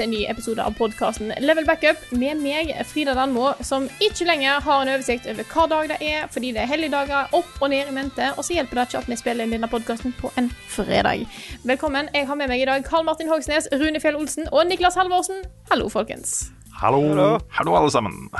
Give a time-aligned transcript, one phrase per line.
[0.00, 4.62] Til en ny episode av podkasten Level Backup med meg, Frida Danmo, som ikke lenger
[4.64, 7.90] har en oversikt over hva dag det er, fordi det er helligdager opp og ned
[7.90, 10.48] i mente, og så hjelper det ikke at vi spiller inn denne podkasten på en
[10.72, 11.26] fredag.
[11.68, 12.08] Velkommen.
[12.16, 15.44] Jeg har med meg i dag Karl Martin Hogsnes, Rune Fjell Olsen og Niklas Halvorsen.
[15.68, 16.48] Hallo, folkens.
[16.80, 17.36] Hallo.
[17.58, 18.30] Hallo, alle sammen.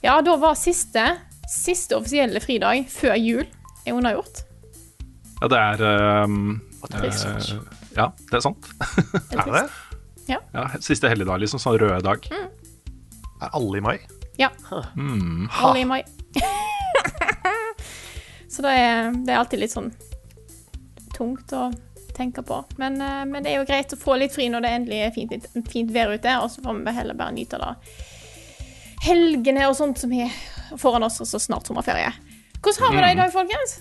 [0.00, 1.04] Ja, da var siste,
[1.52, 3.44] siste offisielle fridag før jul
[3.84, 4.46] er unnagjort.
[5.42, 7.08] Ja, det er um, uh,
[7.92, 8.72] Ja, det er sant.
[9.36, 9.66] Er det?
[10.28, 10.40] Ja,
[10.80, 11.60] Siste helligdag, liksom.
[11.62, 12.26] Sånn røde dag.
[13.42, 13.96] Er alle i mai?
[14.38, 14.50] Ja.
[14.96, 15.48] Mm.
[15.50, 16.02] Alle i mai.
[18.52, 19.90] så det er, det er alltid litt sånn
[21.16, 21.68] tungt å
[22.16, 22.62] tenke på.
[22.80, 25.14] Men, eh, men det er jo greit å få litt fri når det endelig er
[25.14, 28.00] fint, fint vær ute, og så får vi heller bare nyte av det.
[29.02, 30.30] Helgene og sånt som er
[30.78, 32.12] foran oss, og så snart sommerferie.
[32.62, 33.78] Hvordan har vi det i dag, folkens?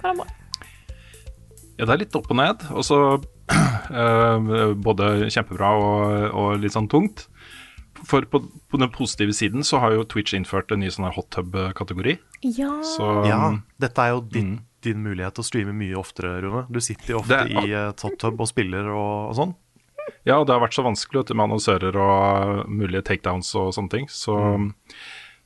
[0.00, 0.38] Hva er det bra?
[1.78, 2.66] Ja, det er litt opp og ned.
[2.74, 2.98] Og så
[4.86, 7.26] både kjempebra og, og litt sånn tungt.
[8.02, 8.40] For på,
[8.72, 12.16] på den positive siden så har jo Twitch innført en ny sånn her hot tub-kategori.
[12.56, 12.72] Ja.
[12.82, 14.62] Så Ja, um, dette er jo din, Mm.
[14.82, 16.64] din mulighet til å streame mye oftere, Rune.
[16.72, 19.52] Du sitter jo ofte Det i uh, Top Tub og spiller og, og sånn.
[20.26, 23.70] Ja, og det har vært så vanskelig vet du, med annonsører og mulige takedowns og
[23.76, 24.08] sånne ting.
[24.10, 24.34] Så,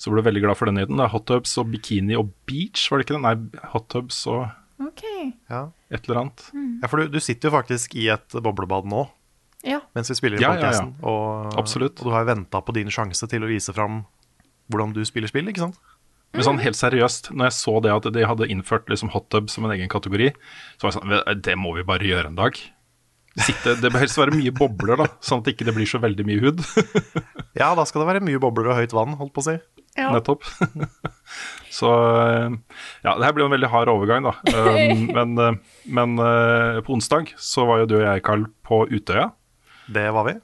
[0.00, 0.97] så ble jeg veldig glad for den nyheten.
[0.97, 3.25] Det er hot tubs og bikini og beach, var det ikke det?
[3.26, 4.47] Nei, hot tubs og
[4.82, 5.03] OK.
[5.48, 6.42] Ja, et eller annet.
[6.82, 9.06] ja for du, du sitter jo faktisk i et boblebad nå
[9.64, 9.81] Ja.
[9.97, 10.60] mens vi spiller i Ja, ja, ja.
[10.69, 11.98] podcasten, Og, Absolutt.
[12.00, 14.04] og du har jo venta på din sjanse til å vise fram
[14.70, 15.78] hvordan du spiller spill, ikke sant?
[16.34, 19.48] Men sånn helt seriøst, når jeg så det at de hadde innført liksom hot tub
[19.48, 20.32] som en egen kategori,
[20.76, 22.58] så var jeg sånn Det må vi bare gjøre en dag.
[23.37, 26.26] Sitte, det bør helst være mye bobler, da, sånn at det ikke blir så veldig
[26.28, 26.60] mye hud.
[27.56, 29.54] Ja, da skal det være mye bobler og høyt vann, holdt på å si.
[29.97, 30.10] ja.
[30.12, 30.44] Nettopp.
[31.76, 32.56] så eh,
[33.04, 34.34] ja, det her blir jo en veldig hard overgang, da.
[34.56, 35.59] Um, men eh,
[35.98, 39.31] men eh, på onsdag så var jo du og jeg, Carl, på Utøya.
[39.92, 40.37] Det var vi.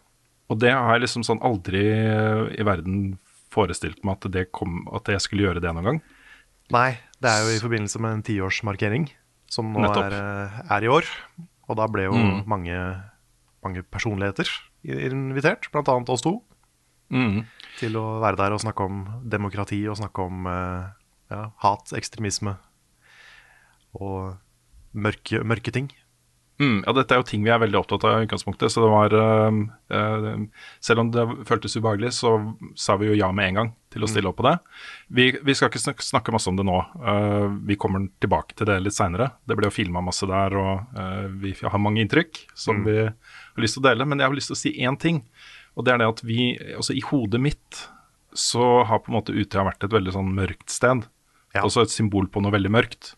[0.53, 3.15] Og det har jeg liksom sånn aldri eh, i verden
[3.53, 6.03] forestilt meg at, det kom, at jeg skulle gjøre det noen gang.
[6.72, 9.09] Nei, det er jo i forbindelse med en tiårsmarkering
[9.53, 11.09] som nå er, eh, er i år.
[11.69, 12.44] Og da ble jo Mm.
[12.49, 12.78] mange,
[13.64, 14.49] mange personligheter
[14.84, 16.43] invitert, annet oss to,
[17.12, 17.44] Mm.
[17.78, 20.88] til å være der og snakke om demokrati og snakke om eh,
[21.32, 22.56] ja, hat, ekstremisme
[23.98, 24.37] og
[24.93, 25.91] mørke, mørke ting.
[26.60, 28.70] Mm, ja, dette er jo ting vi er veldig opptatt av i utgangspunktet.
[28.70, 29.60] Så det var eh,
[29.97, 30.26] eh,
[30.84, 32.34] Selv om det føltes ubehagelig, så
[32.78, 34.54] sa vi jo ja med en gang til å stille opp på det.
[35.09, 36.78] Vi, vi skal ikke snak snakke masse om det nå.
[37.03, 39.32] Uh, vi kommer tilbake til det litt seinere.
[39.49, 43.60] Det ble jo filma masse der, og uh, vi har mange inntrykk som vi har
[43.60, 44.06] lyst til å dele.
[44.09, 45.20] Men jeg har lyst til å si én ting,
[45.76, 47.82] og det er det at vi Altså, i hodet mitt
[48.32, 51.04] så har på en måte Utøya vært et veldig sånn mørkt sted.
[51.52, 51.64] Ja.
[51.64, 53.12] Altså et symbol på noe veldig mørkt.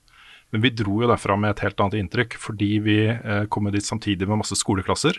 [0.54, 3.86] Men vi dro jo derfra med et helt annet inntrykk, fordi vi eh, kom dit
[3.86, 5.18] samtidig med masse skoleklasser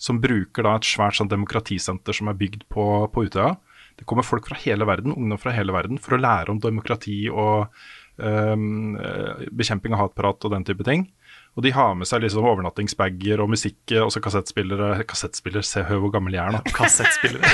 [0.00, 2.84] som bruker da et svært sånn demokratisenter som er bygd på,
[3.14, 3.54] på Utøya.
[3.94, 7.28] Det kommer folk fra hele verden, ungdom fra hele verden, for å lære om demokrati
[7.30, 7.68] og
[8.18, 8.56] eh,
[9.54, 11.06] bekjemping av hatprat og den type ting.
[11.54, 15.04] Og de har med seg liksom overnattingsbager og musikk, og så kassettspillere.
[15.06, 16.62] Kassettspiller, se hør hvor gammel jeg er nå.
[16.78, 17.46] Kassettspillere.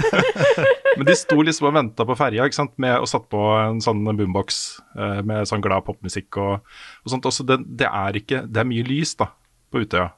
[0.96, 2.72] Men de sto liksom og venta på ferja ikke sant?
[2.80, 4.62] Med, og satt på en sånn boombox
[4.96, 6.64] eh, med sånn glad popmusikk og,
[7.04, 7.28] og sånt.
[7.28, 9.28] Også det, det er ikke Det er mye lys da
[9.70, 10.08] på Utøya.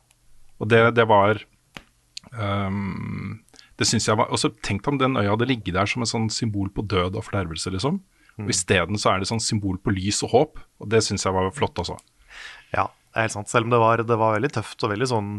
[0.63, 1.43] Og det, det var
[2.39, 3.41] um,
[3.79, 6.13] Det syns jeg var Og så tenk om den øya hadde ligget der som et
[6.13, 7.99] sånn symbol på død og fordervelse, liksom.
[8.41, 11.35] Og isteden så er det sånn symbol på lys og håp, og det syns jeg
[11.35, 11.99] var flott også.
[12.73, 13.51] Ja, det er helt sant.
[13.53, 15.33] Selv om det var, det var veldig tøft og veldig sånn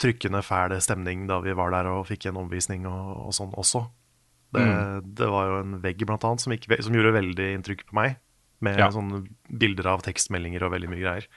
[0.00, 3.84] trykkende, fæl stemning da vi var der og fikk en omvisning og, og sånn også.
[4.50, 4.64] Det,
[5.18, 8.16] det var jo en vegg blant annet som, gikk, som gjorde veldig inntrykk på meg.
[8.60, 8.90] Med Ja.
[8.92, 11.28] sånne bilder av tekstmeldinger og veldig mye greier.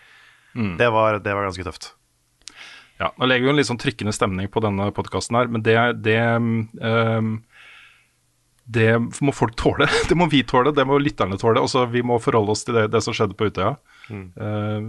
[0.55, 0.73] Mm.
[0.79, 1.91] Det, var, det var ganske tøft.
[2.99, 5.75] Ja, Nå legger vi en litt sånn trykkende stemning på denne podkasten her, men det,
[6.05, 7.39] det um,
[8.65, 8.89] det
[9.21, 9.87] må folk tåle.
[10.09, 11.59] Det må vi tåle, det må lytterne tåle.
[11.63, 13.73] Også vi må forholde oss til det, det som skjedde på Utøya.
[14.11, 14.79] Eh,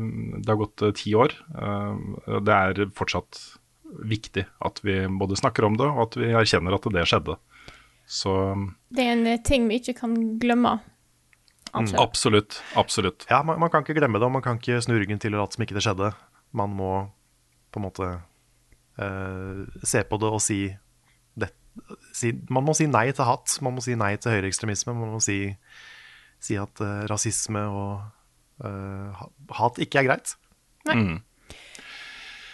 [0.40, 1.34] det har gått eh, ti år.
[1.54, 3.40] Eh, det er fortsatt
[4.02, 7.38] viktig at vi både snakker om det, og at vi erkjenner at det skjedde.
[8.06, 8.32] Så
[8.90, 10.78] Det er en eh, ting vi ikke kan glemme.
[11.74, 12.00] Absolutt.
[12.00, 13.26] absolutt, absolutt.
[13.30, 15.42] Ja, man, man kan ikke glemme det, og man kan ikke snu ryggen til og
[15.42, 16.12] late som ikke det skjedde.
[16.54, 16.92] Man må
[17.74, 18.10] på en måte
[19.02, 20.68] uh, se på det og si,
[21.34, 21.48] det,
[22.14, 23.56] si Man må si nei til hat.
[23.58, 24.94] Man må si nei til høyreekstremisme.
[24.94, 25.40] Man må si,
[26.38, 28.04] si at uh, rasisme og
[28.62, 30.34] hat ikke er greit.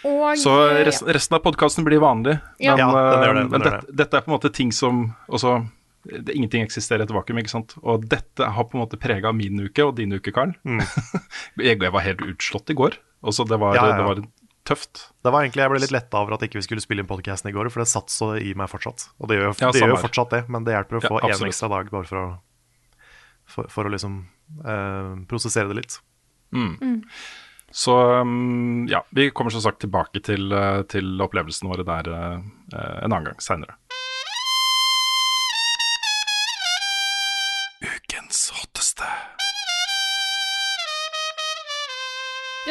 [0.01, 2.39] Og, Så eh, resten, resten av podkasten blir vanlig.
[2.57, 2.73] Ja.
[2.73, 5.11] Men, Ja, den det, eh, den men dette, dette er på en måte ting som
[5.29, 5.59] også
[6.09, 7.75] det, Ingenting eksisterer i et vakuum, ikke sant.
[7.85, 10.55] Og dette har på en måte prega min uke og din uke, Karl.
[11.61, 12.97] jeg, jeg var helt utslått i går.
[13.21, 13.77] Også det, var, Mm.
[13.77, 13.97] Ja, ja, ja.
[14.01, 14.23] det var
[14.65, 15.03] tøft.
[15.21, 17.49] Det var egentlig, Jeg ble litt letta over at ikke vi skulle spille inn podkasten
[17.51, 19.11] i går, for det satt så i meg fortsatt.
[19.21, 21.29] Og det gjør, det gjør jo fortsatt det, men det hjelper å Ja, få én
[21.29, 21.53] absolutt.
[21.53, 22.25] ekstra dag bare for å,
[23.51, 24.19] for, for å liksom
[24.65, 25.99] eh, prosessere det litt.
[27.71, 32.41] Så um, ja, vi kommer som sagt tilbake til, eh, til opplevelsene våre der eh,
[32.75, 33.77] en annen gang seinere.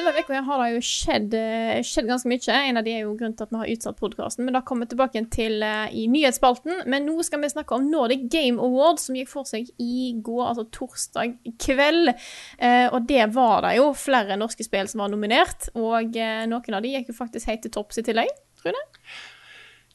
[0.01, 2.55] Denne uka har det jo skjedd, eh, skjedd ganske mye.
[2.57, 4.47] En av de er jo grunnen til at vi har utsatt podkasten.
[4.47, 6.87] Men da kommer vi tilbake til eh, i nyhetsspalten.
[6.89, 10.41] Men nå skal vi snakke om Nordic Game Awards, som gikk for seg i går,
[10.47, 12.15] altså torsdag kveld.
[12.57, 15.69] Eh, og det var det jo flere norske spill som var nominert.
[15.77, 18.33] Og noen av de gikk jo faktisk helt til topps i tillegg,
[18.63, 18.89] tror jeg.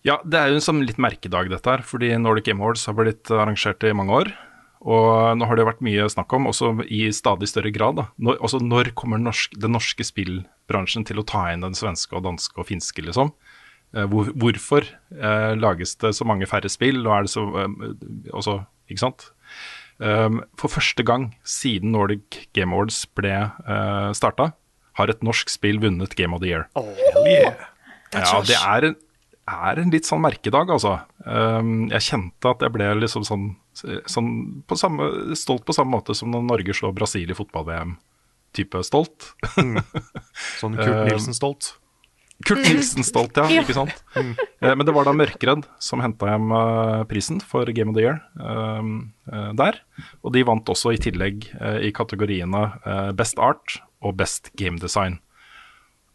[0.06, 2.94] Ja, det er jo en sånn litt merkedag dette her, fordi Nordic Game Awards har
[2.94, 4.36] blitt arrangert i mange år.
[4.86, 8.06] Og nå har det vært mye snakk om, også i stadig større grad, da.
[8.22, 12.28] Når, også når kommer norsk, den norske spillbransjen til å ta inn den svenske og
[12.28, 13.34] danske og finske, liksom?
[13.96, 17.76] Eh, hvor, hvorfor eh, lages det så mange færre spill, og er det så eh,
[18.30, 19.32] også, Ikke sant?
[19.98, 24.52] Um, for første gang siden Nordic Game Awards ble eh, starta,
[25.00, 26.68] har et norsk spill vunnet Game of the Year.
[28.14, 28.98] Ja, det er en,
[29.46, 30.98] er en litt sånn merkedag, altså.
[31.22, 34.30] Um, jeg kjente at jeg ble liksom sånn, sånn
[34.66, 37.96] på samme, stolt på samme måte som når Norge slår Brasil i fotball-VM.
[38.56, 39.34] Type stolt.
[39.56, 41.74] Sånn Kurt Eh, Nilsen-stolt.
[42.44, 43.46] Kurt Nilsen-stolt, ja.
[43.52, 43.64] Ja.
[43.64, 44.02] Ikke sant?
[44.66, 48.06] Eh, Men det var da Mørkredd som henta hjem eh, prisen for Game of the
[48.06, 49.78] Year um, eh, der.
[50.24, 51.46] Og de vant også i tillegg
[51.86, 52.64] i kategoriene
[53.20, 55.20] Best Art og Best Game Design.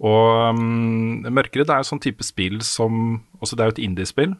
[0.01, 4.37] Og um, det er jo sånn type spill som også Det er jo et indiespill.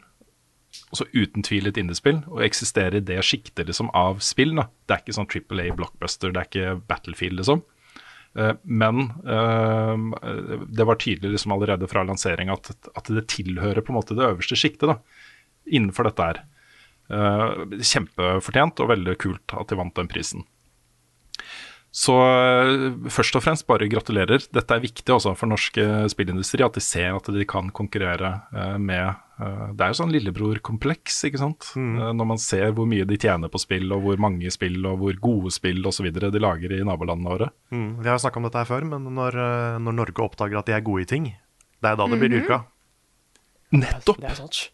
[0.91, 4.55] Også uten tvil et indiespill, og eksisterer i det sjiktet liksom, av spill.
[4.57, 4.69] Da.
[4.87, 7.63] Det er ikke sånn Triple A blockbuster, det er ikke Battlefield, liksom.
[8.37, 13.93] Uh, Men uh, det var tydelig liksom allerede fra lansering at, at det tilhører på
[13.93, 14.95] en måte det øverste sjiktet
[15.67, 16.41] innenfor dette her.
[17.11, 20.47] Uh, Kjempefortjent og veldig kult at de vant den prisen.
[21.91, 24.45] Så eh, først og fremst bare gratulerer.
[24.55, 28.31] Dette er viktig også for norsk eh, spillindustri, at de ser at de kan konkurrere
[28.55, 31.71] eh, med Det er jo sånn lillebror-kompleks, ikke sant.
[31.75, 35.01] Eh, Når man ser hvor mye de tjener på spill, og hvor mange spill, og
[35.03, 36.07] hvor gode spill osv.
[36.15, 37.51] de lager i nabolandene våre.
[37.75, 39.41] Mm, vi har snakka om dette her før, men når,
[39.83, 41.33] når Norge oppdager at de er gode i ting,
[41.81, 42.63] det er da det blir dyrka.
[43.71, 44.19] Nettopp!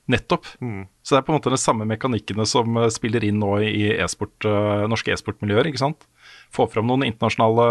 [0.09, 0.45] Nettopp.
[0.59, 0.87] Mm.
[1.05, 4.45] Så det er på en måte de samme mekanikkene som spiller inn nå i e-sport,
[4.49, 5.69] eh, norske e-sportmiljøer.
[5.69, 6.07] ikke sant?
[6.53, 7.67] Få fram noen internasjonale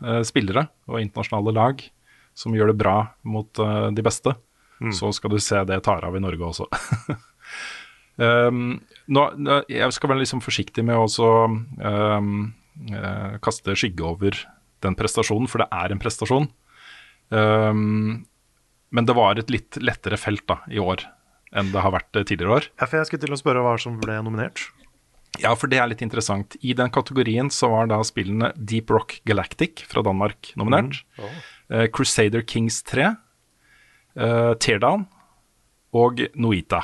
[0.00, 1.84] eh, spillere og internasjonale lag
[2.36, 4.36] som gjør det bra mot eh, de beste.
[4.92, 6.66] Så skal du se det tar av i Norge også.
[8.20, 8.74] um,
[9.08, 9.22] nå,
[9.72, 11.30] jeg skal være liksom forsiktig med å også,
[11.80, 12.34] um,
[13.40, 14.36] kaste skygge over
[14.84, 16.50] den prestasjonen, for det er en prestasjon.
[17.32, 18.26] Um,
[18.92, 21.08] men det var et litt lettere felt da, i år
[21.56, 22.68] enn det har vært tidligere år.
[22.76, 24.66] Ja, for jeg skulle til å spørre hva som ble nominert.
[25.42, 26.56] Ja, for det er litt interessant.
[26.62, 31.02] I den kategorien så var da spillene Deep Rock Galactic fra Danmark nominert.
[31.70, 33.14] Eh, Crusader Kings 3,
[34.20, 35.06] uh, Teardown
[35.96, 36.82] og Noita.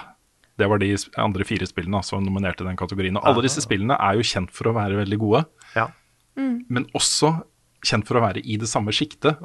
[0.58, 0.90] Det var de
[1.20, 3.16] andre fire spillene som nominerte den kategorien.
[3.18, 5.44] Og alle disse spillene er jo kjent for å være veldig gode,
[5.76, 5.88] Ja.
[6.36, 7.42] men også
[7.82, 9.40] kjent for å være i det samme sjiktet.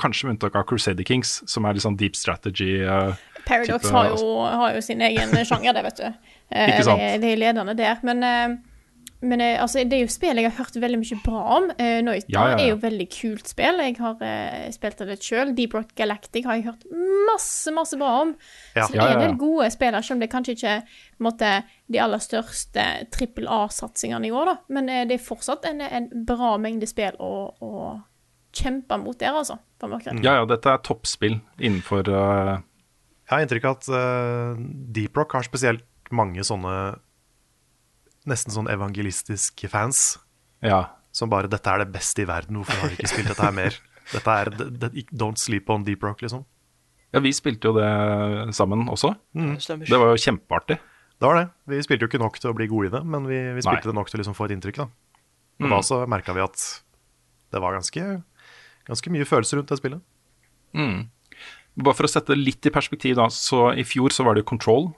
[0.00, 2.80] Kanskje med unntak av Crusader Kings, som er litt sånn deep strategy.
[2.80, 3.12] Uh,
[3.44, 6.32] Paradox Type, har jo, har jo sin egen sjanger, det, vet du.
[6.50, 7.00] Eh, Ikke sant?
[7.00, 7.98] De, de er ledende der.
[8.06, 8.54] Men, eh,
[9.24, 11.68] men eh, altså, det er jo spill jeg har hørt veldig mye bra om.
[12.04, 12.58] Noita Ja, ja, ja.
[12.60, 13.80] er jo veldig kult spill.
[13.80, 14.20] Jeg har
[14.76, 15.54] spilt det litt sjøl.
[15.56, 16.84] Deep Rock Galactic har jeg hørt
[17.30, 18.34] masse, masse bra om.
[18.76, 18.84] Ja.
[18.86, 20.82] Så det Ja, er ja, en del gode spillere, selv om det kanskje ikke er
[20.84, 21.52] på en måte,
[21.88, 22.84] de aller største
[23.14, 24.56] trippel A-satsingene i år, da.
[24.76, 27.32] Men det er fortsatt en, en bra mengde spill å,
[27.64, 27.72] å
[28.54, 29.56] kjempe mot der, altså.
[29.84, 32.54] Ja, ja, dette er toppspill innenfor uh...
[33.24, 34.62] Jeg har inntrykk av at uh,
[34.96, 35.82] Deep Rock har spesielt
[36.12, 36.98] mange sånne
[38.26, 40.18] nesten sånn evangelistiske fans
[40.62, 40.90] Ja.
[41.12, 43.52] som bare 'Dette er det beste i verden, hvorfor har vi ikke spilt dette her
[43.52, 43.78] mer?'
[44.12, 46.44] Dette er det, det, Don't sleep on deep rock, liksom.
[47.12, 49.14] ja, vi spilte jo det sammen også.
[49.34, 49.56] Mm.
[49.86, 50.78] Det var jo kjempeartig.
[51.20, 51.50] Det var det.
[51.68, 53.86] Vi spilte jo ikke nok til å bli gode i det, men vi, vi spilte
[53.86, 53.92] Nei.
[53.92, 54.76] det nok til å liksom få et inntrykk.
[54.76, 54.82] da.
[54.84, 55.70] Og Mm.
[55.70, 56.82] da så merka vi at
[57.52, 58.22] det var ganske,
[58.84, 60.00] ganske mye følelser rundt det spillet.
[60.74, 61.08] Mm.
[61.78, 63.28] Bare for å sette det litt i perspektiv, da.
[63.28, 64.92] Så i fjor så var det jo Control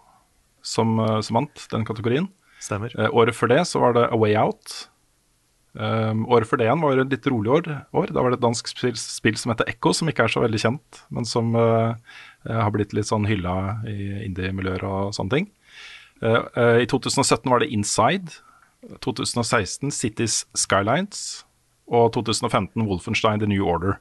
[0.67, 2.29] som, eh, som vant den kategorien.
[2.63, 2.93] Stemmer.
[2.99, 4.89] Eh, året før det så var det A Way Out.
[5.77, 8.09] Um, året før det igjen var et litt rolig år, år.
[8.09, 10.61] Da var det et dansk spill, spill som heter Ekko, som ikke er så veldig
[10.63, 12.15] kjent, men som eh,
[12.49, 15.51] har blitt litt sånn hylla i indie-miljøer og sånne ting.
[16.25, 18.39] Uh, uh, I 2017 var det Inside.
[19.05, 21.45] 2016 Cities Skylines.
[21.93, 24.01] Og 2015 Wolfenstein The New Order.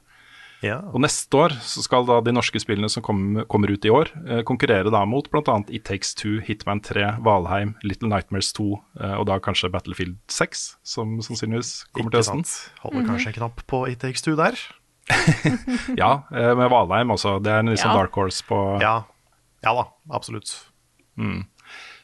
[0.64, 0.78] Ja.
[0.94, 4.08] Og neste år så skal da de norske spillene som kommer, kommer ut i år,
[4.26, 5.56] eh, konkurrere da mot bl.a.
[5.68, 8.66] It Takes Two, Hitman 3, Valheim, Little Nightmares 2
[9.00, 12.44] eh, og da kanskje Battlefield 6, som sannsynligvis kommer til Ikke høsten.
[12.48, 12.80] sant?
[12.86, 14.56] Holder kanskje en knapp på It Takes Two der.
[16.00, 17.36] Ja, eh, med Valheim også.
[17.44, 17.98] Det er en sånn Ja.
[18.00, 19.04] dark horse på Ja,
[19.62, 20.54] ja da, absolutt.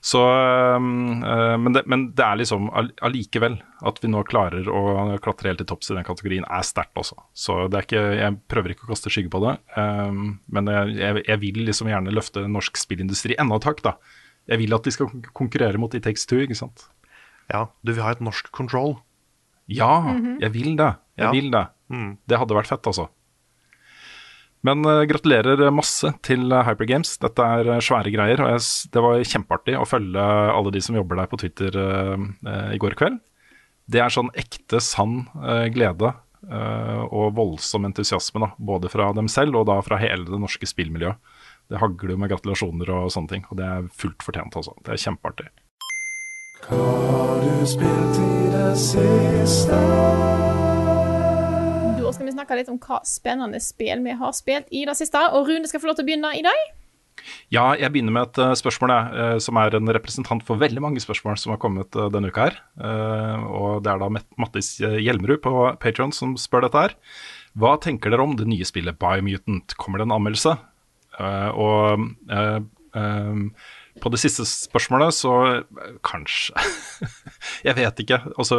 [0.02, 4.66] Så, um, eh, men, det, men det er liksom all- allikevel at vi nå klarer
[4.66, 4.80] å
[5.22, 7.14] klatre helt til topps i den kategorien, er sterkt også.
[7.38, 10.96] Så det er ikke, jeg prøver ikke å kaste skygge på det, um, men jeg,
[10.98, 13.94] jeg, jeg vil liksom gjerne løfte norsk spillindustri enda et hakk, da.
[14.50, 15.06] Jeg vil at de skal
[15.38, 16.88] konkurrere mot It Takes Two, ikke sant.
[17.52, 18.96] Ja, du vil ha et norsk control.
[19.70, 20.00] Ja,
[20.42, 20.96] jeg vil det.
[21.14, 21.30] Jeg Ja.
[21.30, 21.66] vil det.
[21.94, 22.16] Mm.
[22.26, 23.06] Det hadde vært fett, altså.
[24.66, 27.16] Men uh, gratulerer masse til eh, Hypergames.
[27.22, 28.42] Dette er eh, svære greier.
[28.44, 32.16] Og jeg, det var kjempeartig å følge alle de som jobber der på Twitter uh,
[32.70, 33.18] i går kveld.
[33.90, 35.24] Det er sånn ekte, sann
[35.74, 36.12] glede
[37.12, 41.18] og voldsom entusiasme, da, både fra dem selv og da fra hele det norske spillmiljøet.
[41.70, 44.74] Det hagler med gratulasjoner og sånne ting, og det er fullt fortjent, altså.
[44.86, 45.50] Det er kjempeartig.
[46.68, 48.70] Hva har du spilt i det
[49.02, 50.71] vi
[52.42, 55.20] snakke litt om hva spennende spill vi har spilt i det siste.
[55.32, 56.62] Og Rune skal få lov til å begynne i dag.
[57.52, 60.82] Ja, jeg begynner med et eh, spørsmål jeg, eh, som er en representant for veldig
[60.82, 62.56] mange spørsmål som har kommet eh, denne uka her.
[63.52, 64.08] Og det er da
[64.40, 66.96] Mattis Hjelmerud på Patron som spør dette her.
[67.58, 69.76] Hva tenker dere om det nye spillet Biomutant?
[69.78, 70.56] Kommer det en anmeldelse?
[71.60, 72.08] Og
[74.02, 76.58] på det siste spørsmålet så eh, kanskje
[77.66, 78.18] Jeg vet ikke.
[78.36, 78.58] Altså,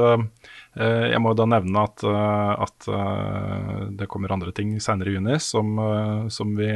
[0.75, 2.87] jeg må jo da nevne at, eh, at
[3.99, 5.77] det kommer andre ting senere i juni som,
[6.31, 6.69] som vi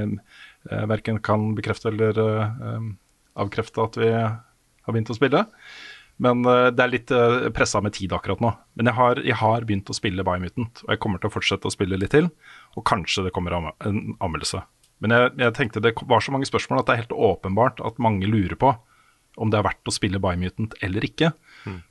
[0.68, 2.20] verken kan bekrefte eller
[3.40, 5.44] avkrefte at vi har begynt å spille.
[6.24, 7.14] Men det er litt
[7.56, 8.52] pressa med tid akkurat nå.
[8.80, 11.70] Men jeg har, jeg har begynt å spille Biomutant, og jeg kommer til å fortsette
[11.70, 12.32] å spille litt til.
[12.76, 14.64] Og kanskje det kommer en anmeldelse.
[15.04, 18.00] Men jeg, jeg tenkte det var så mange spørsmål at det er helt åpenbart at
[18.02, 18.74] mange lurer på
[19.38, 21.32] om det er verdt å spille Biomutant eller ikke.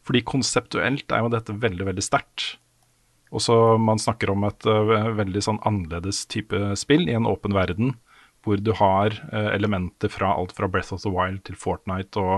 [0.06, 2.56] Fordi konseptuelt er jo dette veldig, veldig sterkt.
[3.34, 7.54] Og så man snakker om et uh, veldig sånn annerledes type spill i en åpen
[7.56, 7.94] verden,
[8.46, 12.36] hvor du har uh, elementer fra alt fra Breath of the Wild til Fortnite og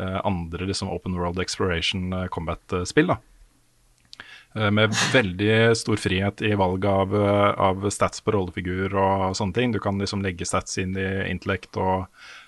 [0.00, 3.12] uh, andre liksom open world exploration combat-spill.
[3.12, 3.20] da.
[4.54, 9.54] Eh, Med veldig stor frihet i valg av, øh, av stats på rollefigur og sånne
[9.54, 9.72] ting.
[9.72, 12.06] Du kan liksom legge stats inn i intellect og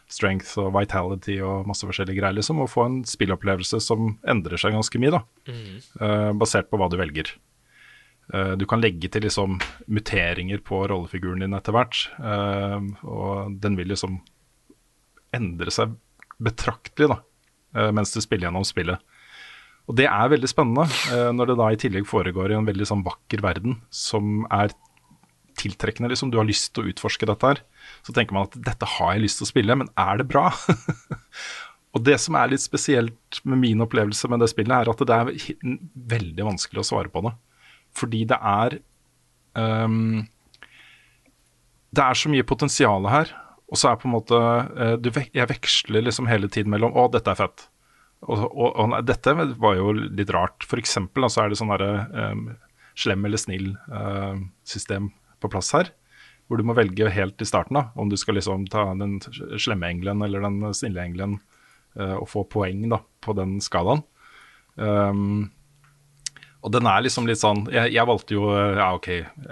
[0.08, 4.76] strength og vitality og masse forskjellige greier, liksom, og få en spillopplevelse som endrer seg
[4.76, 5.22] ganske mye, da.
[6.00, 7.32] Eh, basert på hva du velger.
[8.32, 13.76] Uh, du kan legge til liksom muteringer på rollefiguren din etter hvert, uh, og den
[13.76, 14.16] vil liksom
[15.36, 15.92] endre seg
[16.42, 17.18] betraktelig da,
[17.76, 19.02] eh, mens du spiller gjennom spillet.
[19.84, 22.86] Og det er veldig spennende, eh, når det da i tillegg foregår i en veldig
[22.88, 24.72] sånn vakker verden som er
[25.60, 26.32] tiltrekkende, liksom.
[26.32, 27.60] Du har lyst til å utforske dette her.
[28.02, 30.48] Så tenker man at dette har jeg lyst til å spille, men er det bra?
[31.94, 35.18] og det som er litt spesielt med min opplevelse med det spillet, er at det
[35.20, 35.68] er
[36.16, 37.34] veldig vanskelig å svare på det.
[37.94, 38.78] Fordi det er
[39.54, 40.24] um,
[41.94, 43.30] Det er så mye potensial her,
[43.70, 47.06] og så er på en måte eh, vek- Jeg veksler liksom hele tiden mellom Å,
[47.14, 47.68] dette er fett.
[48.24, 50.64] Og, og, og dette var jo litt rart.
[50.68, 52.46] For eksempel så så er det sånn derre um,
[52.98, 55.10] slem eller snill-system system
[55.42, 55.90] på plass her.
[56.48, 59.18] Hvor du må velge helt i starten da, om du skal liksom ta den
[59.60, 61.38] slemme engelen eller den snille engelen
[62.00, 64.04] uh, og få poeng da, på den skalaen.
[64.76, 65.52] Um,
[66.64, 69.08] og den er liksom litt sånn Jeg, jeg valgte jo eh, ja ok,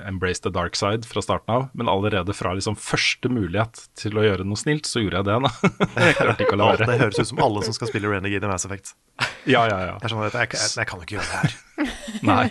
[0.08, 4.24] embrace the dark side fra starten av, men allerede fra liksom første mulighet til å
[4.24, 5.36] gjøre noe snilt, så gjorde jeg det.
[5.44, 5.50] da.
[6.06, 8.50] jeg klarte ikke å la det høres ut som alle som skal spille Renegade i
[8.50, 8.94] Mass Effect.
[9.44, 9.98] Ja, ja, ja.
[10.00, 11.50] Det er sånn at jeg, jeg, jeg kan jo ikke gjøre det her.
[12.30, 12.46] Nei.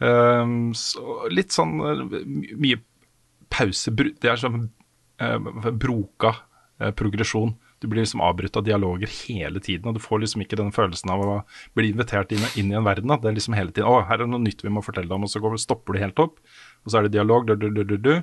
[0.00, 0.56] um,
[0.86, 2.18] så litt sånn eh,
[2.64, 2.80] mye
[3.54, 4.70] pause Det er sånn
[5.20, 6.32] uh, broka
[6.80, 7.52] uh, progresjon.
[7.84, 11.12] Du blir liksom avbrutt av dialoger hele tiden, og du får liksom ikke den følelsen
[11.12, 11.38] av å
[11.76, 13.12] bli invitert inn, inn i en verden.
[13.12, 13.20] Da.
[13.20, 15.28] Det er liksom hele tiden 'Å, her er det noe nytt vi må fortelle om',
[15.28, 16.40] og så går, stopper du helt opp.
[16.84, 18.14] Og så er det dialog, du, du, du, du,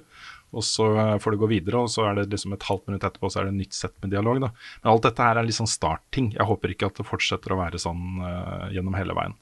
[0.51, 0.88] og så
[1.24, 3.48] får det gå videre, og så er det liksom et halvt minutt etterpå så er
[3.48, 4.41] det et nytt sett med dialog.
[4.44, 4.51] da.
[4.82, 6.34] Men alt dette her er litt sånn startting.
[6.36, 9.38] Jeg håper ikke at det fortsetter å være sånn uh, gjennom hele veien.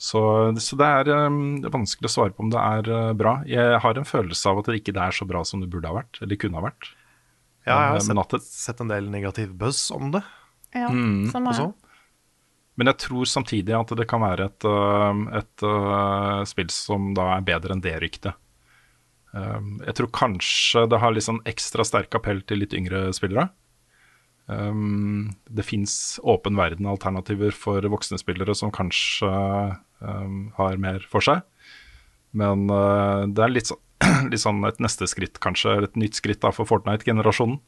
[0.00, 0.20] Så,
[0.64, 3.36] så det, er, um, det er vanskelig å svare på om det er uh, bra.
[3.46, 6.00] Jeg har en følelse av at det ikke er så bra som det burde ha
[6.00, 6.90] vært, eller kunne ha vært.
[7.66, 10.22] Ja, jeg har Eh, sett, det- sett en del negativ buzz om det
[10.74, 11.72] Ja, Mm, samme her.
[12.76, 17.36] Men jeg tror samtidig at det kan være et, et, et uh, spill som da
[17.36, 18.34] er bedre enn det ryktet.
[19.34, 23.50] Jeg tror kanskje det har litt sånn ekstra sterk appell til litt yngre spillere.
[24.48, 29.28] Um, det fins åpen verden-alternativer for voksne spillere som kanskje
[30.00, 31.42] um, har mer for seg.
[32.32, 33.78] Men uh, det er litt, sånn,
[34.30, 35.76] litt sånn et neste skritt, kanskje.
[35.84, 37.58] Et nytt skritt da for Fortnite-generasjonen,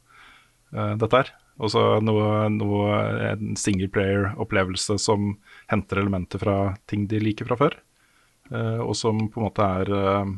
[0.76, 1.32] uh, dette her.
[1.62, 5.34] Og så noe, noe, en singleplayer-opplevelse som
[5.70, 6.56] henter elementer fra
[6.90, 7.76] ting de liker fra før.
[8.52, 10.32] Uh, og som på en måte er uh,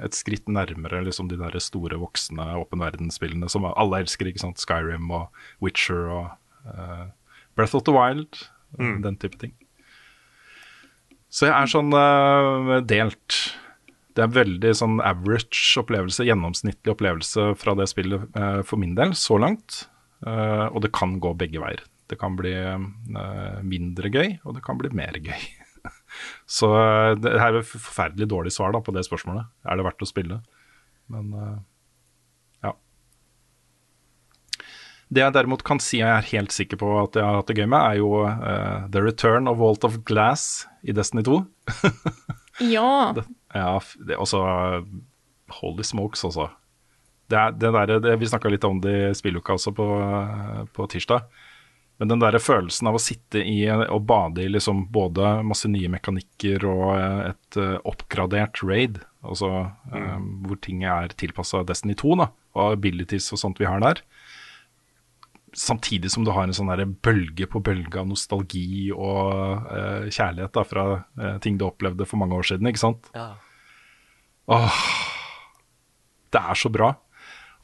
[0.00, 4.30] et skritt nærmere liksom, de der store, voksne åpen verden-spillene som alle elsker.
[4.30, 4.62] ikke sant?
[4.62, 5.28] Skyrim og
[5.62, 6.32] Witcher og
[7.56, 8.40] Breath of the Wild.
[8.80, 9.02] mm.
[9.04, 9.52] Den type ting.
[11.28, 11.92] Så jeg er sånn
[12.88, 13.36] delt.
[14.16, 19.12] Det er veldig sånn average opplevelse, gjennomsnittlig opplevelse fra det spillet eh, for min del,
[19.18, 19.82] så langt.
[20.24, 21.84] Eh, og det kan gå begge veier.
[22.08, 25.36] Det kan bli eh, mindre gøy, og det kan bli mer gøy.
[26.46, 29.48] Så uh, det her er et forferdelig dårlig svar da, på det spørsmålet.
[29.66, 30.38] Er det verdt å spille?
[31.12, 31.58] Men uh,
[32.64, 32.72] ja.
[35.12, 37.58] Det jeg derimot kan si jeg er helt sikker på at jeg har hatt det
[37.60, 41.40] gøy med, er jo uh, The Return of Vault of Glass i Destiny 2.
[42.56, 43.12] Ja.
[43.56, 44.42] Ja, også
[45.60, 46.50] Holy smokes, altså.
[47.30, 49.86] Det er, det der, det, vi snakka litt om det i spilluka også på,
[50.74, 51.26] på tirsdag.
[51.96, 55.88] Men den der følelsen av å sitte i og bade i liksom både masse nye
[55.92, 59.50] mekanikker og et eh, oppgradert raid, altså
[59.94, 64.04] eh, hvor ting er tilpassa Destiny 2, da, og abilities og sånt vi har der.
[65.56, 70.52] Samtidig som du har en sånn der bølge på bølge av nostalgi og uh, kjærlighet
[70.52, 72.68] da, fra uh, ting du opplevde for mange år siden.
[72.68, 73.08] ikke sant?
[73.16, 73.30] Ja.
[74.46, 74.80] Åh,
[76.34, 76.92] det er så bra.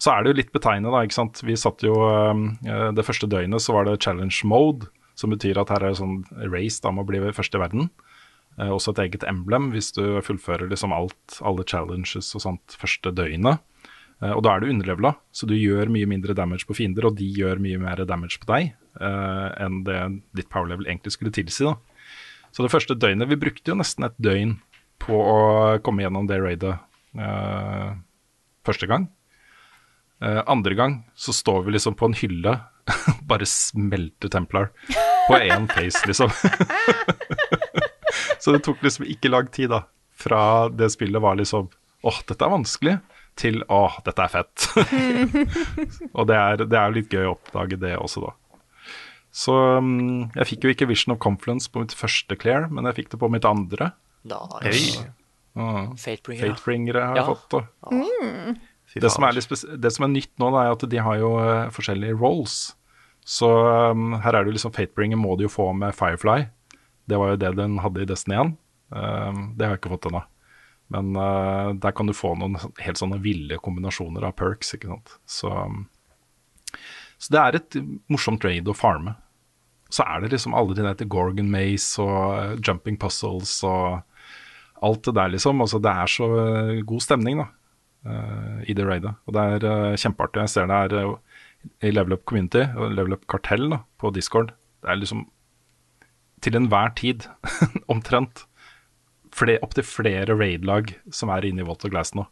[0.02, 1.04] Så er det jo litt betegnende, da.
[1.06, 1.42] ikke sant?
[1.46, 5.70] Vi satt jo eh, Det første døgnet så var det challenge mode, som betyr at
[5.70, 7.90] her er det sånn race da med å bli først i verden.
[8.58, 13.14] Eh, også et eget emblem hvis du fullfører liksom alt, alle challenges og sånt første
[13.14, 13.62] døgnet.
[14.22, 17.16] Eh, og da er du underlevela, så du gjør mye mindre damage på fiender, og
[17.20, 20.00] de gjør mye mer damage på deg eh, enn det
[20.36, 21.68] ditt power level egentlig skulle tilsi.
[21.68, 21.78] da.
[22.52, 24.58] Så det første døgnet Vi brukte jo nesten et døgn
[25.02, 25.38] på å
[25.84, 26.76] komme gjennom det raidet
[27.18, 27.92] uh,
[28.66, 29.08] første gang.
[30.22, 32.56] Uh, andre gang så står vi liksom på en hylle,
[33.30, 34.70] bare smelter Templar
[35.28, 36.30] på én face, liksom.
[38.42, 39.84] så det tok liksom ikke lang tid, da.
[40.22, 41.70] Fra det spillet var liksom
[42.02, 42.94] åh, dette er vanskelig,
[43.38, 44.66] til åh, dette er fett.
[46.18, 48.34] Og det er, det er litt gøy å oppdage det også, da.
[49.32, 52.98] Så um, jeg fikk jo ikke Vision of Confluence på mitt første Clear, men jeg
[53.00, 53.92] fikk det på mitt andre.
[54.24, 55.02] Nice.
[55.56, 56.52] Ah, Fatebringer.
[56.54, 57.34] Fatebringere har jeg Ja.
[57.34, 57.48] fått.
[57.50, 57.60] Da.
[58.92, 61.18] Fy Det som, er litt det som er nytt nå, da, er at de har
[61.18, 62.74] jo eh, forskjellige roles.
[63.24, 63.46] Så
[63.92, 66.48] um, her er det jo liksom Fatebringer må du jo få med Firefly.
[67.08, 68.54] Det var jo det den hadde i Destiny 1.
[68.92, 70.22] Um, det har jeg ikke fått ennå.
[70.92, 75.14] Men uh, der kan du få noen helt sånne ville kombinasjoner av perks, ikke sant.
[75.24, 75.86] Så, um,
[77.18, 77.78] så det er et
[78.12, 79.14] morsomt raid å farme.
[79.92, 84.00] Så er det liksom alle de der til Gorgon Maze og eh, Jumping Puzzles og
[84.82, 85.60] alt det der, liksom.
[85.64, 87.48] Altså, det er så eh, god stemning, da
[88.08, 89.14] eh, i det raidet.
[89.26, 90.46] Og det er eh, kjempeartig.
[90.46, 94.54] Jeg ser det er i Level Up Community og Level Up Kartell da, på Discord.
[94.82, 95.26] Det er liksom
[96.42, 97.28] til enhver tid,
[97.92, 98.46] omtrent,
[99.62, 102.26] opptil flere raid-lag som er inne i Volt of Glass nå.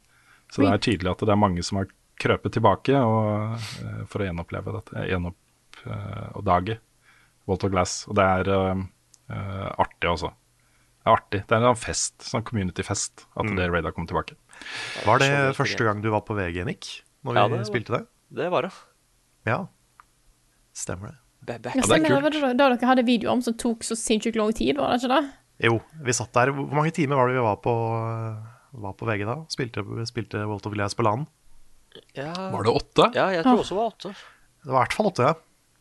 [0.51, 1.87] Så det er tydelig at det er mange som har
[2.21, 3.63] krøpet tilbake og,
[4.11, 6.81] for å gjenoppleve dette, gjenoppdage
[7.47, 7.95] Volt of Glass.
[8.11, 8.83] Og det er uh,
[9.79, 10.33] artig, altså.
[11.01, 11.41] Det er artig.
[11.49, 14.37] Det er en fest, sånn community-fest, at det raidet kom tilbake.
[15.07, 16.91] Var det første gang du var på VG, Nick?
[17.25, 18.03] Når Ja, vi det spilte det?
[18.37, 18.73] Det var det.
[19.49, 19.67] Ja.
[20.77, 21.17] Stemmer det.
[21.49, 22.23] Ja, det er kult.
[22.23, 24.93] var det da, da dere hadde video om som tok så sinnssykt lang tid, var
[24.93, 25.31] det ikke det?
[25.67, 26.53] Jo, vi satt der.
[26.53, 27.73] Hvor mange timer var det vi var på,
[28.85, 29.39] var på VG da?
[29.53, 31.27] Spilte, spilte World of Glass på land?
[32.15, 33.09] Ja, Var det åtte?
[33.17, 34.13] ja, jeg tror også det var åtte.
[34.61, 35.33] Det var i hvert fall åtte, ja.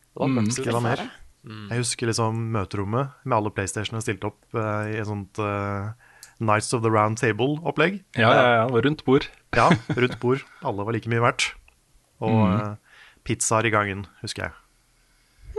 [0.10, 0.39] Det var Mm.
[0.39, 1.03] ganske det var mer.
[1.50, 1.66] Mm.
[1.74, 5.90] Jeg husker liksom møterommet med alle PlayStationene stilt opp eh, i et sånt eh,
[6.46, 8.00] Nights of the Round Table-opplegg.
[8.20, 8.66] Ja, ja, ja.
[8.86, 9.26] Rundt bord.
[9.58, 9.66] Ja,
[9.98, 10.44] rundt bord.
[10.62, 11.48] Alle var like mye verdt.
[12.22, 12.54] Og Mm.
[12.54, 14.54] eh, pizzaer i gangen, husker jeg.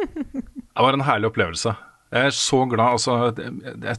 [0.71, 1.75] Det var en herlig opplevelse.
[2.15, 2.95] Jeg er så glad.
[2.97, 3.49] Altså, det,
[3.83, 3.97] det,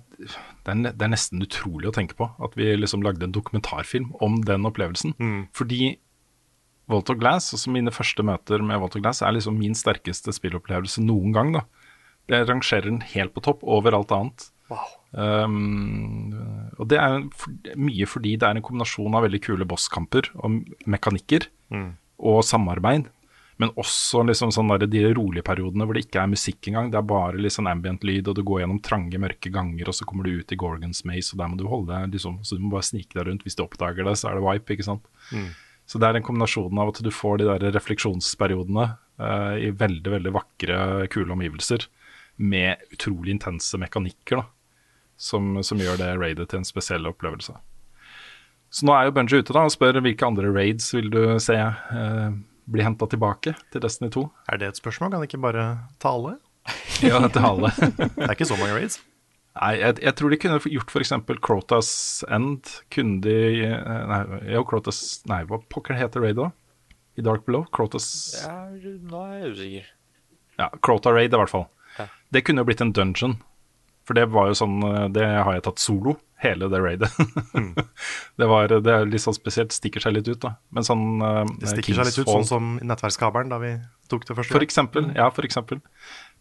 [0.66, 4.66] det, er, nesten utrolig å tenke på at vi liksom lagde en dokumentarfilm om den
[4.68, 5.14] opplevelsen.
[5.56, 5.94] Fordi
[6.92, 11.32] Walter Glass, altså mine første møter med Walter Glass, er liksom min sterkeste spillopplevelse noen
[11.36, 11.54] gang.
[11.56, 11.62] da.
[12.32, 14.50] Jeg rangerer den helt på topp over alt annet.
[15.12, 16.32] Um,
[16.80, 20.62] og det er for, mye fordi det er en kombinasjon av veldig kule bosskamper og
[20.88, 21.50] mekanikker
[22.22, 23.10] og samarbeid.
[23.62, 26.88] Men også liksom sånn der, de rolige periodene hvor det ikke er musikk engang.
[26.90, 29.98] Det er bare litt sånn ambient lyd, og du går gjennom trange, mørke ganger, og
[29.98, 32.64] så kommer du ut i Gorgons Maze, og der må du holde liksom, Så du
[32.64, 33.46] må bare snike deg rundt.
[33.46, 35.06] Hvis du oppdager det, så er det wipe, ikke sant.
[35.86, 38.86] Så det er en kombinasjon av at du får de der refleksjonsperiodene
[39.22, 40.78] uh, i veldig, veldig vakre,
[41.14, 41.86] kule omgivelser,
[42.42, 44.48] med utrolig intense mekanikker, da.
[45.22, 47.54] Som, som gjør det raidet til en spesiell opplevelse.
[48.74, 51.58] Så nå er jo Bunji ute da og spør hvilke andre raids vil du se
[51.60, 52.32] eh,
[52.72, 54.24] bli henta tilbake til Destiny 2.
[54.50, 55.12] Er det et spørsmål?
[55.12, 55.66] Kan det ikke bare
[56.02, 56.38] ta alle?
[57.02, 57.72] Ja, til alle.
[58.16, 59.00] Det er ikke så mange raids.
[59.58, 61.14] Nei, jeg, jeg tror de kunne gjort f.eks.
[61.44, 61.92] Crotas
[62.32, 62.70] End.
[62.94, 64.22] Kunne de eh, Nei,
[64.54, 66.52] jo, Crotas Nei, hva pokker heter raidet da?
[67.20, 67.66] I Dark Below?
[67.76, 68.08] Crotas
[68.40, 69.90] Ja, nå er jeg usikker.
[70.62, 71.68] Ja, Crota Raid i hvert fall.
[72.32, 73.40] Det kunne jo blitt en dungeon.
[74.08, 77.10] For det var jo sånn eh, Det har jeg tatt solo, hele det raidet.
[78.40, 80.56] det, var, det er litt sånn spesielt, stikker seg litt ut, da.
[80.74, 83.76] Men sånn eh, Det stikker seg litt ut, sånn som nettverkskabelen da vi
[84.12, 85.84] tok det første For eksempel, ja, for eksempel.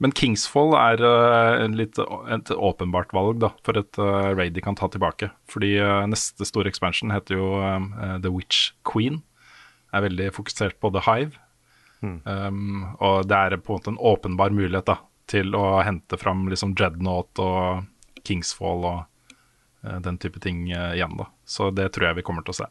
[0.03, 4.79] Men Kingsfall er en litt, et åpenbart valg da, for et uh, raid de kan
[4.79, 5.29] ta tilbake.
[5.53, 7.53] Fordi uh, neste store expansion heter jo
[8.25, 9.21] The Witch Queen.
[9.95, 11.37] Er veldig fokusert på The Hive.
[12.01, 14.97] Um, og det er på en måte en åpenbar mulighet da,
[15.31, 17.87] til å hente fram liksom Dreadnought og
[18.27, 18.99] Kingsfall og
[19.87, 21.17] uh, den type ting uh, igjen.
[21.19, 21.31] da.
[21.47, 22.69] Så det tror jeg vi kommer til å se.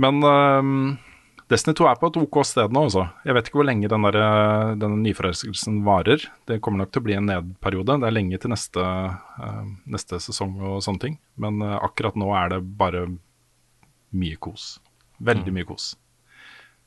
[0.00, 0.96] Men ehm,
[1.50, 3.08] Destiny 2 er på et OK sted nå, altså.
[3.26, 6.22] Jeg vet ikke hvor lenge den der, eh, denne nyforelskelsen varer.
[6.46, 7.98] Det kommer nok til å bli en nedperiode.
[7.98, 11.18] Det er lenge til neste, eh, neste sesong og sånne ting.
[11.36, 13.02] Men eh, akkurat nå er det bare
[14.14, 14.78] mye kos.
[15.18, 15.96] Veldig mye kos.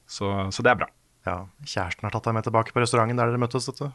[0.08, 0.90] Så, så det er bra.
[1.26, 3.68] Ja, Kjæresten har tatt deg med tilbake på restauranten der dere møttes.
[3.70, 3.92] Vet du.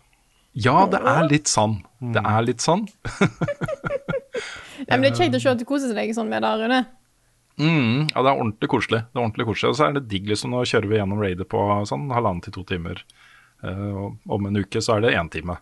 [0.56, 1.74] Ja, det er litt sånn.
[2.00, 2.86] Det er litt sånn.
[4.88, 6.78] Nei, men Det er kjekt å se at du koser deg sånn med det, Rune.
[7.58, 9.00] Mm, ja, det er ordentlig koselig.
[9.10, 9.72] Det er ordentlig koselig.
[9.72, 10.52] Og så er det digg, liksom.
[10.54, 13.02] Nå kjører vi gjennom raidet på sånn halvannen til to timer.
[13.64, 15.58] Uh, om en uke så er det én time.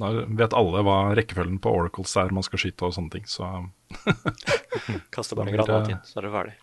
[0.00, 3.26] Da vet alle hva rekkefølgen på oracles er man skal skyte og sånne ting.
[3.26, 3.42] Så
[5.10, 6.54] Kaste bare en Da blir det- granat inn, så er du ferdig.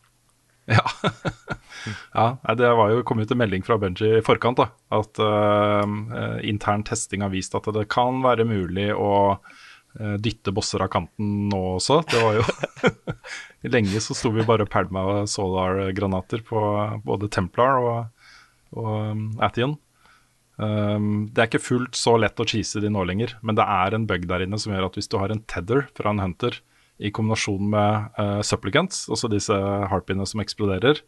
[0.75, 0.83] ja.
[2.13, 4.59] ja det var jo kom ut en melding fra Benji i forkant.
[4.59, 10.53] da, At eh, intern testing har vist at det kan være mulig å uh, dytte
[10.55, 12.01] bosser av kanten nå også.
[12.11, 12.45] Det var jo
[13.73, 16.61] Lenge så sto vi bare og pælma solar-granater på
[17.03, 18.29] både Templar og,
[18.77, 19.75] og um.
[20.57, 23.93] Um, det er ikke fullt så lett å cheese de nå lenger, men det er
[23.93, 26.57] en bug der inne som gjør at hvis du har en tether fra en hunter
[26.97, 29.53] i kombinasjon med uh, supplicants, altså disse
[29.91, 31.03] harpiene som eksploderer,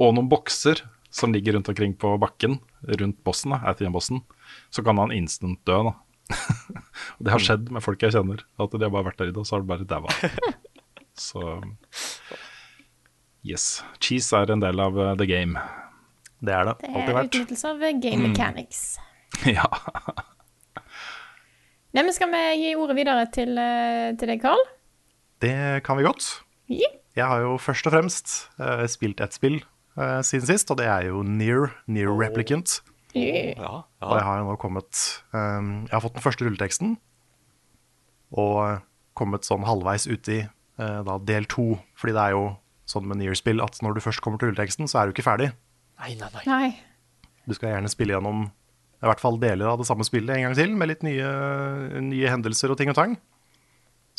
[0.00, 2.58] og noen bokser som ligger rundt omkring på bakken
[3.00, 4.22] rundt bossen, da, Athian-bossen,
[4.70, 5.80] så kan han instant dø.
[5.90, 5.96] da.
[7.18, 9.34] Og det har skjedd med folk jeg kjenner, at de har bare vært der i
[9.34, 10.10] det, og så har de bare daua.
[11.20, 11.42] Så
[13.44, 13.82] yes.
[14.00, 15.60] Cheese er en del av uh, the game.
[16.40, 16.76] Det er det.
[16.80, 18.84] Det Alltid er utnyttelse av game mechanics.
[19.58, 19.66] ja.
[21.90, 24.62] Nei, men Skal vi gi ordet videre til, eh, til deg, Carl?
[25.40, 26.26] Det kan vi godt.
[27.16, 29.58] Jeg har jo først og fremst uh, spilt ett spill
[29.98, 32.80] uh, siden sist, og det er jo Near, Near Replicant.
[33.16, 33.56] Ja.
[33.58, 33.70] Ja,
[34.06, 34.94] Og jeg har jo nå kommet
[35.34, 36.92] um, Jeg har fått den første rulleteksten,
[38.30, 38.84] og
[39.18, 41.72] kommet sånn halvveis uti uh, da del to.
[41.98, 42.44] Fordi det er jo
[42.90, 45.50] sånn med Near-spill at når du først kommer til rulleteksten, så er du ikke ferdig.
[46.00, 46.44] Nei, nei, nei.
[46.46, 47.30] Nei.
[47.48, 48.46] Du skal gjerne spille gjennom
[49.00, 51.28] i hvert fall deler av det samme spillet en gang til, med litt nye,
[52.04, 53.14] nye hendelser og ting og tang.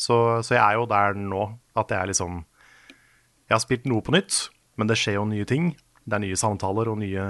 [0.01, 1.43] Så, så jeg er jo der nå
[1.77, 4.47] at jeg er liksom Jeg har spilt noe på nytt,
[4.79, 5.73] men det skjer jo nye ting.
[6.07, 7.25] Det er nye samtaler og nye,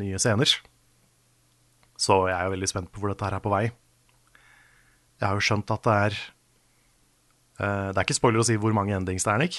[0.00, 0.54] nye scener.
[1.98, 3.66] Så jeg er jo veldig spent på hvor dette her er på vei.
[5.18, 6.16] Jeg har jo skjønt at det er
[7.60, 9.58] uh, Det er ikke spoiler å si hvor mange endings det er, Nick?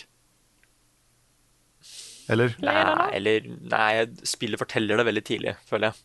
[2.29, 2.55] Eller?
[2.61, 2.81] Nei,
[3.17, 3.91] eller Nei,
[4.27, 6.03] spillet forteller det veldig tidlig, føler jeg.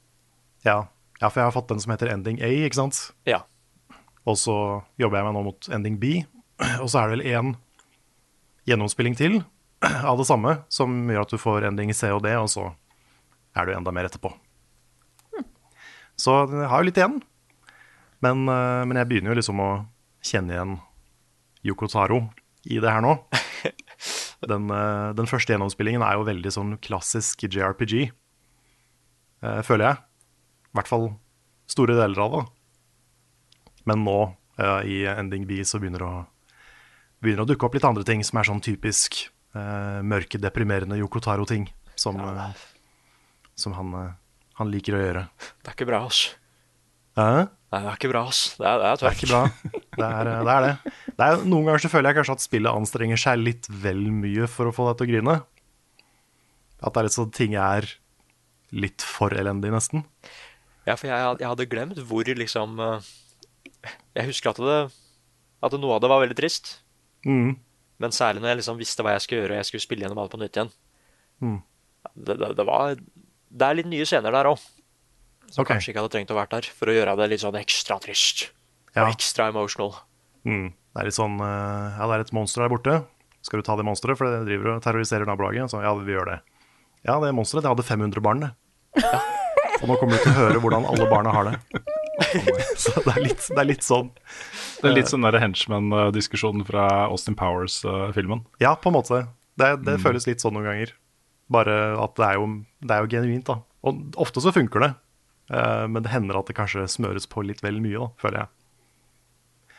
[0.64, 0.78] Ja.
[1.20, 3.00] ja, for jeg har fått den som heter Ending A, ikke sant?
[3.28, 3.42] Ja.
[4.24, 4.56] Og så
[5.00, 6.14] jobber jeg meg nå mot ending B.
[6.82, 7.52] Og så er det vel én
[8.68, 9.40] gjennomspilling til
[9.84, 12.70] av det samme, som gjør at du får ending C og D, og så
[13.54, 14.30] er du enda mer etterpå.
[16.20, 17.18] Så jeg har jo litt igjen.
[18.24, 19.70] Men, eh, men jeg begynner jo liksom å
[20.24, 20.74] kjenne igjen
[21.66, 22.20] Yoko Taro
[22.64, 23.18] i det her nå.
[24.44, 28.10] Den, eh, den første gjennomspillingen er jo veldig sånn klassisk JRPG,
[29.40, 30.02] eh, føler jeg.
[30.68, 31.06] I hvert fall
[31.70, 32.42] store deler av det.
[33.88, 34.18] Men nå,
[34.84, 36.18] i Ending B, så begynner det å,
[37.24, 39.24] begynner å dukke opp litt andre ting som er sånn typisk
[39.56, 41.68] uh, mørke, deprimerende Yokotaro-ting.
[41.98, 42.62] Som, eh,
[43.54, 45.26] som han, uh, han liker å gjøre.
[45.62, 46.24] Det er ikke bra, ass.
[47.18, 47.26] Hæ?
[47.74, 48.42] Nei, det er ikke bra, ass.
[48.58, 49.42] Det er, det er Det er ikke bra.
[49.94, 50.34] Det er det.
[50.54, 50.94] Er det.
[51.06, 54.48] det er, noen ganger så føler jeg kanskje at spillet anstrenger seg litt vel mye
[54.50, 55.36] for å få deg til å grine.
[56.82, 57.88] At det er litt sånn ting er
[58.74, 60.02] litt for elendig, nesten.
[60.84, 64.80] Ja, for jeg, jeg hadde glemt hvor liksom Jeg husker at det
[65.64, 66.74] At noe av det var veldig trist.
[67.24, 67.54] Mm.
[68.02, 70.20] Men særlig når jeg liksom visste hva jeg skulle gjøre, og jeg skulle spille gjennom
[70.22, 70.72] alt på nytt igjen.
[71.44, 71.58] Mm.
[72.14, 74.62] Det, det, det var Det er litt nye scener der òg.
[75.50, 75.76] Som okay.
[75.76, 78.48] kanskje ikke hadde trengt å vært der, for å gjøre det litt sånn ekstra trist.
[78.94, 79.04] Ja.
[79.04, 79.92] Og ekstra emotional.
[80.48, 80.72] Mm.
[80.72, 82.98] Det er litt sånn eh, Ja, det er et monster der borte.
[83.44, 85.68] Skal du ta det monsteret, for det driver og terroriserer nabolaget?
[85.72, 86.38] Så ja, vi gjør det.
[87.04, 88.52] Ja, det monsteret det hadde 500 barn, det.
[89.82, 91.58] Og nå kommer du til å høre hvordan alle barna har det.
[92.82, 94.10] Så det er litt, det er litt sånn.
[94.80, 98.44] Det er litt sånn der henchman-diskusjonen fra Austin Powers-filmen.
[98.62, 99.24] Ja, på en måte.
[99.60, 100.94] Det, det føles litt sånn noen ganger.
[101.52, 102.50] Bare at det er jo,
[102.82, 103.58] det er jo genuint, da.
[103.84, 104.92] Og ofte så funker det.
[105.52, 109.74] Eh, men det hender at det kanskje smøres på litt vel mye, da, føler jeg.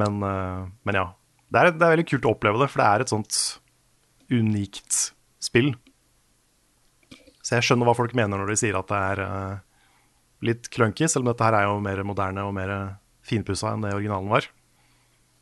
[0.00, 1.06] Men, eh, men ja.
[1.50, 3.38] Det er, det er veldig kult å oppleve det, for det er et sånt
[4.30, 4.98] unikt
[5.42, 5.72] spill.
[7.42, 9.56] Så jeg skjønner hva folk mener når de sier at det er eh,
[10.44, 12.72] litt clunky, selv om dette her er jo mer moderne og mer
[13.26, 14.48] finpussa enn det originalen var.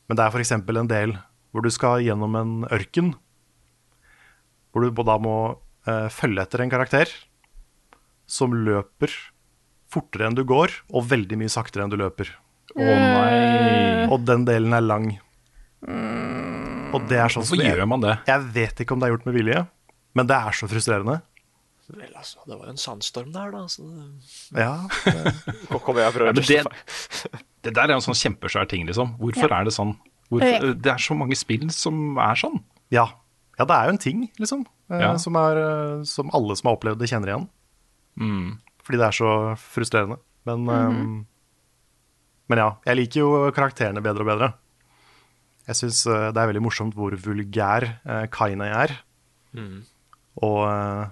[0.08, 0.52] Men det er f.eks.
[0.56, 1.16] en del
[1.52, 3.14] hvor du skal gjennom en ørken,
[4.72, 5.37] hvor du da må
[5.88, 7.12] eh, følge etter en karakter
[8.28, 9.12] som løper
[9.88, 12.34] fortere enn du går, og veldig mye saktere enn du løper.
[12.76, 14.04] Å nei.
[14.12, 15.08] Og den delen er lang.
[16.92, 18.14] Og det er sånn Hvorfor gjør man det?
[18.28, 19.64] jeg vet ikke om det er gjort med vilje,
[20.16, 21.18] men det er så frustrerende.
[21.88, 23.62] Vel, altså, det var jo en sandstorm der, da.
[23.72, 24.61] Så det...
[24.61, 24.74] Ja,
[25.09, 25.79] Det...
[25.81, 26.27] kommer jeg fra?
[26.35, 29.14] prøver Ja, det, det der er jo en sånn kjempesvær ting, liksom.
[29.22, 29.94] Hvorfor er det sånn?
[30.29, 32.61] Hvorfor, det er så mange spill som er sånn.
[32.92, 33.07] ja.
[33.57, 35.14] ja, det er jo en ting, liksom, eh, Ja.
[35.16, 37.48] som, er, eh, som alle som har opplevd det, kjenner igjen.
[38.85, 40.20] Fordi det er så frustrerende.
[40.48, 41.03] Men, eh,
[42.53, 44.53] men ja, jeg liker jo karakterene bedre og bedre.
[45.68, 48.94] Jeg syns det er veldig morsomt hvor vulgær uh, Kainei er.
[50.38, 51.09] Og, eh,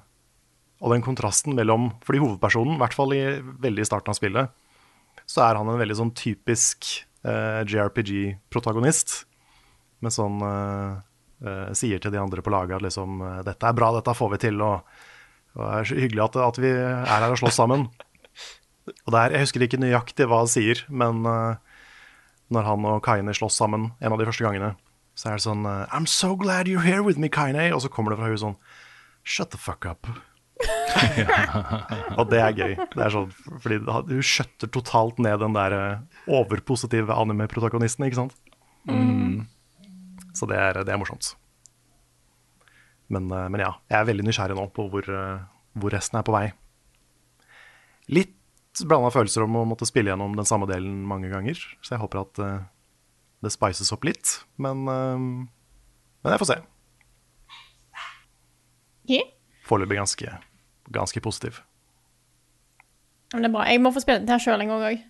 [0.80, 4.52] og den kontrasten mellom Fordi hovedpersonen, i hvert fall i veldig starten av spillet,
[5.26, 6.86] så er han en veldig sånn typisk
[7.26, 9.22] eh, JRPG-protagonist.
[10.04, 10.98] Med sånn eh,
[11.42, 14.34] eh, Sier til de andre på laget at liksom eh, 'Dette er bra, dette får
[14.34, 14.84] vi til', og,
[15.56, 17.88] og det er så hyggelig at, at vi er her og slåss sammen.
[19.06, 21.56] Og det er, Jeg husker ikke nøyaktig hva han sier, men eh,
[22.54, 24.76] når han og Kaine slåss sammen en av de første gangene,
[25.16, 27.88] så er det sånn eh, 'I'm so glad you're here with me, Kaine', og så
[27.88, 28.58] kommer det fra henne sånn
[29.24, 30.12] 'Shut the fuck up'.
[32.16, 32.74] Og det er gøy.
[32.94, 38.36] Det er sånn, fordi hun skjøtter totalt ned den der eh, overpositive anime-protagonisten, ikke sant?
[40.36, 41.34] Så det er, det er morsomt.
[43.12, 45.44] Men, eh, men ja, jeg er veldig nysgjerrig nå på hvor, eh,
[45.76, 46.46] hvor resten er på vei.
[48.12, 48.32] Litt
[48.86, 52.22] blanda følelser om å måtte spille gjennom den samme delen mange ganger, så jeg håper
[52.22, 52.40] at
[53.44, 54.38] det spices opp litt.
[54.60, 56.58] Men, men jeg får se.
[59.06, 59.32] Ok.
[59.66, 60.36] Foreløpig ganske,
[60.92, 61.60] ganske positiv.
[63.34, 63.64] Men det er bra.
[63.68, 65.00] Jeg må få spille den her sjøl en gang òg.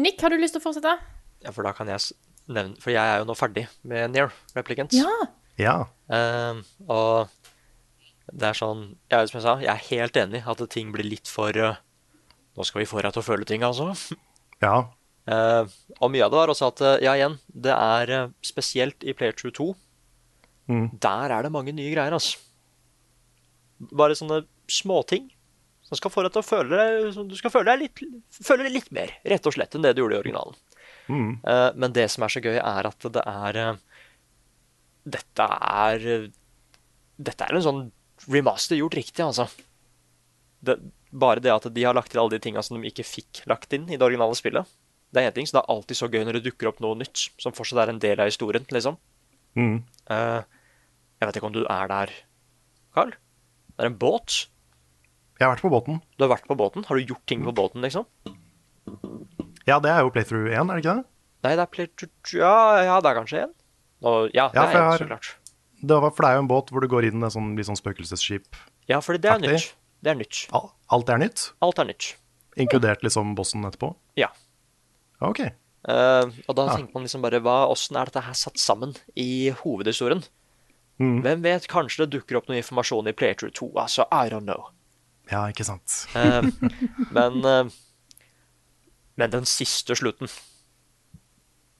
[0.00, 0.96] Nick, har du lyst til å fortsette?
[1.44, 2.02] Ja, for da kan jeg
[2.50, 4.96] nevne For jeg er jo nå ferdig med Near Replicants.
[4.96, 5.12] Ja.
[5.60, 5.76] Ja.
[6.10, 7.30] Uh, og
[8.32, 8.80] det er sånn
[9.12, 11.76] ja, Som jeg sa, jeg er helt enig at ting blir litt for uh,
[12.56, 13.92] Nå skal vi få deg til å føle ting, altså.
[14.64, 14.90] Ja.
[15.30, 15.64] Eh,
[16.00, 19.14] og mye av det var også at eh, Ja, igjen, det er eh, spesielt i
[19.16, 19.68] Player 2.
[20.70, 20.86] Mm.
[21.02, 22.38] Der er det mange nye greier, altså.
[23.96, 25.30] Bare sånne småting
[25.86, 28.02] som skal få deg til å føle deg Du skal føle deg litt,
[28.36, 30.58] føle deg litt mer, rett og slett, enn det du gjorde i originalen.
[31.10, 31.30] Mm.
[31.42, 34.04] Uh, men det som er så gøy, er at det er uh,
[35.10, 36.28] Dette er uh,
[37.18, 37.82] Dette er en sånn
[38.30, 39.48] remaster gjort riktig, altså.
[40.60, 40.76] Det,
[41.10, 43.72] bare det at de har lagt til alle de tinga som de ikke fikk lagt
[43.74, 44.68] inn i det originale spillet.
[45.10, 46.98] Det er en ting, så det er alltid så gøy når det dukker opp noe
[47.00, 48.98] nytt som fortsatt er en del av historien, liksom.
[49.58, 49.80] Mm.
[50.14, 50.42] Eh,
[51.18, 52.12] jeg vet ikke om du er der,
[52.94, 53.16] Carl?
[53.80, 54.34] Det er en båt.
[55.40, 56.00] Jeg har vært på båten.
[56.20, 56.84] Du har vært på båten.
[56.84, 58.04] Har du gjort ting på båten, liksom?
[59.68, 61.04] Ja, det er jo playthrough 1, er det ikke det?
[61.40, 63.54] Nei, det er Playthrough Ja, ja, det er kanskje 1.
[64.04, 65.28] Og, ja, det Ja, er 1, har- så klart.
[65.80, 67.54] Det, var, for det er jo en båt hvor du går inn i et sånn,
[67.56, 68.58] litt sånn spøkelsesskip.
[68.90, 69.70] Ja, for det er nytt.
[70.04, 70.42] Det er nytt.
[70.92, 72.10] Alt er nytt, Alt er nytt.
[72.60, 73.94] inkludert liksom bossen etterpå.
[74.20, 74.28] Ja.
[75.22, 75.40] Ok.
[75.88, 76.76] Uh, og da Ja.
[76.76, 80.22] tenker man liksom bare hva, Åssen er dette her satt sammen i hovedhistorien?
[81.00, 81.22] Mm.
[81.24, 83.70] Hvem vet, kanskje det dukker opp noe informasjon i Playthrough 2.
[83.80, 84.68] Altså, I don't know.
[85.30, 86.02] Ja, ikke sant.
[86.18, 86.42] Eh,
[87.16, 87.70] men eh,
[89.20, 90.30] Men den siste slutten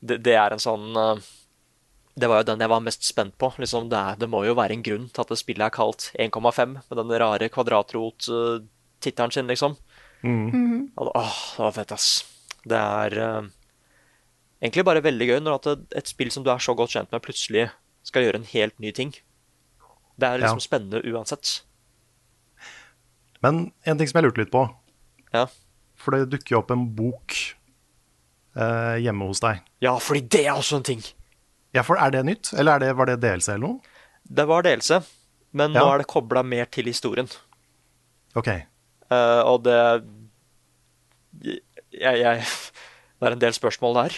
[0.01, 1.23] Det, det er en sånn eh,
[2.15, 3.53] Det var jo den jeg var mest spent på.
[3.59, 6.11] Liksom, det, er, det må jo være en grunn til at det spillet er kalt
[6.15, 9.77] 1,5, med den rare kvadratrot-tittelen sin, liksom.
[10.23, 10.91] Mm.
[10.97, 12.09] Og, åh, det var fett, ass.
[12.69, 13.49] Det er eh,
[14.61, 17.71] egentlig bare veldig gøy når et spill som du er så godt kjent med, plutselig
[18.03, 19.13] skal gjøre en helt ny ting.
[20.21, 20.67] Det er liksom Ja.
[20.67, 21.63] spennende uansett.
[23.43, 24.67] Men en ting som jeg lurte litt på,
[25.33, 25.47] Ja.
[25.97, 27.37] for det dukker jo opp en bok
[28.57, 29.61] eh, hjemme hos deg.
[29.81, 31.03] ja, fordi det er også en ting.
[31.73, 33.81] Ja, for Er det nytt, eller er det, var det DLC eller noe?
[34.27, 35.05] Det var delelse,
[35.53, 37.29] men nå er det kobla mer til historien.
[38.35, 38.49] Ok.
[38.49, 40.05] Eh, og det
[41.43, 41.61] jeg,
[41.93, 42.45] jeg,
[43.21, 44.15] Det er en del spørsmål der,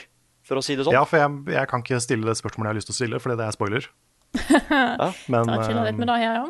[0.53, 0.95] for å si det sånn.
[0.95, 3.21] Ja, for jeg, jeg kan ikke stille det spørsmålet jeg har lyst til å stille,
[3.23, 3.93] fordi det er spoiler.
[4.73, 5.11] Ja.
[5.29, 6.47] Men, Da litt med deg, her, ja.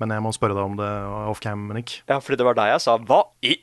[0.00, 0.88] men jeg må spørre deg om det
[1.32, 1.98] off-cam, Nick.
[2.08, 3.56] Ja, fordi det var deg jeg sa hva i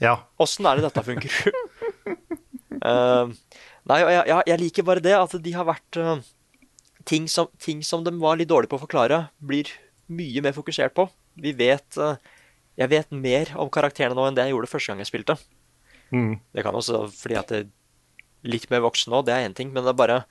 [0.00, 0.14] Ja.
[0.40, 1.50] Åssen er det dette funker?
[2.80, 3.28] uh,
[3.90, 6.16] nei, og jeg, jeg, jeg liker bare det at de har vært uh,
[7.08, 9.68] ting, som, ting som de var litt dårlige på å forklare, blir
[10.10, 11.06] mye mer fokusert på.
[11.40, 12.16] Vi vet uh,
[12.80, 15.36] Jeg vet mer om karakterene nå enn det jeg gjorde første gang jeg spilte.
[16.10, 16.40] Mm.
[16.56, 17.64] Det kan også fordi at det
[18.44, 20.24] litt mer voksen nå, det er én ting, men det er bare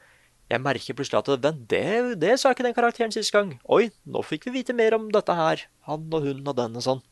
[0.49, 3.59] Jeg merker plutselig at det, det, det sa ikke den karakteren sist gang.
[3.69, 5.61] Oi, nå fikk vi vite mer om dette her.
[5.85, 7.03] Han og hun og den og sånn.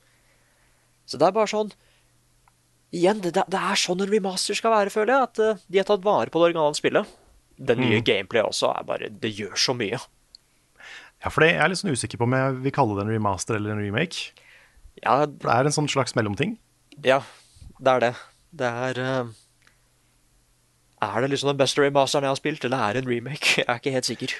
[1.06, 1.70] Så det er bare sånn
[2.96, 5.28] Igjen, det, det er sånn en remaster skal være, føler jeg.
[5.28, 7.10] At eh, de har tatt vare på det originale spillet.
[7.58, 9.98] Det nye gameplayet også er bare Det gjør så mye.
[10.00, 13.14] ja, for det- jeg er litt sånn usikker på om jeg vil kalle det en
[13.14, 14.32] remaster eller en remake.
[15.04, 16.58] Ja, For det er en sånn slags mellomting.
[17.04, 17.22] ja
[17.80, 18.16] det er det.
[18.58, 19.26] Det er eh,
[21.02, 23.58] Er det liksom den beste remasteren jeg har spilt, eller er det en remake?
[23.62, 24.32] Jeg er ikke helt sikker.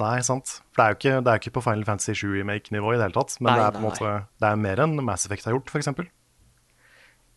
[0.00, 0.56] Nei, sant.
[0.72, 3.04] For det er jo ikke, det er ikke på Final Fantasy 7 remake-nivå i det
[3.06, 3.36] hele tatt.
[3.40, 5.70] Men Nei, det er på en måte Det er mer enn Mass Effect har gjort,
[5.70, 5.90] f.eks.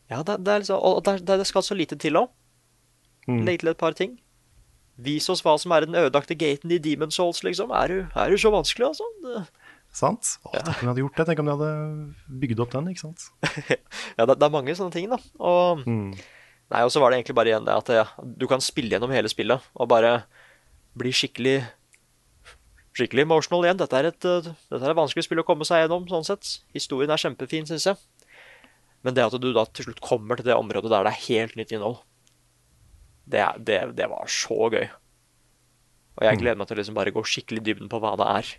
[0.09, 2.31] Ja, det, det er liksom, og det, det skal så lite til òg.
[3.27, 3.43] Mm.
[3.45, 4.17] Legg til et par ting.
[5.01, 7.73] Vis oss hva som er den ødelagte gaten i Demon Souls, liksom.
[7.75, 9.07] Er du, er du så vanskelig, altså?
[9.25, 9.43] Det,
[10.01, 10.33] Sant?
[10.47, 11.25] Å, Tenk om de hadde gjort det.
[11.29, 11.73] Tenk om de hadde
[12.41, 13.27] bygd opp den, ikke sant.
[14.17, 15.19] ja, det, det er mange sånne ting, da.
[15.43, 16.09] Og Mm.
[16.73, 19.13] Nei, og så var det egentlig bare igjen det at ja, du kan spille gjennom
[19.13, 20.17] hele spillet og bare
[20.97, 21.59] bli skikkelig
[22.95, 23.79] Skikkelig emotional igjen.
[23.81, 26.47] Dette er et, dette er et vanskelig spill å komme seg gjennom, sånn sett.
[26.71, 27.97] Historien er kjempefin, syns jeg.
[29.03, 31.57] Men det at du da til slutt kommer til det området der det er helt
[31.59, 31.97] nytt innhold,
[33.27, 34.87] det, det, det var så gøy.
[36.15, 38.29] Og jeg gleder meg til å liksom bare gå skikkelig i dybden på hva det
[38.31, 38.53] er.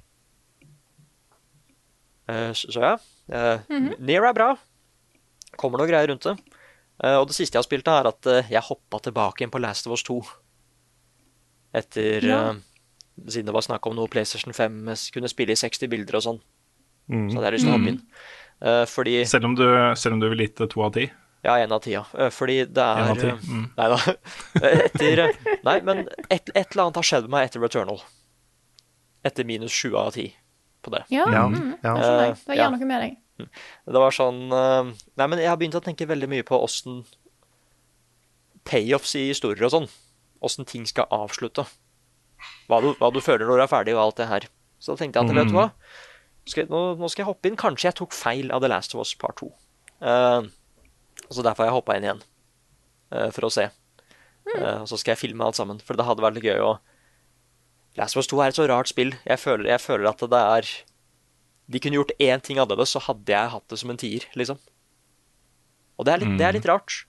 [2.28, 2.94] Eh, så, ja.
[3.32, 4.50] Uh, Nier er bra.
[5.56, 6.36] Kommer noe greier rundt det.
[7.04, 9.60] Eh, og det siste jeg har spilt, er at eh, jeg hoppa tilbake igjen på
[9.60, 10.20] Last of Us 2.
[11.76, 12.40] Etter Ja.
[12.50, 12.54] eh,
[13.28, 16.40] Siden det var snakk om noe PlayStation 5 kunne spille i 60 bilder og sånn.
[17.08, 17.30] Mm.
[17.30, 18.00] Så hadde jeg lyst til å hoppe inn.
[18.60, 19.64] Eh, fordi Selv om du,
[19.96, 21.06] selv om du vil gitt det to av ti?
[21.46, 22.02] Ja, én av ti, ja.
[22.34, 23.64] Fordi det er mm.
[23.78, 23.98] Nei da.
[24.68, 25.22] Etter
[25.64, 28.00] Nei, men et, et eller annet har skjedd med meg etter Returnal.
[29.24, 30.26] Etter minus sju av ti
[30.84, 31.04] på det.
[31.08, 31.94] Ja, Ja, mm, ja.
[31.96, 32.36] Uh.
[32.46, 33.16] Det gjør noe med deg.
[33.36, 37.02] Det var sånn eh, Nei, men jeg har begynt å tenke veldig mye på åssen
[38.66, 39.88] payoffs i historier og sånn.
[40.44, 41.66] Åssen ting skal avslutte.
[42.66, 44.48] Hva du, hva du føler når du er ferdig, og alt det her.
[44.82, 45.68] Så da tenkte jeg at vet du hva,
[46.50, 47.58] skal, nå, nå skal jeg hoppe inn.
[47.60, 49.48] Kanskje jeg tok feil av The Last of Us Part 2.
[50.02, 50.48] Uh,
[51.30, 52.24] så derfor har jeg hoppa inn igjen.
[53.14, 53.68] uh, for å se.
[54.50, 56.76] Uh, og så skal jeg filme alt sammen, for det hadde vært gøy å
[57.96, 59.14] Last of Us 2 er et så rart spill.
[59.24, 60.70] Jeg føler, jeg føler at det er
[61.66, 64.60] De kunne gjort én ting annerledes, så hadde jeg hatt det som en tier, liksom.
[65.96, 67.00] Og det er litt, det er litt rart.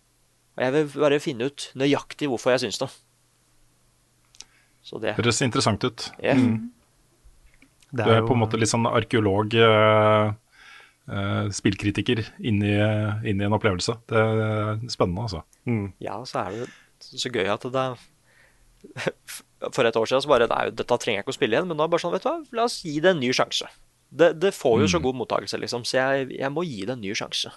[0.58, 2.90] Og jeg vil bare finne ut nøyaktig hvorfor jeg syns det.
[4.88, 6.10] Så det Høres interessant ut.
[6.24, 6.36] ja.
[7.88, 10.34] Det Du er på en måte litt sånn arkeolog, uh,
[11.08, 12.74] uh, spillkritiker, inni,
[13.24, 13.96] inni en opplevelse.
[14.12, 15.44] Det er spennende, altså.
[15.70, 15.86] mm.
[16.04, 16.68] ja, så er det
[17.08, 18.06] så gøy at det er
[19.74, 21.80] For et år siden så bare Nei, dette trenger jeg ikke å spille igjen, men
[21.80, 23.70] nå er det bare sånn, vet du hva, la oss gi det en ny sjanse.
[24.10, 27.02] Det, det får jo så god mottakelse, liksom, så jeg, jeg må gi det en
[27.04, 27.52] ny sjanse.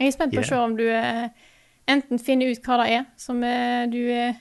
[0.00, 1.26] Jeg er spent på å se om du eh,
[1.92, 4.38] enten finner ut hva det er som eh, du eh,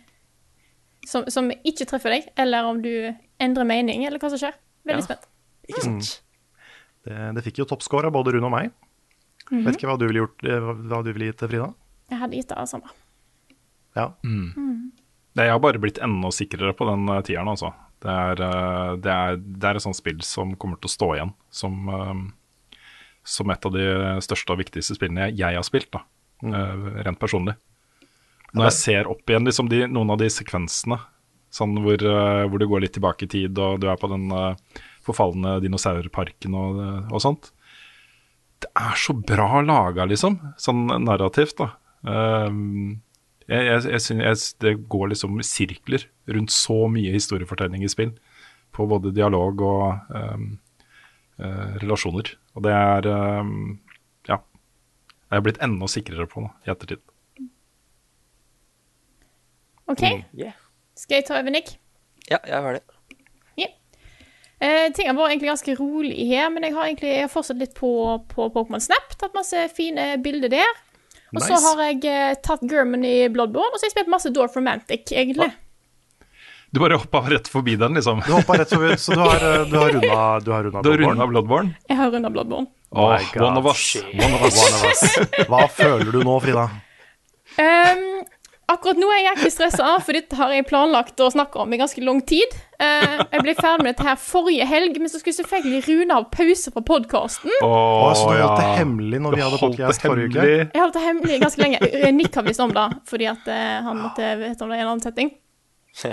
[1.07, 2.91] som, som ikke treffer deg, eller om du
[3.43, 4.55] endrer mening, eller hva som skjer.
[4.87, 5.07] Veldig Ja.
[5.09, 5.27] spent.
[5.69, 6.09] Ikke sant?
[7.05, 8.71] det, det fikk jo toppscore av både Rune og meg.
[9.49, 11.67] Vet ikke hva du ville gjort, hva, du ville gitt til Frida?
[12.11, 12.91] Jeg hadde gitt det samme.
[13.97, 14.07] Ja.
[14.23, 17.71] Nei, Jeg har bare blitt enda sikrere på den tieren, altså.
[17.99, 21.09] Det er, eh, det, er, det er et sånt spill som kommer til å stå
[21.17, 22.77] igjen som, eh,
[23.27, 23.87] som et av de
[24.23, 26.05] største og viktigste spillene jeg, har spilt, da.
[26.47, 27.57] Eh, rent personlig.
[28.55, 30.97] Når jeg ser opp igjen liksom de, noen av de sekvensene
[31.53, 32.01] sånn hvor,
[32.49, 34.29] hvor du går litt tilbake i tid, og du er på den
[35.05, 37.49] forfalne dinosaurparken og, og sånt.
[38.61, 40.37] Det er så bra laga, liksom.
[40.61, 41.71] Sånn narrativt, da.
[42.05, 42.99] Um,
[43.49, 48.13] jeg, jeg, jeg synes Det går liksom i sirkler rundt så mye historiefortelling i spill.
[48.75, 50.45] På både dialog og um,
[51.41, 52.35] uh, relasjoner.
[52.55, 53.09] Og det er
[53.41, 53.79] um,
[54.29, 54.41] Ja.
[55.29, 57.01] Jeg er blitt enda sikrere på nå, i ettertid.
[59.89, 60.05] OK,
[60.37, 60.53] Yeah.
[60.93, 61.79] skal jeg ta over, Nick?
[62.29, 62.99] Ja, jeg er det.
[64.59, 67.61] Uh, ting har vært egentlig ganske rolig her, men jeg har egentlig jeg har fortsatt
[67.61, 67.89] litt på,
[68.27, 69.13] på Pokémon Snap.
[69.15, 70.81] Tatt masse fine bilder der.
[71.35, 74.31] Og så har jeg eh, tatt German i Bloodborne, og så har jeg spilt masse
[74.33, 75.51] Dorf Romantic, egentlig.
[76.73, 78.19] Du bare hoppa rett forbi den, liksom.
[78.25, 80.89] Du hoppa rett forbi, så du har, eh, du har runda Du har runda Du
[80.91, 81.09] har Bloodborne.
[81.09, 81.71] runda Bloodborne.
[81.89, 82.67] Jeg har runda Bloodborne.
[82.91, 83.41] Oh, my God.
[83.43, 83.95] one of us.
[84.13, 84.57] One of us.
[84.57, 85.47] One of us.
[85.49, 86.67] Hva føler du nå, Frida?
[87.59, 88.03] Um,
[88.69, 91.79] akkurat nå er jeg ikke stressa, for dette har jeg planlagt å snakke om i
[91.81, 92.53] ganske lang tid.
[92.79, 96.23] Eh, jeg ble ferdig med dette her forrige helg, men så skulle selvfølgelig Rune ha
[96.31, 97.51] pause fra podkasten.
[97.65, 98.77] Oh, så du Åh, holdt det ja.
[98.77, 100.45] hemmelig når vi hadde podkast podcast forrige uke?
[100.61, 101.81] Jeg holdt det hemmelig ganske lenge.
[101.89, 103.57] Eh, Nick har visst om det, fordi at uh,
[103.89, 105.33] han måtte vite om det i en annen setting.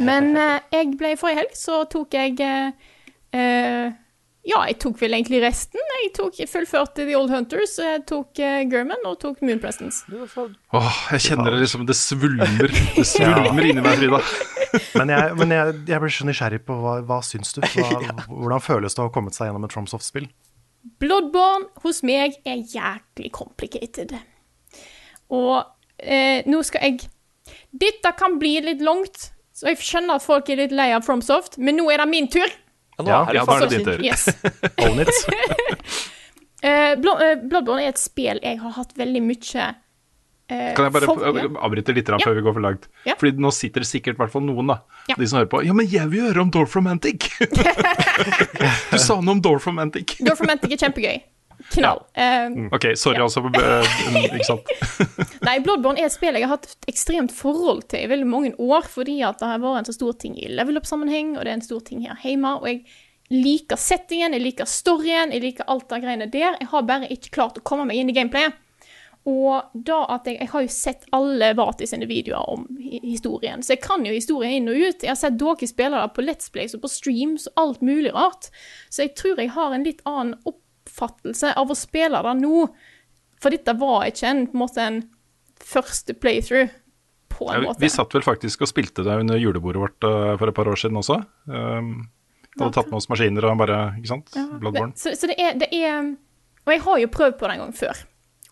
[0.03, 2.35] Men uh, jeg ble forrige helg, så tok jeg
[4.47, 5.83] Ja, jeg tok vel egentlig resten.
[6.05, 10.05] Jeg tok fullførte The Old Hunters, jeg tok uh, German og tok Moon Presence.
[10.07, 12.71] Åh, jeg kjenner det liksom Det svulmer.
[12.71, 14.21] Det svulmer inni meg, Frida.
[14.99, 17.63] Men jeg, men jeg, jeg blir så nysgjerrig på hva, hva syns du?
[17.65, 17.87] Hva,
[18.29, 20.27] hvordan føles det å ha kommet seg gjennom et Tromsoft-spill?
[21.01, 24.13] Bloodborne hos meg er jæklig complicated.
[25.33, 25.63] Og
[25.99, 27.09] eh, nå skal jeg
[27.73, 31.57] Dette kan bli litt langt, så jeg skjønner at folk er litt lei av FromSoft,
[31.63, 32.53] men nå er det min tur.
[32.99, 34.05] Ja, nå Ja, er det ja, faktisk din tur.
[34.05, 34.29] Yes.
[34.87, 35.13] Own it.
[36.67, 39.67] Eh, eh, Bloodborne er et spill jeg har hatt veldig mye
[40.49, 42.17] eh, Kan jeg bare for- avbryte litt Ja.
[42.25, 42.89] før vi går for langt?
[43.05, 43.15] Ja.
[43.21, 44.79] Fordi nå sitter det sikkert hvert fall noen, da.
[45.07, 45.15] Ja.
[45.21, 45.61] De som hører på.
[45.69, 47.29] Ja, men jeg vil høre om Dorf Romantic!
[48.91, 50.17] du sa noe om Dorf Romantic.
[50.25, 51.21] Dorf Romantic er kjempegøy.
[51.75, 52.03] Knall.
[52.14, 53.43] Eh, OK, sorry altså.
[53.47, 53.97] øh,
[54.27, 54.71] ikke sant.
[55.47, 58.53] Nei, Bloodborne er et spill jeg har hatt et ekstremt forhold til i veldig mange
[58.59, 61.53] år, fordi at det har vært en så stor ting i level up-sammenheng, og det
[61.53, 62.55] er en stor ting her hjemme.
[62.61, 62.85] Og jeg
[63.33, 66.55] liker settingen, jeg liker storyen, jeg liker alt det greiene der.
[66.61, 68.62] Jeg har bare ikke klart å komme meg inn i gameplayet.
[69.27, 73.75] Og da at jeg, jeg har jo sett alle Vati sine videoer om historien, så
[73.75, 75.03] jeg kan jo historien inn og ut.
[75.03, 78.14] Jeg har sett dere spille det på Let's Plays og på streams og alt mulig
[78.14, 78.53] rart.
[78.87, 80.37] Så jeg tror jeg har en litt annen
[80.97, 82.65] oppfattelse av å spille det nå.
[83.43, 84.99] For dette var ikke en, på en måte en
[85.61, 86.71] første playthrough,
[87.37, 87.81] på en Ja, måte.
[87.83, 90.77] vi satt vel faktisk og spilte det under julebordet vårt uh, for et par år
[90.81, 91.19] siden også.
[91.51, 92.09] Um,
[92.57, 94.33] hadde tatt med oss maskiner og bare Ikke sant?
[94.63, 94.95] Bloodborne.
[94.97, 96.15] Så, så det er, det er
[96.65, 97.99] Og jeg har jo prøvd på det en gang før.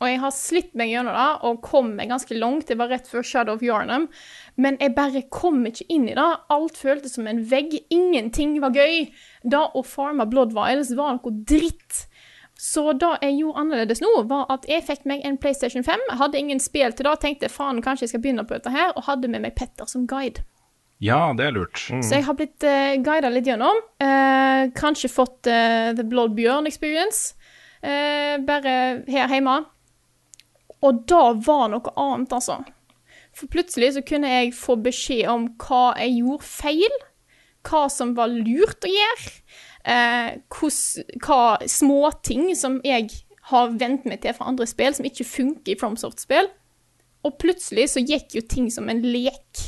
[0.02, 2.66] Og jeg har slitt meg gjennom det og kom meg ganske langt.
[2.68, 4.08] Det var rett før Shadow of Yarnum.
[4.60, 6.26] Men jeg bare kom ikke inn i det.
[6.52, 7.72] Alt føltes som en vegg.
[7.94, 9.06] Ingenting var gøy.
[9.46, 12.04] Da å farme Blood Vials var noe dritt.
[12.58, 16.04] Så det jeg gjorde annerledes nå, var at jeg fikk meg en PlayStation 5.
[16.10, 17.16] Jeg hadde ingen spill til det.
[17.22, 18.92] Tenkte faen, kanskje jeg skal begynne på dette her.
[18.94, 20.44] Og hadde med meg Petter som guide.
[21.02, 21.82] Ja, det er lurt.
[21.82, 23.80] Så jeg har blitt uh, guida litt gjennom.
[24.00, 27.34] Uh, kanskje fått uh, The Blood Bjørn Experience.
[27.82, 29.58] uh, bare her hjemme.
[30.84, 32.60] Og da var noe annet, altså.
[33.34, 36.98] For plutselig så kunne jeg få beskjed om hva jeg gjorde feil.
[37.66, 39.32] Hva som var lurt å gjøre.
[39.84, 40.78] Eh, hos,
[41.20, 43.10] hva småting som jeg
[43.50, 46.48] har vent meg til fra andre spill, som ikke funker i FromSoft-spill.
[47.24, 49.66] Og plutselig så gikk jo ting som en lek.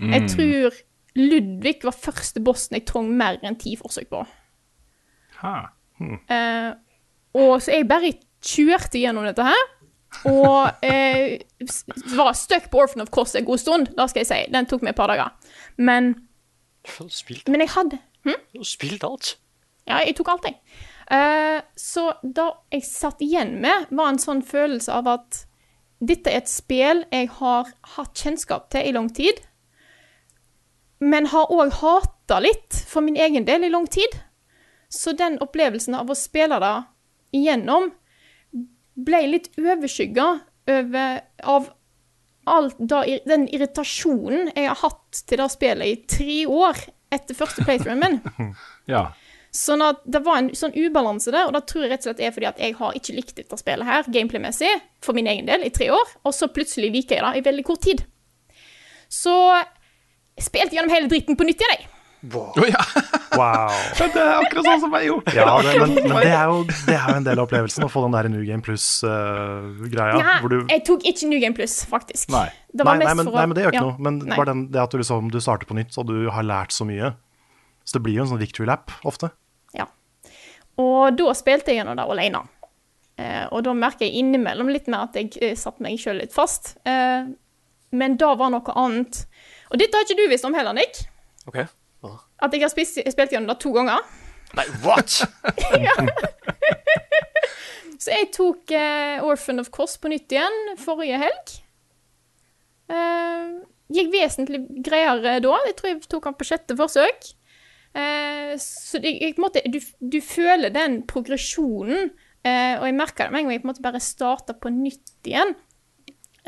[0.00, 0.78] Jeg tror
[1.14, 4.22] Ludvig var første bossen jeg trong mer enn ti forsøk på.
[5.42, 5.56] Ha.
[6.00, 6.70] Eh,
[7.36, 9.66] og så jeg bare kjørte gjennom dette her.
[10.28, 11.44] Og eh,
[12.16, 14.40] var stuck på Orphan of Cross en god stund, da skal jeg si.
[14.52, 15.36] Den tok meg et par dager.
[15.76, 16.14] Men,
[17.52, 19.36] men jeg hadde du har spilt alt.
[19.88, 20.58] Ja, jeg tok alt, jeg.
[21.12, 25.42] Eh, så da jeg satt igjen med, var en sånn følelse av at
[26.02, 29.38] dette er et spill jeg har hatt kjennskap til i lang tid,
[31.02, 34.14] men har òg hata litt for min egen del i lang tid.
[34.92, 36.74] Så den opplevelsen av å spille det
[37.34, 37.90] igjennom
[38.94, 40.26] ble litt overskygga
[40.70, 41.70] over av
[42.50, 46.78] all da, den irritasjonen jeg har hatt til det spillet i tre år
[47.12, 48.54] etter første playthroughen min.
[48.90, 49.12] Ja.
[49.52, 52.22] Sånn at det var en sånn ubalanse der, og det tror jeg rett og slett
[52.24, 54.70] er fordi at jeg har ikke likt dette spillet her, gameplay-messig,
[55.04, 57.64] for min egen del, i tre år, og så plutselig liker jeg det i veldig
[57.68, 58.00] kort tid.
[59.12, 61.90] Så jeg spilte gjennom hele dritten på nytt igjen, jeg.
[62.32, 62.84] Å ja.
[63.32, 63.72] Wow.
[63.96, 65.32] Det er akkurat sånn som jeg gjorde.
[65.32, 67.88] Ja, det, men, men det, er jo, det er jo en del av opplevelsen å
[67.88, 70.18] få den der New Game Plus-greia.
[70.20, 72.28] Ja, hvor du jeg tok ikke New Game Plus, faktisk.
[72.32, 72.44] Nei.
[72.68, 74.04] Det Nei, var nei, mest men, for å- nei, men det gjør ikke ja, noe.
[74.04, 76.76] Men bare den, det at du, liksom, du starter på nytt, og du har lært
[76.76, 77.14] så mye.
[77.88, 79.32] Så det blir jo en sånn victory lap ofte.
[80.80, 82.42] Og da spilte jeg gjennom det alene.
[83.20, 86.32] Eh, og da merker jeg innimellom litt mer at jeg eh, satte meg sjøl litt
[86.34, 86.76] fast.
[86.88, 87.28] Eh,
[87.92, 89.24] men da var noe annet.
[89.70, 91.04] Og dette har ikke du visst om heller, Nick.
[91.48, 91.60] Ok.
[92.02, 92.16] Hva?
[92.42, 94.00] At jeg har spist, spilt gjennom det to ganger.
[94.56, 95.20] Nei, what?!
[98.02, 101.52] Så jeg tok eh, Orphan of Cross på nytt igjen forrige helg.
[102.90, 103.52] Eh,
[103.94, 105.60] gikk vesentlig greiere da.
[105.68, 107.30] Jeg tror jeg tok han på sjette forsøk.
[107.92, 112.12] Eh, så jeg, måte, du, du føler den progresjonen,
[112.44, 114.72] eh, og jeg merka det med en gang jeg på en måte bare starta på
[114.72, 115.54] nytt igjen.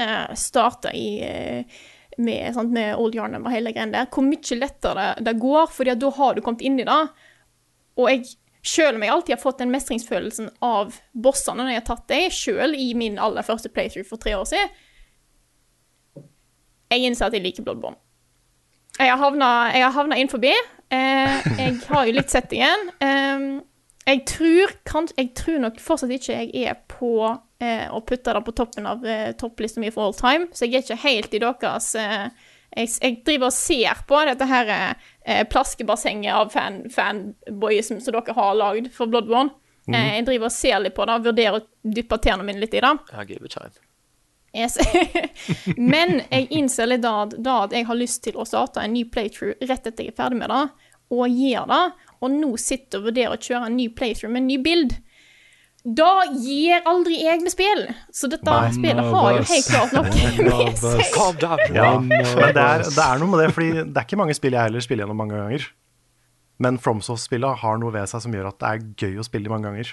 [0.01, 1.83] Eh, starta i eh,
[2.17, 4.09] med, sant, med Old Yarnum og hele greia der.
[4.13, 7.03] Hvor mye lettere det, det går, for da har du kommet inn i det.
[7.99, 8.25] Og jeg,
[8.65, 12.31] selv om jeg alltid har fått den mestringsfølelsen av bossene når jeg har tatt dem,
[12.35, 14.81] selv i min aller første playthrough for tre år siden,
[16.95, 17.99] jeg innser at jeg liker Bloodborne.
[18.95, 20.29] Jeg har havna, jeg
[20.95, 22.89] Eh, jeg har jo litt settingen.
[23.03, 23.47] Eh,
[24.05, 27.15] jeg tror, kan, jeg tror nok fortsatt ikke jeg er på
[27.65, 30.77] eh, å putte det på toppen av eh, topplista mi for all time, så jeg
[30.77, 32.27] er ikke helt i deres eh,
[32.75, 38.37] jeg, jeg driver og ser på dette her eh, plaskebassenget av fan, fanboyism som dere
[38.37, 39.55] har lagd for Bloodborne.
[39.87, 39.95] Mm.
[39.95, 42.83] Eh, jeg driver og ser litt på det, vurderer å dyppe tærne mine litt i
[42.85, 42.95] det.
[43.13, 43.75] I give it time.
[44.55, 44.79] Yes.
[45.77, 49.05] Men jeg innser litt da, da at jeg har lyst til å starte en ny
[49.11, 50.84] playthrough rett etter jeg er ferdig med det,
[51.15, 51.83] og gjør det,
[52.25, 54.95] og nå sitter og vurderer å kjøre en ny playthrough med en ny bild.
[55.85, 57.83] Da gir aldri jeg med spill.
[58.09, 58.71] Så dette Nei.
[58.73, 61.03] spillet har jo helt klart noe med seg.
[61.77, 62.15] Ja, men
[62.57, 64.85] det er, det er noe med det, fordi det er ikke mange spill jeg heller
[64.85, 65.67] spiller gjennom mange ganger.
[66.65, 69.69] Men FromSoft-spillene har noe ved seg som gjør at det er gøy å spille mange
[69.69, 69.93] ganger.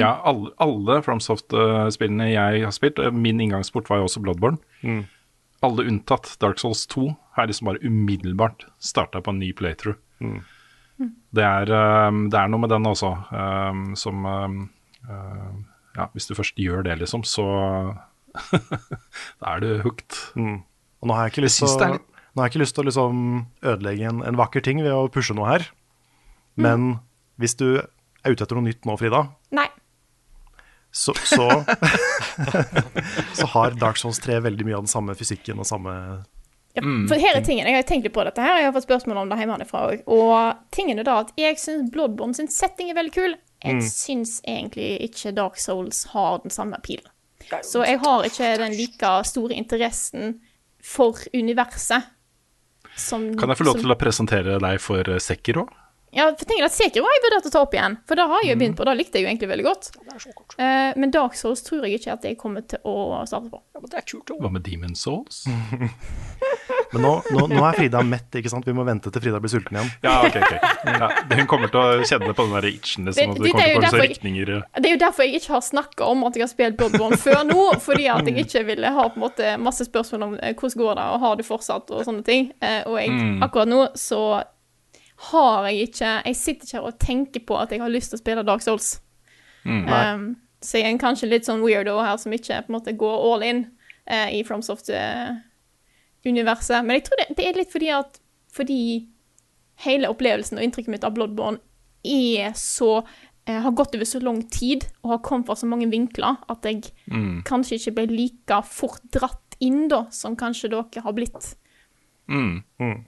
[0.00, 4.58] Ja, alle, alle FromSoft-spillene jeg har spilt, eh, min inngangsport var jo også Bloodborne.
[4.82, 5.04] Mm.
[5.66, 9.98] Alle unntatt Dark Souls 2 har jeg liksom bare umiddelbart starta på en ny playthrough.
[10.22, 10.40] Mm.
[11.36, 13.12] Det, er, eh, det er noe med den også,
[13.42, 14.60] eh, som eh,
[15.10, 15.56] eh,
[15.96, 17.46] Ja, hvis du først gjør det, liksom, så
[19.40, 20.18] Da er du hooked.
[20.36, 20.60] Mm.
[21.00, 22.88] Og nå har jeg ikke lyst til å, nå har jeg ikke lyst til å
[22.90, 23.20] liksom
[23.64, 25.68] ødelegge en, en vakker ting ved å pushe noe her.
[26.56, 26.98] Men
[27.40, 29.68] hvis du er ute etter noe nytt nå, Frida, Nei.
[30.96, 31.44] Så, så,
[33.34, 35.92] så har Dark Souls 3 veldig mye av den samme fysikken og samme
[36.76, 38.84] Ja, for her er tingen, Jeg har tenkt litt på dette her, jeg har fått
[38.88, 40.02] spørsmål om det hjemmefra òg.
[40.12, 43.36] Og tingen er da at jeg syns Bloodborne sin setting er veldig kul.
[43.64, 43.80] Jeg Mm.
[43.88, 47.08] syns egentlig ikke Dark Souls har den samme pilen.
[47.64, 50.40] Så jeg har ikke den like store interessen
[50.82, 52.04] for universet
[52.96, 55.68] som Kan jeg få lov som- til å presentere deg for Sekiro?
[56.12, 58.24] Ja, for tingen er at Sekiro har jeg vurdert å ta opp igjen, for det
[58.26, 58.60] har jeg jo Mm.
[58.62, 58.84] begynt på.
[58.86, 59.90] Det likte jeg jo egentlig veldig godt.
[60.58, 63.60] Eh, men Dark Souls tror jeg ikke at jeg kommer til å starte på.
[64.40, 65.46] Hva med Demon Souls?
[66.92, 68.64] Men nå, nå, nå er Frida mett, ikke sant?
[68.64, 69.90] Vi må vente til Frida blir sulten igjen.
[70.06, 70.52] Ja, ok, ok.
[70.86, 73.66] Ja, hun kommer til å kjenne på den der itchen, liksom, Det- det det kommer
[73.66, 76.48] er derfor jeg- Det er jo derfor jeg ikke har snakka om at jeg har
[76.48, 77.74] spilt Bloodborne før nå.
[77.80, 80.94] Fordi at jeg ikke ville ha på en måte masse spørsmål om eh, hvordan går
[80.94, 82.52] det, og har du fortsatt, og sånne ting.
[82.62, 83.42] Eh, og jeg, Mm.
[83.42, 84.44] akkurat nå så
[85.16, 88.18] har jeg ikke Jeg sitter ikke her og tenker på at jeg har lyst til
[88.18, 89.00] å spille Dark Souls.
[89.64, 89.88] Mm.
[89.88, 92.92] Um, så jeg er en kanskje litt sånn weirdo her som ikke på en måte
[92.96, 93.64] går all in
[94.10, 96.84] uh, i FromSoft-universet.
[96.84, 98.20] Men jeg tror det, det er litt fordi at
[98.56, 98.80] Fordi
[99.84, 101.58] hele opplevelsen og inntrykket mitt av Bloodborne
[102.06, 105.90] er så uh, har gått over så lang tid og har kommet fra så mange
[105.92, 107.42] vinkler at jeg Mm.
[107.44, 111.56] kanskje ikke ble like fort dratt inn da, som kanskje dere har blitt.
[112.28, 112.62] Mm.
[112.80, 113.04] Er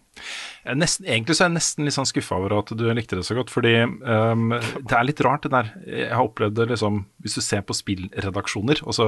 [0.78, 3.36] Nesten, egentlig så er jeg nesten litt sånn skuffa over at du likte det så
[3.38, 5.66] godt, fordi um, det er litt rart det der.
[5.86, 6.94] Jeg har opplevd det liksom
[7.24, 9.06] Hvis du ser på spillredaksjoner, også,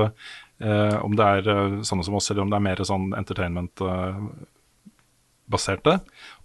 [0.64, 5.92] uh, om det er uh, sånne som oss, eller om det er mer sånn entertainment-baserte,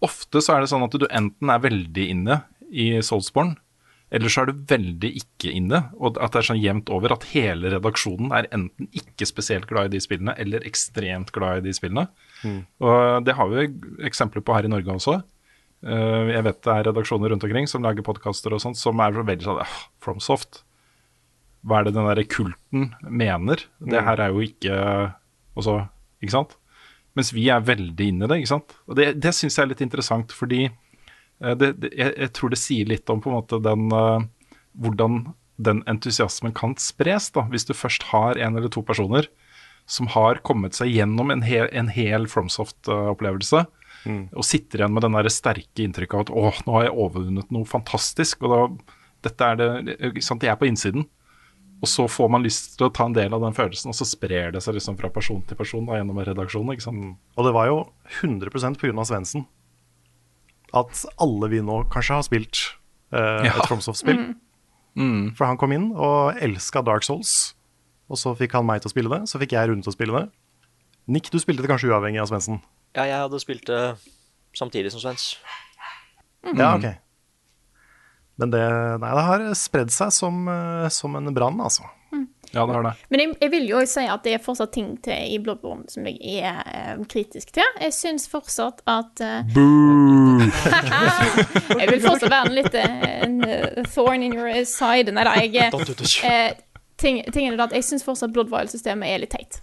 [0.05, 2.36] ofte så er det sånn at du enten er veldig inne
[2.72, 3.55] i Soulsborne,
[4.13, 7.26] eller så er du veldig ikke inne, og at det er sånn jevnt over at
[7.32, 11.74] hele redaksjonen er enten ikke spesielt glad i de spillene, eller ekstremt glad i de
[11.76, 12.05] spillene.
[12.44, 12.60] Mm.
[12.84, 13.68] Og det har vi
[14.10, 15.16] eksempler på her i Norge også.
[15.86, 19.16] Eh, jeg vet det er redaksjoner rundt omkring som lager podkaster og sånt, som er
[19.16, 20.64] veldig sånn ah, FromSoft.
[21.66, 23.64] Hva er det den derre kulten mener?
[23.80, 24.06] Det Mm.
[24.06, 25.14] her er jo ikke
[25.58, 25.88] også,
[26.22, 26.56] Ikke sant?
[27.16, 28.74] Mens vi er veldig inne i det, ikke sant.
[28.90, 32.50] Og det, det syns jeg er litt interessant, fordi eh, det, det, jeg, jeg tror
[32.52, 34.26] det sier litt om på en måte den eh,
[34.84, 39.30] hvordan den entusiasmen kan spres, da, hvis du først har en eller to personer
[39.86, 43.66] som har kommet seg gjennom en hel, en hel FromSoft-opplevelse,
[44.06, 47.50] og sitter igjen med den der sterke inntrykket av at å, nå har jeg overvunnet
[47.54, 48.44] noe fantastisk.
[48.46, 48.60] og da,
[49.26, 51.08] dette er det, sant, Jeg er på innsiden.
[51.82, 54.06] Og så får man lyst til å ta en del av den følelsen, og så
[54.08, 56.74] sprer det seg liksom fra person til person da, gjennom redaksjonen.
[56.78, 57.18] ikke sant?
[57.36, 57.80] Og det var jo
[58.22, 59.06] 100 pga.
[59.10, 59.46] Svendsen
[60.76, 62.62] at alle vi nå kanskje har spilt
[63.14, 63.54] eh, Ja.
[63.58, 64.36] et FromSoft-spill.
[64.96, 65.34] Mm.
[65.36, 67.55] For han kom inn og elska Dark Souls.
[68.10, 69.95] Og så fikk han meg til å spille det, så fikk jeg Rune til å
[69.95, 70.26] spille det.
[71.12, 72.62] Nick, du spilte det kanskje uavhengig av Svendsen?
[72.95, 73.82] Ja, jeg hadde spilt det
[74.58, 75.34] samtidig som Svens.
[76.45, 76.88] Ja, ok.
[78.41, 78.64] Men det,
[79.01, 81.88] nei, det har spredd seg som, eh, som en brann, altså.
[82.56, 82.93] Ja, det har det.
[83.10, 85.84] Men jeg, jeg vil jo også si at det er fortsatt ting til i Bloodborne
[85.91, 87.68] som jeg er eh, kritisk til.
[87.82, 89.56] Jeg syns fortsatt at eh,
[91.82, 95.12] Jeg vil fortsatt være en litt en, eh, thorn in your side.
[95.12, 95.51] Nei da, jeg
[96.24, 96.51] eh,
[97.06, 99.62] ting, Tingen er at jeg syns fortsatt Blood Vial-systemet er litt teit.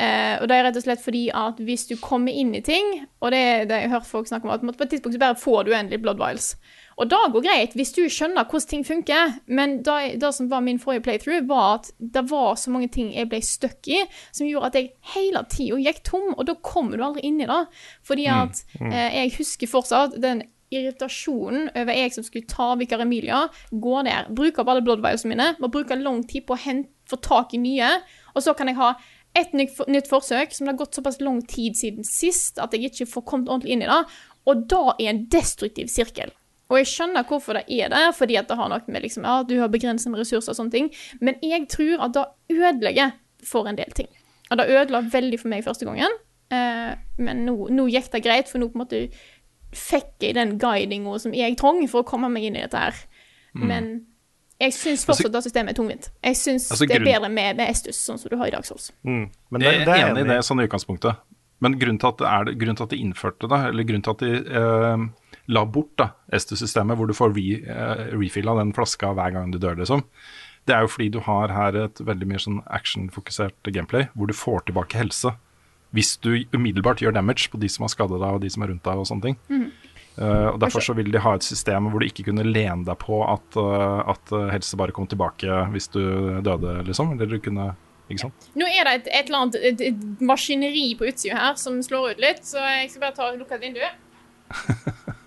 [0.00, 2.86] Uh, og det er rett og slett fordi at hvis du kommer inn i ting,
[3.20, 5.36] og det, det har jeg hørt folk snakke om, at på et tidspunkt så bare
[5.36, 6.54] får du endelig blood vials.
[7.00, 10.64] Og det går greit hvis du skjønner hvordan ting funker, men det, det som var
[10.64, 14.02] min forrige playthrough, var at det var så mange ting jeg ble stuck i,
[14.36, 17.48] som gjorde at jeg hele tida gikk tom, og da kommer du aldri inn i
[17.48, 17.60] det.
[18.06, 23.44] Fordi at eh, jeg husker fortsatt den irritasjonen over jeg som skulle ta Vikar Emilia,
[23.70, 26.92] gå der, bruke opp alle blood vialsene mine, må bruke lang tid på å hente,
[27.10, 27.88] få tak i nye,
[28.36, 28.92] og så kan jeg ha
[29.34, 32.90] et nytt, nytt forsøk som det har gått såpass lang tid siden sist at jeg
[32.90, 34.02] ikke får kommet ordentlig inn i det,
[34.46, 36.30] og da er en destruktiv sirkel.
[36.70, 39.42] Og jeg skjønner hvorfor det er det, fordi at det har noe med liksom, ja,
[39.42, 42.26] du har begrenset med ressurser og sånne ting, men jeg tror at det
[42.60, 43.16] ødelegger
[43.46, 44.10] for en del ting.
[44.50, 46.14] Og det ødela veldig for meg første gangen,
[46.54, 49.02] eh, men nå, nå gikk det greit, for nå på en måte
[49.76, 53.02] fikk jeg den guidinga som jeg trong for å komme meg inn i dette her.
[53.54, 53.90] Men
[54.60, 56.10] jeg syns fortsatt at systemet er tungvint.
[56.24, 58.66] Jeg syns Altså, det er bedre med, med Estus, sånn som du har i dag,
[58.68, 58.90] Sols.
[59.08, 59.30] Mm.
[59.50, 61.22] Men det, det er enig i det sånn i utgangspunktet.
[61.64, 64.14] Men grunnen til at, det er, grunnen til at de innførte det, eller grunnen til
[64.14, 69.12] at de eh, la bort da, Estus-systemet, hvor du får re, eh, refilla den flaska
[69.16, 70.04] hver gang du dør, liksom,
[70.68, 74.36] det er jo fordi du har her et veldig mye sånn action-fokusert gameplay, hvor du
[74.36, 75.34] får tilbake helse.
[75.96, 78.70] Hvis du umiddelbart gjør damage på de som har skadet deg, og de som er
[78.70, 79.38] rundt deg, og sånne ting.
[80.20, 82.98] Eh, og Derfor så vil de ha et system hvor du ikke kunne lene deg
[83.00, 86.02] på at, uh, at eh, helse bare kom tilbake hvis du
[86.44, 87.14] døde, liksom.
[87.14, 87.72] Eller du kunne
[88.10, 88.50] Ikke sant?
[88.58, 92.16] Nå er det et, et eller annet et, et maskineri på utsida her som slår
[92.16, 93.84] ut litt, så jeg skal bare ta og lukke et vindu.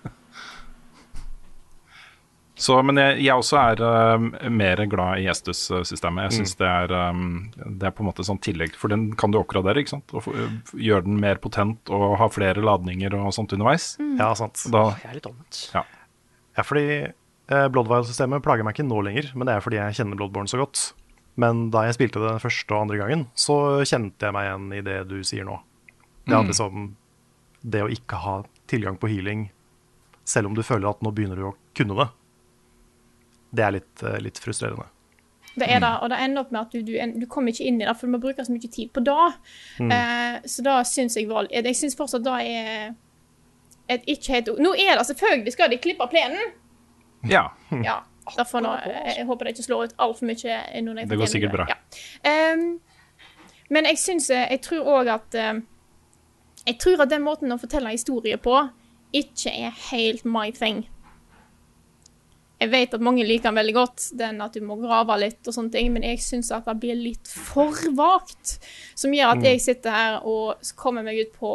[2.64, 6.30] Så, men jeg, jeg også er uh, mer glad i Estus-systemet.
[6.30, 9.34] Jeg syns det, er, um, det er på en måte sånn tillegg, for den kan
[9.34, 9.82] du oppgradere.
[9.82, 10.14] ikke sant?
[10.16, 10.46] Og uh,
[10.80, 13.90] gjøre den mer potent og ha flere ladninger og sånt underveis.
[14.16, 14.62] Ja, sant.
[14.72, 15.66] Da, Jeg er litt omvendt.
[15.74, 15.84] ja.
[16.54, 16.86] Ja, fordi
[17.50, 20.60] uh, Bloodwild-systemet plager meg ikke nå lenger, men det er fordi jeg kjenner Bloodborne så
[20.62, 20.86] godt.
[21.42, 24.82] Men da jeg spilte det første og andre gangen, så kjente jeg meg igjen i
[24.86, 25.58] det du sier nå.
[26.24, 26.94] Det at liksom
[27.60, 28.34] Det å ikke ha
[28.70, 29.48] tilgang på healing,
[30.24, 32.06] selv om du føler at nå begynner du å kunne det,
[33.54, 34.90] det er litt, eh, litt frustrerende.
[35.54, 37.76] Det er det, og det ender opp med at du, du, du kommer ikke inn
[37.78, 39.26] i det, for du må bruke så mye tid på det.
[39.86, 42.94] Eh, så da syns jeg var Jeg syns fortsatt det er
[43.94, 46.56] et ikke helt Nå er det selvfølgelig skal de klippe plenen.
[47.30, 47.46] ja.
[47.84, 48.00] Ja.
[48.36, 48.70] Derfor nå,
[49.04, 50.54] jeg håper det ikke slår ut altfor mye.
[50.82, 51.66] når Det går sikkert bra.
[51.68, 52.54] Ja.
[52.54, 52.80] Um,
[53.70, 55.60] men jeg syns Jeg tror òg at eh,
[56.66, 58.56] Jeg tror at den måten å fortelle historier på
[59.14, 60.88] ikke er helt my thing.
[62.62, 65.56] Jeg vet at mange liker den veldig godt, den at du må grave litt og
[65.56, 68.56] sånne ting, men jeg syns at det blir litt for vagt.
[68.96, 71.52] Som gjør at jeg sitter her og kommer meg ut på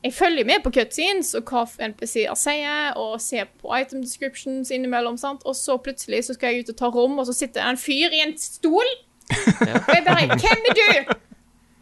[0.00, 5.18] jeg følger med på cutscenes og hva NPC-er sier, og ser på item descriptions innimellom,
[5.20, 5.44] sant?
[5.44, 7.80] og så plutselig så skal jeg ut og ta rom, og så sitter det en
[7.80, 8.94] fyr i en stol.
[9.30, 11.12] Og jeg bare Hvem er du?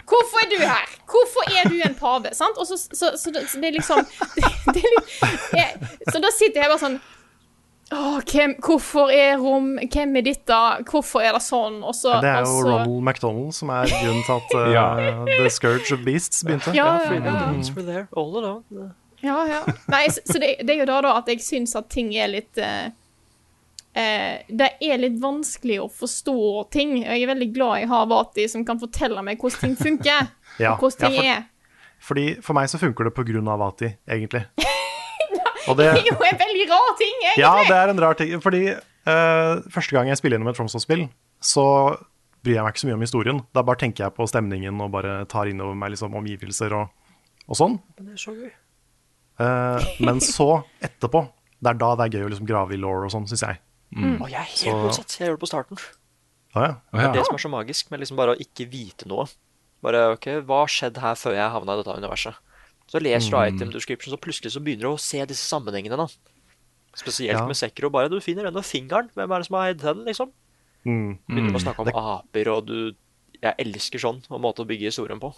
[0.09, 0.89] Hvorfor er du her?
[1.07, 2.33] Hvorfor er du en pave?
[2.35, 2.59] Sant?
[2.59, 4.03] Og så, så, så, så det er liksom
[4.35, 5.15] det, det er litt,
[5.53, 6.99] jeg, Så da sitter jeg bare sånn
[7.91, 10.57] Åh, hvem, hvorfor er rom Hvem er dette?
[10.91, 11.81] Hvorfor er det sånn?
[11.81, 12.67] Og så, Det er jo altså...
[12.69, 14.87] Ronald McDonald som er grunnen til at uh, Ja.
[15.31, 16.75] The Scourge of Beasts begynte.
[16.77, 18.89] Ja, ja, ja.
[19.25, 19.61] Ja, ja.
[19.91, 22.29] Nei, så, så det, det er jo da, da at jeg syns at ting er
[22.31, 22.87] litt uh,
[23.99, 26.39] eh, Det er litt vanskelig å forstå
[26.75, 26.99] ting.
[27.03, 30.35] Jeg er veldig glad jeg har Vati som kan fortelle meg hvordan ting funker.
[30.59, 31.45] Ja, og hvordan ting ja, er.
[32.03, 34.47] Fordi For meg så funker det på grunn av Vati, egentlig.
[35.69, 37.43] Og det, Det er jo en veldig rar ting, egentlig.
[37.45, 38.35] ja, det er en rar ting.
[38.45, 41.07] Fordi uh, første gang jeg spiller gjennom et Tromsø-spill,
[41.41, 41.65] så
[42.45, 43.41] bryr jeg meg ikke så mye om historien.
[43.57, 46.91] Da bare tenker jeg på stemningen og bare tar innover meg liksom omgivelser og,
[47.49, 47.79] og sånn.
[47.99, 48.51] Men det er så gøy.
[49.39, 50.49] Uh, men så,
[50.83, 51.25] etterpå,
[51.63, 53.61] det er da det er gøy å liksom grave i law og sånn, syns jeg.
[53.99, 55.15] Og jeg er helt Så- motsatt.
[55.19, 55.79] Jeg gjør det på starten.
[56.57, 56.73] Ah, ja.
[56.93, 59.29] Å, Det er det som er så magisk med liksom bare å ikke vite noe.
[59.85, 62.39] Bare OK, hva har skjedd her før jeg havna i dette universet?
[62.89, 65.97] Så leser du item description, så plutselig så begynner du å se disse sammenhengene.
[65.97, 66.07] da.
[66.97, 67.47] Spesielt Ja.
[67.47, 67.91] med Sekro.
[67.91, 69.11] Bare du finner denne fingeren.
[69.15, 70.33] Hvem er det som har eid den, liksom?
[70.87, 71.19] Mm.
[71.29, 72.93] Begynner du å snakke om aper, og du
[73.41, 75.33] Jeg elsker sånn og måte å bygge historien på.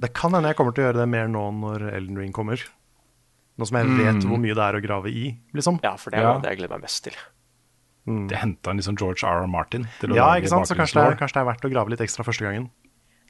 [0.00, 2.58] Det kan hende jeg kommer til å gjøre det mer nå når Elden Ring kommer.
[3.58, 5.78] Nå som jeg vet hvor mye det er å grave i, liksom.
[5.84, 6.38] Ja, for det er Ja.
[6.40, 7.12] det jeg gleder meg mest til.
[8.28, 9.44] De henta en liksom George R.
[9.44, 9.46] R.
[9.46, 10.66] Martin til å Ja, lage ikke sant?
[10.66, 12.70] Så kanskje det, er, kanskje det er verdt å grave litt ekstra første gangen.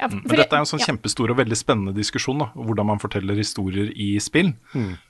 [0.02, 0.88] Ja, Men for dette er jo en sånn ja.
[0.90, 4.50] kjempestor og veldig spennende diskusjon, da, hvordan man forteller historier i spill.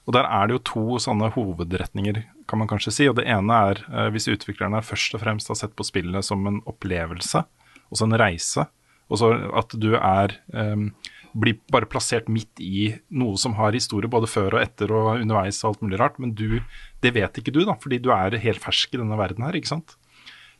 [0.05, 2.20] Og der er det jo to sånne hovedretninger,
[2.51, 3.09] kan man kanskje si.
[3.09, 6.45] Og det ene er eh, hvis utviklerne først og fremst har sett på spillene som
[6.51, 7.45] en opplevelse,
[7.88, 8.68] og så en reise.
[9.12, 10.86] Og så at du er eh,
[11.32, 15.62] blir bare plassert midt i noe som har historie både før og etter og underveis
[15.62, 16.20] og alt mulig rart.
[16.20, 16.61] Men du,
[17.05, 19.72] det vet ikke du, da, fordi du er helt fersk i denne verden her, ikke
[19.72, 19.97] sant.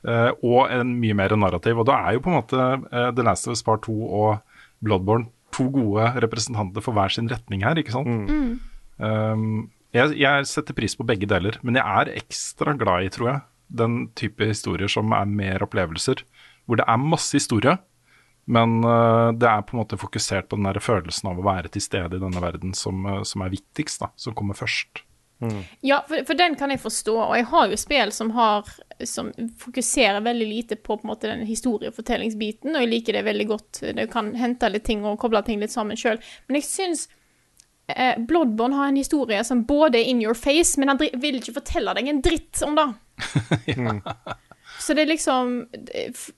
[0.03, 1.79] Eh, og en mye mer narrativ.
[1.79, 4.59] Og da er jo på en måte eh, The Last of Us Part 2 og
[4.83, 8.31] Bloodborne to gode representanter for hver sin retning her, ikke sant.
[8.97, 13.29] Um, jeg, jeg setter pris på begge deler, men jeg er ekstra glad i, tror
[13.29, 13.43] jeg,
[13.83, 16.25] den type historier som er mer opplevelser.
[16.65, 17.77] Hvor det er masse historie,
[18.49, 21.75] men uh, det er på en måte fokusert på den der følelsen av å være
[21.75, 25.05] til stede i denne verden som, som er viktigst, da, som kommer først.
[25.81, 28.69] Ja, for, for den kan jeg forstå, og jeg har jo spill som har
[29.09, 33.47] som fokuserer veldig lite på på en måte den historiefortellingsbiten, og jeg liker det veldig
[33.51, 33.81] godt.
[33.97, 36.21] Du kan hente litt ting og koble ting litt sammen sjøl.
[36.47, 37.09] Men jeg syns
[37.91, 41.57] eh, Bloodborne har en historie som både er in your face, men han vil ikke
[41.59, 42.87] fortelle deg en dritt om det.
[43.75, 43.99] ja.
[44.83, 45.67] Så det er liksom
[46.15, 46.33] f-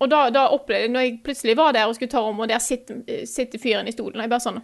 [0.00, 2.48] Og da, da opplevde jeg, når jeg plutselig var der og skulle ta om, og
[2.50, 4.60] der sitter, sitter fyren i stolen, og jeg bare sånn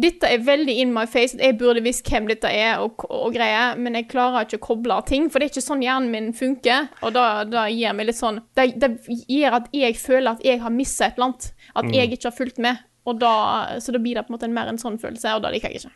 [0.00, 1.36] dette er veldig in my face.
[1.38, 4.96] Jeg burde visst hvem dette er, og, og greier, men jeg klarer ikke å koble
[5.08, 5.28] ting.
[5.30, 6.88] For det er ikke sånn hjernen min funker.
[7.04, 8.88] Og da, gir meg litt sånn Det, det
[9.28, 11.50] gjør at jeg føler at jeg har mista et eller annet.
[11.76, 12.80] At jeg ikke har fulgt med.
[13.04, 13.34] Og da,
[13.82, 15.82] så da blir det på en måte mer en sånn følelse, og da liker jeg
[15.82, 15.94] ikke.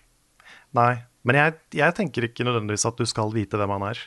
[0.77, 0.93] Nei.
[1.27, 4.01] Men jeg, jeg tenker ikke nødvendigvis at du skal vite hvem han er.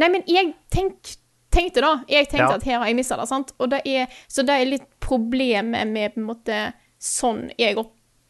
[0.00, 1.14] Nei, men jeg tenk,
[1.54, 2.58] tenkte da Jeg tenkte Ja.
[2.58, 3.54] at her har jeg mista det, sant.
[3.60, 6.58] Og det er, så det er litt problemet med på en måte
[7.00, 7.78] sånn jeg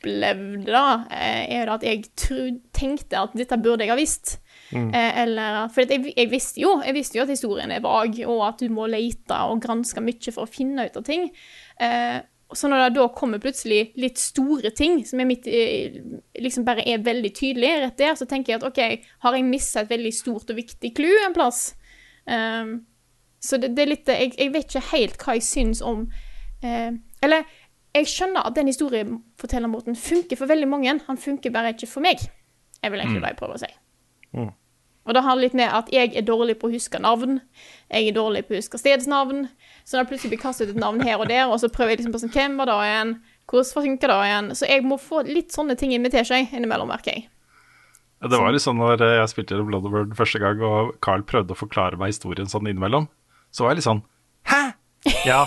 [0.00, 2.08] opplevde da, eh, er at jeg
[2.72, 4.38] tenkte at dette burde jeg ha visst.
[4.70, 4.92] Mm.
[4.94, 8.60] eller For jeg, jeg visste jo Jeg visste jo at historien er vag, og at
[8.60, 11.26] du må lete og granske mye for å finne ut av ting.
[11.80, 12.20] Eh,
[12.52, 16.00] så når det da kommer plutselig litt store ting, som mitt, eh,
[16.38, 19.80] liksom bare er veldig tydelig rett der, så tenker jeg at OK, har jeg mista
[19.82, 21.74] et veldig stort og viktig clou en plass?
[22.26, 22.86] Um,
[23.40, 26.02] så det, det er litt jeg, jeg vet ikke helt hva jeg syns om
[26.60, 26.92] eh,
[27.24, 27.46] Eller
[27.96, 30.96] jeg skjønner at den historiefortellermåten funker for veldig mange.
[31.08, 32.22] Han funker bare ikke for meg.
[32.80, 33.70] Jeg vil egentlig bare prøve å si.
[35.08, 37.40] Og det handler litt med at jeg er dårlig på å huske navn.
[37.90, 39.48] Jeg er dårlig på å huske stedsnavn.
[39.82, 41.94] Så når det plutselig blir kastet ut et navn her og der, og så prøver
[41.94, 43.12] jeg liksom på sånn, hvem var det igjen?
[43.50, 44.50] Hvordan funker det igjen?
[44.60, 47.26] Så jeg må få litt sånne ting inn med teskje innimellom, merker jeg.
[48.20, 51.58] Det var litt sånn når eh, jeg spilte Bloodborne første gang, og Carl prøvde å
[51.58, 53.08] forklare meg historien sånn innimellom,
[53.50, 54.04] så var jeg litt sånn
[54.46, 54.60] Hæ?
[55.30, 55.46] Ja.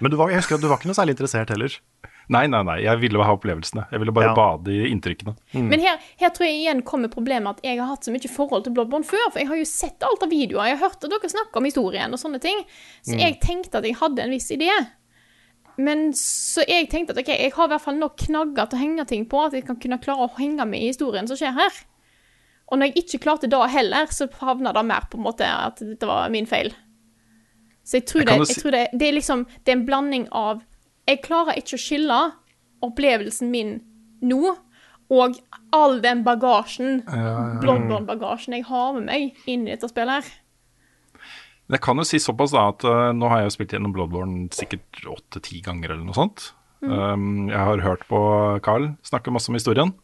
[0.00, 1.72] Men du var, jeg husker at du var ikke noe særlig interessert heller.
[2.28, 3.84] Nei, nei, nei, jeg ville ha opplevelsene.
[3.92, 4.34] Jeg ville bare Ja.
[4.34, 5.36] bade i inntrykkene.
[5.54, 8.64] Men her, her tror jeg igjen kommer problemet at jeg har hatt så mye forhold
[8.66, 9.30] til Bloodborne før.
[9.30, 11.64] For jeg har jo sett alt av videoer, jeg har hørt at dere snakker om
[11.70, 12.64] historien og sånne ting.
[13.06, 14.70] Så jeg tenkte at jeg hadde en viss idé.
[15.78, 18.82] Men så jeg tenkte at ok, jeg har i hvert fall nok knagger til å
[18.82, 21.52] henge ting på, at jeg kan kunne klare å henge med i historien som skjer
[21.52, 21.70] her.
[22.72, 25.76] Og når jeg ikke klarte det heller, så havna det mer på en måte at
[25.78, 26.72] dette var min feil.
[27.86, 30.24] Så jeg tror, Jeg det, jeg tror det, det er liksom Det er en blanding
[30.34, 30.62] av
[31.06, 32.20] Jeg klarer ikke å skille
[32.82, 33.76] opplevelsen min
[34.26, 34.56] nå
[35.12, 35.36] og
[35.70, 40.32] all den bagasjen, Bloodborne-bagasjen, jeg har med meg inn i dette spillet her.
[41.70, 44.48] Jeg kan jo si såpass da at uh, nå har jeg jo spilt gjennom Bloodborne
[44.54, 46.48] sikkert åtte-ti ganger eller noe sånt.
[46.82, 48.18] Um, jeg har hørt på
[48.66, 49.94] Carl snakke masse om historien.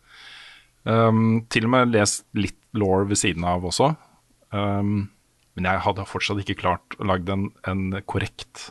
[0.83, 3.93] Um, til og med lest litt law ved siden av også.
[4.51, 5.11] Um,
[5.57, 8.70] men jeg hadde fortsatt ikke klart å lage en, en korrekt,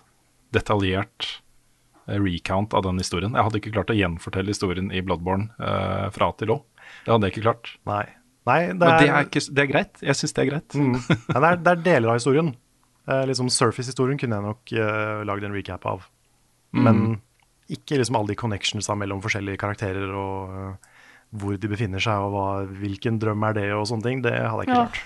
[0.55, 1.27] detaljert
[2.07, 3.36] eh, recount av den historien.
[3.38, 6.57] Jeg hadde ikke klart å gjenfortelle historien i Bloodborne uh, fra til Å.
[7.05, 7.73] Det hadde jeg ikke klart.
[7.88, 8.03] Nei.
[8.49, 10.01] Nei det Men er, det er, ikke, det er greit.
[10.01, 10.75] Jeg syns det er greit.
[10.82, 12.53] Nei, det, er, det er deler av historien.
[13.09, 16.07] Uh, liksom Surface-historien kunne jeg nok uh, lagd en recap av.
[16.71, 17.19] Men
[17.71, 20.91] ikke liksom alle de connectionsa mellom forskjellige karakterer og uh,
[21.39, 22.45] hvor de befinner seg, og hva,
[22.82, 24.23] hvilken drøm er det, og sånne ting.
[24.25, 24.86] Det hadde jeg ikke Ja.
[24.89, 25.01] klart.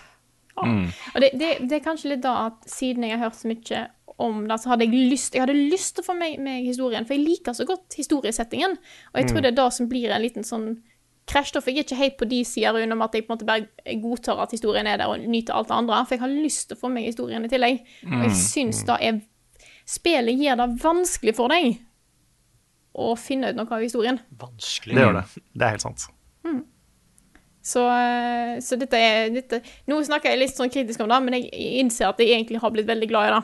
[0.64, 3.86] Og det, det, det er kanskje litt da at siden jeg har hørt så mye
[4.24, 7.04] om det, så hadde jeg lyst Jeg hadde lyst til å få med meg historien,
[7.08, 8.78] for jeg liker så godt historiesettingen.
[9.12, 10.70] Og jeg tror det er det som blir en liten sånn
[11.28, 13.48] krasj, for jeg er ikke helt på de sider unna at jeg på en måte
[13.50, 16.68] bare godtar at historien er der og nyter alt det andre, for jeg har lyst
[16.70, 17.82] til å få med historien i tillegg.
[18.08, 19.24] Og jeg syns da er
[19.86, 21.76] Spillet gjør det vanskelig for deg
[22.98, 24.18] å finne ut noe av historien.
[24.42, 24.96] Vanskelig.
[24.98, 25.26] Det gjør det.
[25.54, 26.08] Det er helt sant.
[27.66, 29.58] Så, eh, så dette er dette,
[29.90, 31.50] Nå snakker jeg litt sånn kritisk om det, men jeg
[31.82, 33.44] innser at jeg egentlig har blitt veldig glad i det.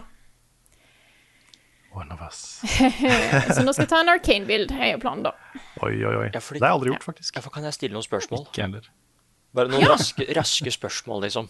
[1.94, 2.38] One of us.
[2.64, 5.34] Så nå skal jeg ta en Arcane-bild, er jo planen, da.
[5.84, 6.28] Oi, oi, oi.
[6.32, 7.36] Ja, fordi- Det har jeg aldri gjort, faktisk.
[7.36, 8.46] Ja, for kan jeg stille noen spørsmål?
[8.48, 8.86] Ikke heller.
[9.54, 11.50] Bare noen raske, raske spørsmål, liksom.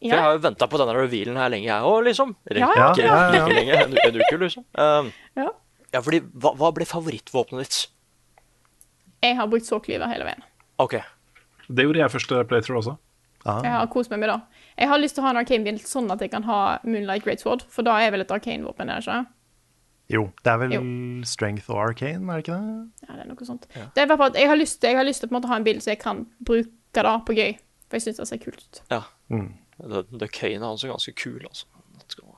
[0.00, 2.34] For jeg har jo venta på denne revealen her lenge, jeg òg, liksom.
[2.50, 3.44] Rekker, Ja, ja, ja, ja.
[3.46, 4.64] ikke lenge, en, en uke, liksom.
[4.74, 5.48] Um, Ja.
[5.94, 7.78] ja, fordi hva, hva ble favorittvåpenet ditt?
[9.22, 10.42] Jeg har brukt såklyver hele veien.
[10.78, 10.98] OK.
[11.68, 12.96] Det gjorde jeg første playthrough også.
[13.48, 14.38] Jeg har kost meg med det.
[14.78, 17.62] Jeg har lyst til å ha en arcane-bil sånn at jeg kan ha Moonlight Greatsword,
[17.70, 19.26] for da er vel et arcane-våpen, er det ikke?
[20.08, 20.80] Jo, det er vel Jo.
[21.28, 23.08] strength og arcane, er det ikke det?
[23.08, 23.66] Ja, det er noe sånt.
[23.94, 25.64] Det er jeg har lyst jeg har lyst til å på en måte ha en
[25.64, 27.58] bil så jeg kan bruke det på gøy,
[27.88, 28.82] for jeg syns det ser kult ut.
[28.90, 29.02] Ja.
[29.28, 31.66] The, det Kane er altså ganske kul, altså.
[32.00, 32.34] Det skal-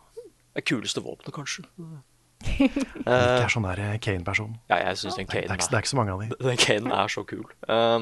[0.55, 1.65] Det kuleste våpenet, kanskje.
[2.43, 2.71] Jeg
[3.07, 4.55] Eh, er sånn der eh, Kane-person.
[4.71, 6.29] ja, jeg syns den Det, er det er ikke så mange av de.
[6.41, 7.45] den Kane er så kul.
[7.69, 8.01] Eh,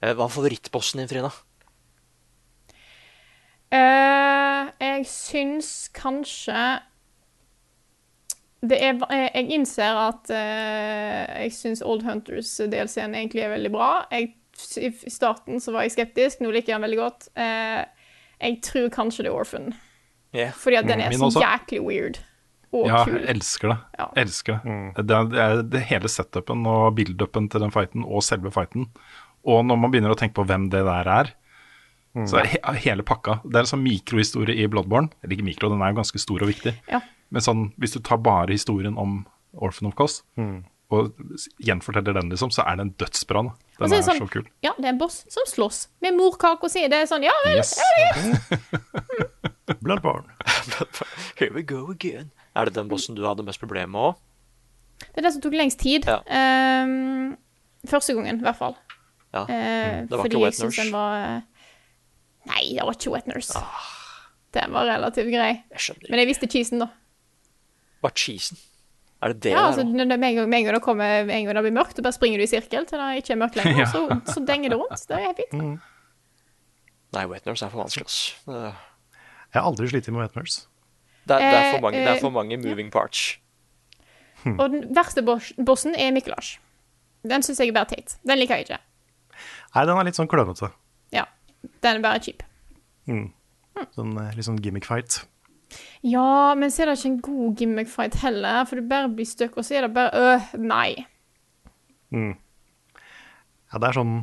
[0.00, 1.30] hva er favorittbossen din, Frida?
[3.70, 6.62] Uh, jeg syns kanskje
[8.66, 13.90] det er, jeg jeg innser at uh, jeg syns Old Hunters-delscenen egentlig er veldig bra.
[14.12, 14.34] Jeg,
[14.76, 17.28] I starten så var jeg skeptisk, nå liker jeg den veldig godt.
[17.38, 17.86] Uh,
[18.40, 19.70] jeg tror kanskje det er Orphan,
[20.30, 20.52] Yeah.
[20.54, 21.40] fordi at den er Min så også.
[21.42, 22.18] jæklig weird
[22.70, 23.16] og Ja, kul.
[23.18, 23.78] jeg elsker det.
[23.98, 24.04] Ja.
[24.22, 25.06] Elsker det.
[25.08, 28.86] Det, er, det er det hele setupen og build-upen til den fighten, og selve fighten.
[29.48, 31.30] Og når man begynner å tenke på hvem det der er,
[32.26, 35.12] så er he hele pakka Det er en sånn mikrohistorie i Bloodborne.
[35.22, 36.72] Eller ikke mikro, den er jo ganske stor og viktig.
[36.90, 36.98] Ja.
[37.30, 39.20] Men sånn, hvis du tar bare historien om
[39.54, 40.24] Orphan of Cost,
[40.90, 41.12] og
[41.62, 43.44] gjenforteller den, liksom, så er den dødsbra.
[43.46, 43.52] da.
[43.78, 44.48] Og Den så er er sånn, så kul.
[44.66, 47.30] Ja, det er en boss som slåss med morkake og sier det er sånn Ja
[47.46, 47.78] vel, Yes.
[49.84, 50.26] Bloodborne.
[51.38, 52.32] Here we go again.
[52.58, 54.18] Er det den bossen du hadde mest problemer med òg?
[55.00, 56.04] det er det som tok lengst tid.
[56.04, 56.18] Ja.
[56.84, 57.38] Um,
[57.88, 58.74] første gangen, i hvert fall.
[59.34, 59.44] Ja.
[59.46, 60.82] Eh, Det var fordi ikke jeg Wet Nurse?
[60.82, 61.40] den var eh,
[62.50, 63.58] Nei, det var ikke Wet Nurse.
[63.60, 63.86] Ah.
[64.56, 65.52] Den var relativt grei.
[65.70, 65.96] Jeg.
[66.10, 66.88] Men jeg visste cheesen, da.
[68.02, 68.58] Hva er cheesen?
[69.22, 71.54] Er det det Ja, altså, med en gang, med en gang det kommer en gang
[71.54, 73.78] det blir mørkt, så bare springer du i sirkel til det ikke er mørkt lenger,
[73.84, 73.86] Ja.
[73.92, 75.04] så, så denger det rundt.
[75.06, 75.80] Det er fint.
[77.12, 78.34] Nei, Wet Nurse er for vanskelig, altså.
[78.46, 78.62] Det,
[79.52, 80.62] Jeg har aldri slitt med Wet Nurse.
[81.28, 83.36] det, er, det, er Eh, for mange, det er eh, for mange moving parts.
[84.46, 85.22] Og den verste
[85.66, 86.54] bossen er Mikkelars.
[87.28, 88.16] Den syns jeg er bare teit.
[88.26, 88.78] Den liker jeg ikke.
[89.74, 90.72] Nei, den er litt sånn klønete.
[91.14, 91.26] Ja,
[91.84, 92.42] den er bare kjip.
[93.94, 95.22] Sånn eh, litt sånn gimmick fight.
[96.02, 99.54] Ja, men så er det ikke en god gimmick-fight heller, for du bare blir stuck,
[99.54, 101.04] og så er det bare øh, nei.
[103.70, 104.16] Ja, det er sånn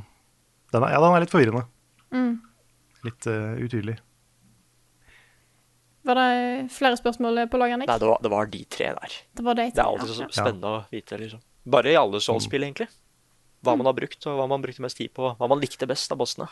[0.74, 1.64] den er, Ja, den er litt forvirrende.
[2.12, 2.34] Mm.
[3.08, 3.96] Litt uh, utydelig.
[6.08, 7.90] Var det flere spørsmål på lager, Nick?
[7.92, 9.16] Nei, det var, det var de tre der.
[9.40, 10.34] Det var de tre, Det er alltid så ja.
[10.36, 11.44] spennende å vite, liksom.
[11.68, 12.88] Bare i alle Souls-spill, egentlig.
[13.66, 15.32] Hva man har brukt, og hva man brukte mest tid på.
[15.38, 16.48] Hva man likte best av bossene.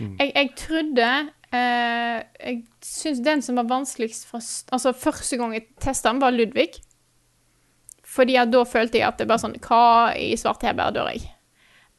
[0.00, 1.06] Jeg, jeg trodde
[1.52, 4.40] eh, Jeg syns den som var vanskeligst fra
[4.72, 6.70] Altså, første gang jeg testa den, var Ludvig.
[8.12, 11.26] Fordi at da følte jeg at det bare sånn Hva i svarte hebær dør jeg?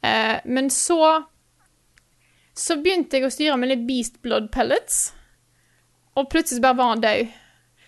[0.04, 0.98] Eh, men så
[2.54, 5.08] Så begynte jeg å styre med litt Beast Blood Pellets,
[6.14, 7.32] og plutselig bare var han død.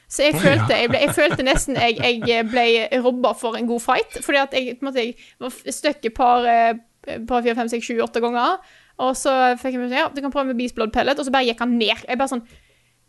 [0.09, 2.67] Så jeg følte, jeg ble, jeg følte nesten jeg, jeg ble
[3.03, 4.19] robba for en god fight.
[4.23, 7.71] Fordi at jeg, på en måte, jeg var stuck et par, eh, par fire, fem,
[7.73, 8.61] seks, sju, åtte ganger.
[9.03, 11.35] Og så fikk jeg meg ja, du kan prøve med Beast Blood Pellet, og så
[11.35, 12.07] bare gikk han ned.
[12.07, 12.47] Jeg bare sånn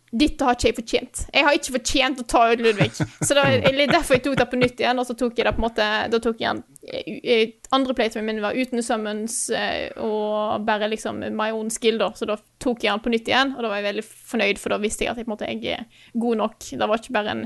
[0.07, 1.21] Dette har ikke jeg fortjent.
[1.35, 2.93] Jeg har ikke fortjent å ta ut Ludvig.
[2.95, 5.53] Så det var derfor jeg tok det på nytt igjen, og så tok jeg det
[5.57, 9.35] på en måte Da tok jeg den eh, eh, Andre playtime min var uten summons
[9.51, 12.13] eh, og bare liksom my own skill, da.
[12.15, 14.71] Så da tok jeg den på nytt igjen, og da var jeg veldig fornøyd, for
[14.73, 16.69] da visste jeg at jeg, på en måte, jeg er god nok.
[16.71, 17.43] Det var ikke bare en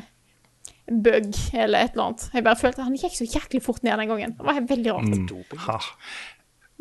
[0.91, 2.27] bug eller et eller annet.
[2.35, 4.35] Jeg bare følte at han gikk så jæklig fort ned den gangen.
[4.37, 5.17] Det var veldig rart.
[5.17, 5.25] Mm.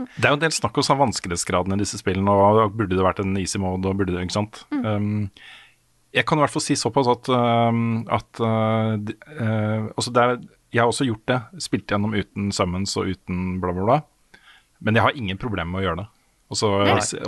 [0.00, 3.04] Det er jo en del snakk om sånn vanskelighetsgraden i disse spillene, og burde det
[3.04, 4.62] vært en easy mode, og burde det, ikke sant.
[4.72, 5.28] Um,
[6.12, 10.40] jeg kan i hvert fall si såpass at, um, at uh, uh, altså det er,
[10.72, 13.98] Jeg har også gjort det, spilt gjennom uten summons og uten bla, bla, bla.
[14.80, 16.08] Men jeg har ingen problemer med å gjøre det.
[16.50, 16.68] Også,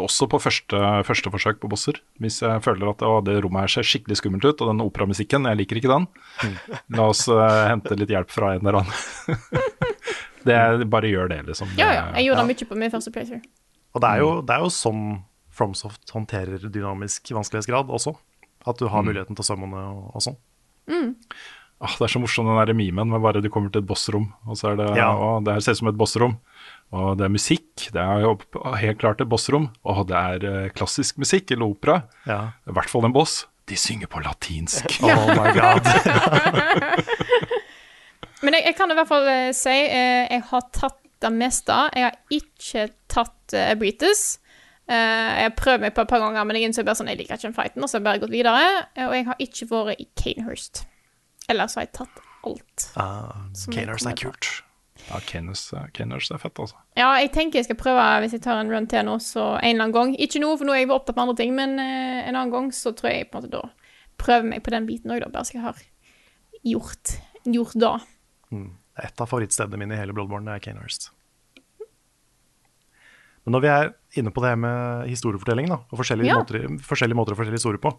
[0.03, 1.99] også på første, første forsøk på bosser.
[2.23, 5.47] Hvis jeg føler at å, det rommet her ser skikkelig skummelt ut, og den operamusikken,
[5.47, 6.09] jeg liker ikke den,
[6.95, 9.61] la oss uh, hente litt hjelp fra en eller annen.
[10.47, 11.71] det er, bare gjør det, liksom.
[11.79, 12.09] Ja, ja.
[12.19, 12.49] Jeg gjorde Ja.
[12.51, 13.47] mye på min første playthrough.
[13.93, 15.07] Og det er, jo, det er jo sånn
[15.53, 18.17] FromSoft håndterer dynamisk vanskelighetsgrad også.
[18.67, 20.39] At du har muligheten til å summone og, og sånn.
[21.83, 24.29] Ah, det er så morsomt den der memen med bare du kommer til et bossrom,
[24.47, 25.09] og så er det Ja.
[25.19, 26.37] å, det her ser ut som et bossrom.
[26.95, 28.37] Og det er musikk, det er jo
[28.79, 29.67] helt klart et bossrom.
[29.83, 31.97] Og det er eh, klassisk musikk eller opera.
[32.29, 32.53] Ja.
[32.69, 33.47] I hvert fall en boss.
[33.67, 34.95] De synger på latinsk.
[35.03, 35.83] Oh my god.
[38.43, 41.75] Men jeg, jeg kan i hvert fall eh, si eh, jeg har tatt det meste.
[41.95, 44.23] Jeg har ikke tatt uh, Abritus.
[44.91, 47.21] Eh, jeg har prøvd meg på et par ganger, men jeg innså bare sånn, jeg
[47.21, 48.65] liker ikke den fighten, og så har jeg bare gått videre.
[48.97, 50.85] Eh, Og jeg har ikke vært i Canehurst.
[51.53, 52.87] Ellers har jeg tatt alt.
[52.97, 54.51] Uh, Kanehurst er kult.
[55.09, 56.77] Ja, Caners er fett, altså.
[56.99, 59.75] Ja, jeg tenker jeg skal prøve hvis jeg tar en run til nå, så en
[59.75, 60.13] eller annen gang.
[60.23, 62.69] Ikke nå, for nå er jeg opptatt med andre ting, men eh, en annen gang
[62.75, 63.63] så tror jeg på en måte da
[64.23, 65.31] prøver meg på den biten òg, da.
[65.35, 65.81] Bare så jeg har
[66.63, 67.17] gjort,
[67.49, 67.97] gjort da.
[68.53, 71.11] Et av favorittstedene mine i hele Bloodborne det er Kanehurst.
[73.43, 76.39] Men når vi er inne på det her med historiefortelling, da, og forskjellige, Ja.
[76.41, 77.95] måter, forskjellige måter å fortelle historier på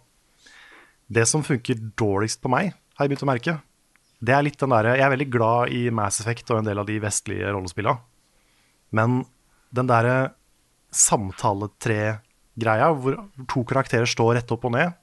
[1.12, 3.62] Det som funker dårligst på meg, har jeg begynt å merke,
[4.24, 6.80] det er litt den derre Jeg er veldig glad i Mass Effect og en del
[6.80, 8.00] av de vestlige rollespillene,
[8.92, 9.26] men
[9.74, 10.34] den derre
[10.94, 13.18] samtaletre-greia, hvor
[13.50, 14.94] to karakterer står rett opp og ned,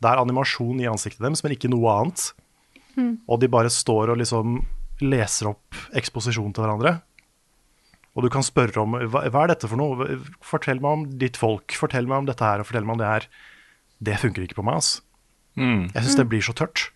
[0.00, 2.32] det er animasjon i ansiktet deres, men ikke noe annet.
[3.28, 4.58] Og de bare står og liksom
[5.04, 7.02] leser opp eksposisjon til hverandre.
[8.16, 10.16] Og du kan spørre om hva, hva er dette for noe?
[10.44, 11.74] Fortell meg om ditt folk.
[11.76, 13.26] Fortell meg om dette her, og fortell meg om det her.
[14.08, 15.02] Det funker ikke på meg, altså.
[15.92, 16.90] Jeg syns det blir så tørt.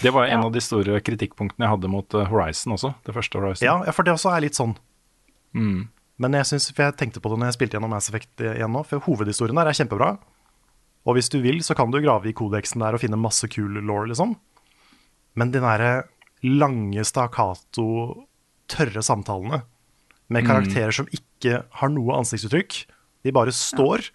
[0.00, 2.92] Det var en av de store kritikkpunktene jeg hadde mot eh, Horizon også.
[3.06, 3.66] Det første Horizon.
[3.66, 4.76] Ja, ja, for det også er litt sånn.
[6.20, 8.72] Men jeg synes, for jeg tenkte på det når jeg spilte gjennom Mass Effect igjen
[8.74, 10.12] nå, for hovedhistorien der er kjempebra.
[11.08, 13.78] Og hvis du vil, så kan du grave i kodeksen der og finne masse kul
[13.80, 14.34] law, liksom.
[15.38, 15.92] Men de derre
[16.46, 17.86] lange stakkato,
[18.70, 19.62] tørre samtalene
[20.30, 22.76] med karakterer som ikke har noe ansiktsuttrykk,
[23.26, 24.06] de bare står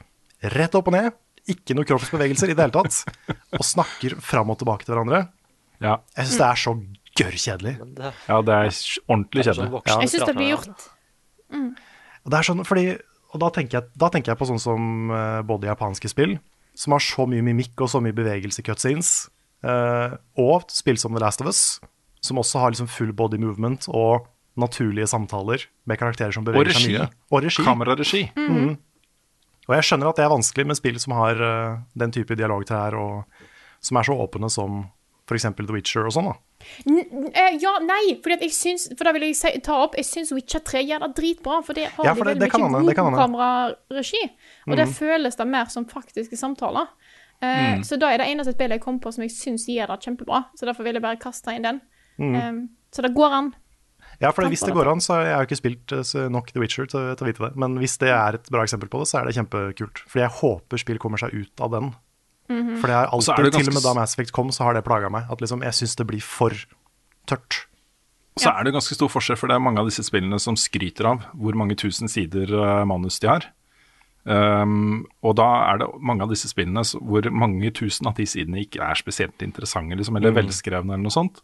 [0.56, 1.12] rett opp og ned,
[1.52, 3.02] ikke noe kroppsbevegelser i det hele tatt,
[3.54, 5.26] og snakker fram og tilbake til hverandre.
[5.84, 6.74] Ja, Jeg syns det er så
[7.16, 7.74] gørr kjedelig.
[7.98, 8.70] det, ja det er
[9.12, 9.72] ordentlig sånn kjedelig.
[9.76, 10.86] voksne Jeg syns det blir gjort.
[12.26, 12.86] Og det er sånn, fordi,
[13.36, 16.38] og da tenker, jeg, da tenker jeg på sånn som eh, både japanske spill,
[16.76, 19.12] som har så mye mimikk og så mye bevegelse i cutscenes,
[19.64, 21.62] eh, og spill som The Last of Us,
[22.26, 24.26] som også har liksom full body movement og
[24.58, 27.08] naturlige samtaler med karakterer som beveger seg mye.
[27.32, 27.64] Og regi.
[27.66, 28.22] Kameraregi.
[29.66, 32.66] Og jeg skjønner at det er vanskelig med spill som har uh, den type dialog
[32.70, 33.24] til her, og
[33.82, 34.84] som er så åpne som
[35.26, 35.48] f.eks.
[35.58, 36.28] The Witcher og sånn.
[36.30, 36.36] da.
[36.86, 39.98] N- eh, ja, nei, fordi at jeg syns For da vil jeg si, ta opp
[40.00, 42.52] Jeg syns Witcher 3 gjør det dritbra, for det har Ja, de for det- veldig
[42.52, 44.22] det mye god kameraregi.
[44.70, 46.88] Og det føles det mer som faktiske samtaler.
[47.42, 50.00] Eh, Så da er det eneste spillet jeg kom på som jeg syns gjør det
[50.08, 50.46] kjempebra.
[50.56, 51.82] Så derfor vil jeg bare kaste inn den.
[52.18, 53.54] Um, så det går an.
[54.22, 56.64] Ja, for hvis det går an, så har jeg jo ikke spilt eh, nok The
[56.64, 57.54] Witcher til, til å vite det.
[57.60, 60.04] Men hvis det er et bra eksempel på det, så er det kjempekult.
[60.08, 61.94] Fordi jeg håper spill kommer seg ut av den.
[62.46, 64.78] For det har alltid, det ganske til og med da Mass Effect kom, så har
[64.78, 65.26] det plaga meg.
[65.34, 66.54] At liksom, jeg syns det blir for
[67.30, 67.66] tørt.
[68.36, 70.58] Og så er det ganske stor forskjell, for det er mange av disse spillene som
[70.60, 73.48] skryter av hvor mange tusen sider eh, manus de har.
[74.26, 78.64] Um, og da er det mange av disse spillene hvor mange tusen av de sidene
[78.64, 81.42] ikke er spesielt interessante, liksom, eller velskrevne eller noe sånt.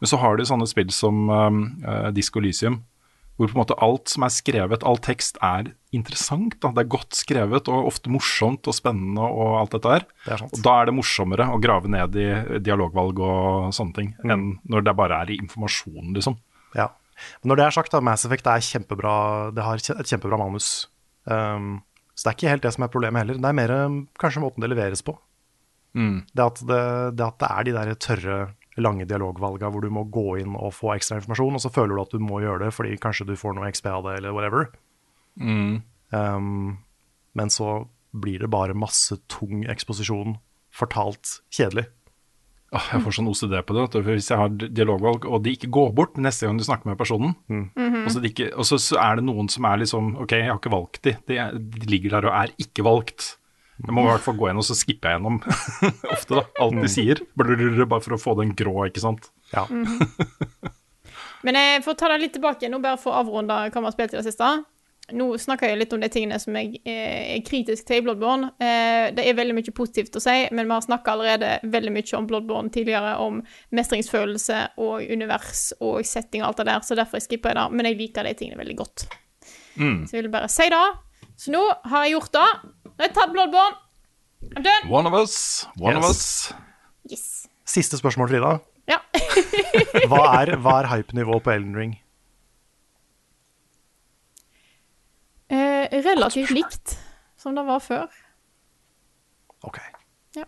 [0.00, 2.80] Men så har de sånne spill som uh, Disco Elysium,
[3.40, 6.58] hvor på en måte alt som er skrevet, all tekst, er interessant.
[6.60, 6.74] Da.
[6.76, 10.04] Det er godt skrevet og ofte morsomt og spennende og alt dette her.
[10.26, 10.44] Det er.
[10.44, 12.28] Og da er det morsommere å grave ned i
[12.60, 16.36] dialogvalg og sånne ting, enn når det bare er i informasjonen, liksom.
[16.76, 16.90] Ja.
[17.40, 19.14] Men når det er sagt, da, Mass Effect er kjempebra,
[19.56, 20.70] det har et kjempebra manus.
[21.24, 21.80] Um,
[22.12, 23.40] så det er ikke helt det som er problemet heller.
[23.40, 25.16] Det er mer um, kanskje måten det leveres på.
[26.28, 26.82] Det, at det,
[27.16, 28.38] det at det er de der tørre,
[28.82, 32.02] lange dialogvalga hvor du må gå inn og få ekstra informasjon, og så føler du
[32.02, 34.70] at du må gjøre det fordi kanskje du får noe XP av det, eller whatever.
[36.10, 36.80] Um,
[37.38, 40.38] men så blir det bare masse tung eksposisjon,
[40.74, 41.86] fortalt kjedelig.
[42.70, 43.84] Jeg får sånn OCD på det.
[43.90, 46.98] for Hvis jeg har dialogvalg, og de ikke går bort neste gang du snakker med
[47.00, 47.34] personen,
[48.04, 50.60] og, så de ikke, og så, er det noen som er liksom OK, jeg har
[50.60, 51.16] ikke valgt de.
[51.26, 53.32] De, de ligger der og er ikke valgt.
[53.80, 55.38] Jeg må i hvert fall gå igjen og så skipper jeg gjennom
[56.14, 56.42] ofte, da.
[56.60, 57.22] Alt de sier.
[57.38, 59.30] Blablabla, Bare for å få den grå, ikke sant.
[59.54, 59.64] Ja.
[61.46, 63.96] Men jeg får ta det litt tilbake nå, bare for å avrunde hva vi har
[63.96, 64.50] spilt i det siste.
[65.16, 68.52] Nå snakker jeg litt om de tingene som jeg eh, er kritisk til i Bloodborne.
[68.62, 72.18] Eh, det er veldig mye positivt å si, men vi har snakka allerede veldig mye
[72.18, 73.40] om Bloodborne tidligere, om
[73.74, 77.66] mestringsfølelse og univers og setting og alt det der, så derfor skipper jeg det.
[77.74, 79.08] Men jeg liker de tingene veldig godt.
[79.80, 80.84] Så jeg vil bare si det.
[81.40, 82.48] Så nå har jeg gjort det.
[83.00, 83.76] Nå har jeg tatt Bloodborne.
[84.56, 84.90] I'm done.
[84.92, 86.52] One of us, one of us.
[87.08, 87.46] Yes.
[87.64, 88.50] Siste spørsmål, Frida.
[88.92, 88.98] Ja.
[90.10, 91.94] Hva er, hva er hypenivået på Elden Ring?
[95.48, 96.98] Eh, relativt likt
[97.40, 98.12] som det var før.
[99.64, 99.80] Ok.
[100.36, 100.44] Ja.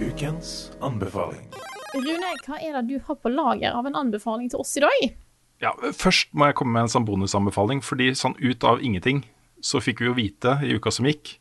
[0.00, 1.52] Ukens anbefaling.
[1.94, 5.06] Rune, hva er det du har på lager av en anbefaling til oss i dag?
[5.62, 9.22] Ja, Først må jeg komme med en sånn bonusanbefaling, fordi sånn ut av ingenting
[9.64, 11.38] så fikk vi jo vite i uka som gikk,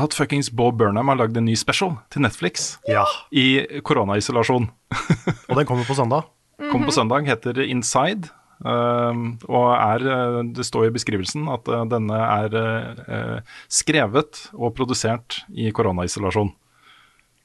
[0.00, 3.04] at fuckings Bob Burnham har lagd en ny special til Netflix Ja.
[3.30, 4.70] i koronaisolasjon.
[5.50, 6.30] Og den kommer på søndag.
[6.70, 8.30] Kommer på søndag, heter Inside.
[8.62, 14.70] Um, og er, uh, det står i beskrivelsen at uh, denne er uh, skrevet og
[14.78, 16.52] produsert i koronaisolasjon.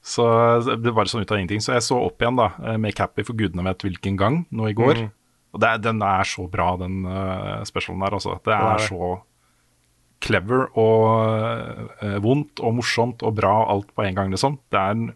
[0.08, 0.24] Så
[0.80, 1.60] det var sånn ut av ingenting.
[1.60, 4.70] Så jeg så opp igjen da, eh, Make Happy for gudene vet hvilken gang nå
[4.70, 5.04] i går.
[5.04, 5.10] Mm.
[5.56, 8.16] Og det, den er så bra, den uh, specialen der.
[8.18, 8.36] Altså.
[8.44, 8.88] Det er det.
[8.88, 9.10] så
[10.24, 11.04] clever og
[12.02, 14.58] uh, vondt og morsomt og bra alt på en gang, liksom.
[14.72, 15.06] Det er en,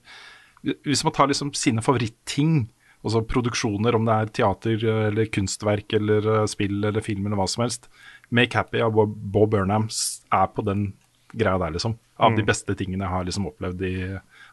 [0.86, 2.70] hvis man tar liksom sine favoritting,
[3.02, 7.64] altså produksjoner, om det er teater eller kunstverk eller spill eller film eller hva som
[7.64, 7.88] helst
[8.32, 9.16] Make Happy av Bob,
[9.50, 10.92] Burnham er på den
[11.32, 11.98] greia der, liksom.
[12.22, 13.96] Av de beste tingene jeg har liksom opplevd i,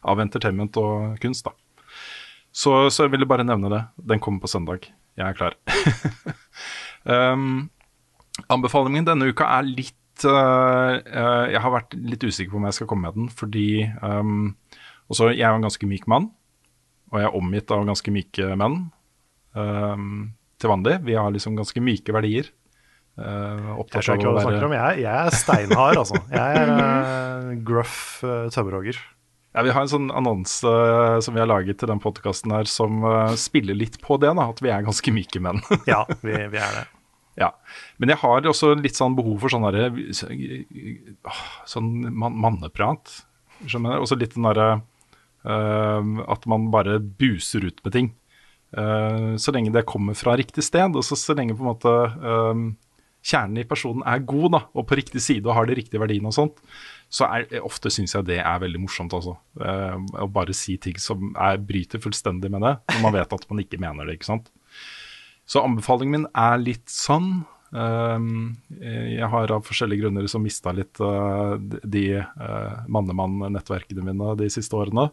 [0.02, 1.54] av entertainment og kunst, da.
[2.50, 3.80] Så, så jeg ville bare nevne det.
[4.10, 4.88] Den kommer på søndag.
[5.18, 5.56] Jeg er klar.
[7.34, 7.68] um,
[8.50, 12.78] anbefalingen denne uka er litt uh, uh, Jeg har vært litt usikker på om jeg
[12.80, 14.54] skal komme med den, fordi um,
[15.10, 16.30] også, Jeg er en ganske myk mann,
[17.10, 18.80] og jeg er omgitt av ganske myke menn
[19.54, 20.98] um, til vanlig.
[21.06, 22.50] Vi har liksom ganske myke verdier.
[23.18, 24.76] Uh, Jeg skjønner ikke hva du snakker om.
[24.78, 26.20] Jeg, jeg er steinhard, altså.
[26.30, 29.00] Jeg er uh, gruff uh, tømmerhogger.
[29.50, 32.68] Ja, Vi har en sånn annonse uh, som vi har laget til den podkasten her,
[32.70, 35.62] som uh, spiller litt på det, da, at vi er ganske myke menn.
[35.90, 36.86] Ja, vi, vi er det.
[37.38, 37.54] Ja,
[37.96, 39.86] Men jeg har også litt sånn behov for sånn derre
[41.70, 43.12] Sånn man manneprat.
[43.64, 44.68] Skjønner så Også litt den derre
[45.46, 48.10] uh, At man bare buser ut med ting.
[48.76, 51.90] Uh, så lenge det kommer fra riktig sted, og så, så lenge på en måte
[51.90, 52.66] uh,
[53.26, 56.30] kjernen i personen er god da, og på riktig side og har de riktige verdiene
[56.30, 56.62] og sånt,
[57.10, 59.14] så er, ofte syns jeg det er veldig morsomt.
[59.16, 59.34] Altså.
[59.58, 63.46] Eh, å bare si ting som er, bryter fullstendig med det, når man vet at
[63.50, 64.18] man ikke mener det.
[64.18, 64.52] ikke sant?
[65.50, 67.42] Så anbefalingen min er litt sånn.
[67.70, 74.48] Um, jeg har av forskjellige grunner liksom mista litt uh, de uh, mannemann-nettverkene mine de
[74.50, 75.08] siste årene.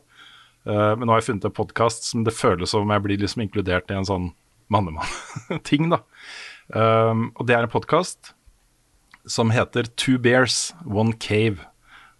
[0.67, 3.45] Uh, men nå har jeg funnet en podkast som det føles som jeg blir liksom
[3.45, 4.31] inkludert i en sånn
[4.73, 5.89] mannemann-ting.
[5.93, 6.03] da.
[6.69, 8.35] Um, og det er en podkast
[9.27, 11.65] som heter Two Bears, One Cave.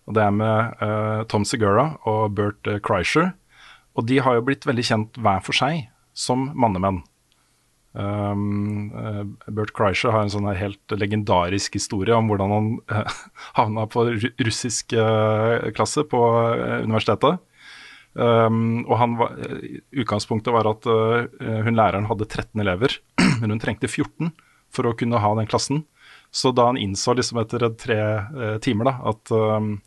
[0.07, 3.33] Og Det er med uh, Tom Segura og Bert uh, Kreischer.
[3.99, 5.87] Og de har jo blitt veldig kjent hver for seg
[6.17, 7.01] som mannemenn.
[7.97, 13.19] Um, uh, Bert Kreischer har en sånn helt legendarisk historie om hvordan han uh,
[13.59, 14.95] havna på ru russisk
[15.75, 16.23] klasse på
[16.85, 17.43] universitetet.
[18.17, 19.35] Um, og var,
[19.93, 22.95] Utgangspunktet var at hun læreren hadde 13 elever,
[23.41, 24.31] men hun trengte 14
[24.73, 25.83] for å kunne ha den klassen.
[26.33, 27.99] Så da han innså liksom etter tre
[28.63, 29.77] timer da, at um,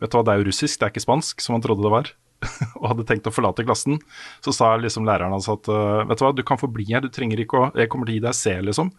[0.00, 1.92] vet du hva, det er jo russisk, det er ikke spansk, som han trodde det
[1.92, 2.10] var,
[2.80, 4.00] og hadde tenkt å forlate klassen,
[4.44, 7.04] så sa liksom læreren hans at uh, vet du hva, du kan få bli her,
[7.04, 8.92] du trenger ikke å Jeg kommer til å gi deg C, liksom.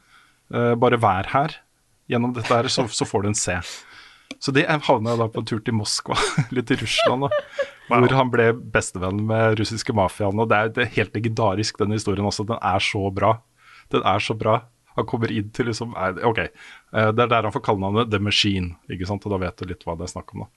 [0.54, 1.60] Uh, bare vær her.
[2.12, 3.58] Gjennom dette her, så, så får du en C.
[4.42, 6.18] Så det havna jeg da på en tur til Moskva,
[6.56, 10.40] litt til Russland, da, hvor han ble bestevenn med russiske mafiaen.
[10.42, 12.48] Og det er, det er helt legendarisk, den historien også.
[12.50, 13.36] Den er så bra.
[13.94, 14.60] Den er så bra.
[14.96, 16.46] Han kommer inn til liksom OK.
[16.94, 19.26] Uh, det er der han får kallenavnet The Machine, ikke sant?
[19.28, 20.52] og da vet du litt hva det er snakk om, da.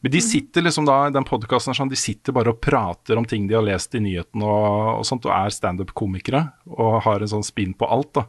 [0.00, 3.26] Men de sitter liksom da i den podkasten sånn, de sitter bare og prater om
[3.26, 7.32] ting de har lest i nyhetene og, og sånt, og er standup-komikere og har en
[7.32, 8.28] sånn spinn på alt, da.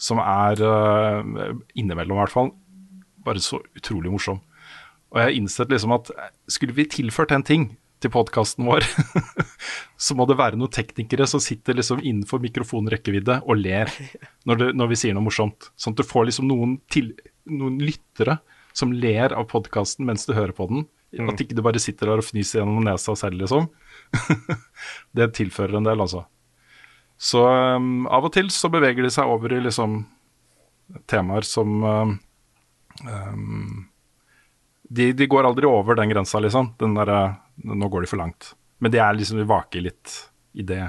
[0.00, 2.54] Som er, uh, innimellom i hvert fall,
[3.20, 4.40] bare så utrolig morsom.
[5.10, 6.08] Og jeg har innsett liksom at
[6.48, 7.66] skulle vi tilført en ting
[8.00, 8.86] til podkasten vår,
[10.04, 13.92] så må det være noen teknikere som sitter liksom innenfor mikrofonrekkevidde og ler
[14.48, 15.68] når, det, når vi sier noe morsomt.
[15.76, 17.12] Sånn at du får liksom noen, til,
[17.50, 18.38] noen lyttere
[18.72, 20.86] som ler av podkasten mens du hører på den.
[21.10, 23.66] At ikke du bare sitter der og fnyser gjennom nesa selv, liksom.
[25.16, 26.22] det tilfører en del, altså.
[27.20, 30.04] Så um, av og til så beveger de seg over i liksom
[31.10, 32.14] temaer som um,
[33.04, 33.88] um,
[34.90, 36.72] de, de går aldri over den grensa, liksom.
[36.80, 37.12] Den der,
[37.66, 38.52] nå går de for langt.
[38.80, 40.14] Men det er liksom vi vaker litt
[40.56, 40.82] i det.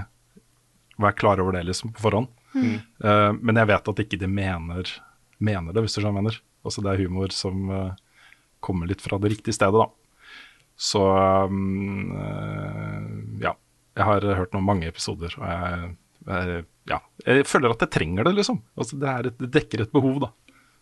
[1.02, 2.30] Vær klar over det liksom på forhånd.
[2.54, 2.78] Mm.
[3.04, 4.94] Uh, men jeg vet at ikke de mener,
[5.42, 6.40] mener det, hvis du skjønner mener.
[6.62, 7.98] Altså det er humor som uh,
[8.62, 9.90] kommer litt fra det riktige stedet, da.
[10.82, 11.02] Så
[11.52, 13.10] um, uh,
[13.44, 13.56] ja.
[13.98, 15.90] Jeg har hørt noen mange episoder, og jeg,
[16.30, 16.98] jeg, ja,
[17.28, 18.62] jeg føler at jeg trenger det, liksom.
[18.80, 20.30] Altså det, er et, det dekker et behov, da,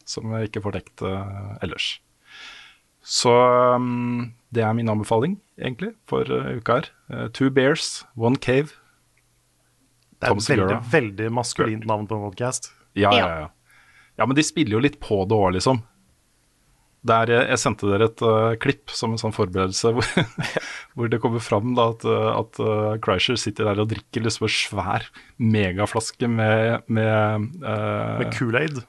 [0.08, 1.88] som jeg ikke får dekt uh, ellers.
[3.02, 6.92] Så um, det er min anbefaling, egentlig, for uh, uka her.
[7.10, 8.78] Uh, two Bears, One Cave.
[10.20, 12.72] Det er et veldig, veldig maskulint navn på en podcast.
[12.94, 13.50] Ja, ja, ja.
[14.20, 15.82] Ja, men de spiller jo litt på det òg, liksom.
[17.08, 20.08] Der jeg, jeg sendte dere et uh, klipp som en sånn forberedelse hvor,
[21.00, 24.50] hvor det kommer fram da, at, uh, at uh, Kreischer sitter der og drikker liksom
[24.50, 25.08] en svær
[25.40, 28.82] megaflaske med Med, uh, Med Kool-Aid.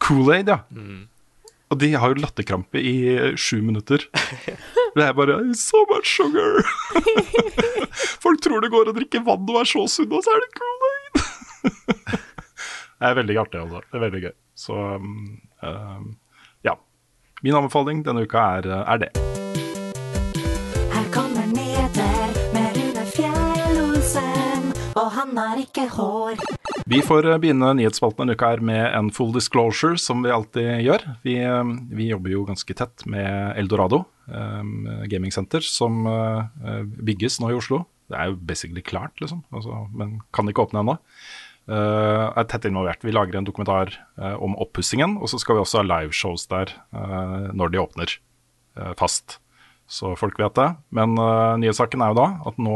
[0.00, 0.62] Kool-Aid, ja.
[1.68, 2.94] Og de har jo latterkrampe i
[3.36, 4.06] sju minutter.
[4.96, 6.62] Det er bare So much sugar!
[8.24, 10.48] Folk tror det går å drikke vann og være så sunn, og så er det
[10.56, 11.20] Kool-Aid!
[13.02, 13.84] det er veldig artig, altså.
[13.84, 14.34] Det er veldig gøy.
[14.56, 16.16] Så um.
[17.40, 19.10] Min anbefaling denne uka er, eh, er det.
[20.90, 26.34] Her kommer nyheter med Rune Fjell-Olsen, og han har ikke hår.
[26.90, 30.82] Vi får eh, begynne nyhetsspalten denne uka her med en full disclosure, som vi alltid
[30.82, 31.06] gjør.
[31.22, 36.42] Vi, eh, vi jobber jo ganske tett med Eldorado um, gamingsenter, som uh,
[36.82, 37.84] bygges nå i Oslo.
[38.10, 40.98] Det er jo basically klart, liksom, altså, men kan ikke åpne ennå.
[41.68, 43.02] Uh, er tett involvert.
[43.04, 46.72] Vi lager en dokumentar uh, om oppussingen, og så skal vi også ha liveshows der
[46.96, 48.14] uh, når de åpner
[48.94, 49.40] fast.
[49.90, 50.68] Så folk vet det.
[50.94, 51.16] Men
[51.58, 52.74] nyhetssaken er jo da at nå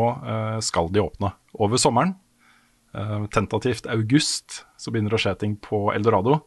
[0.66, 2.16] skal de åpne over sommeren.
[3.30, 6.40] tentativt august så begynner det å skje ting på Eldorado.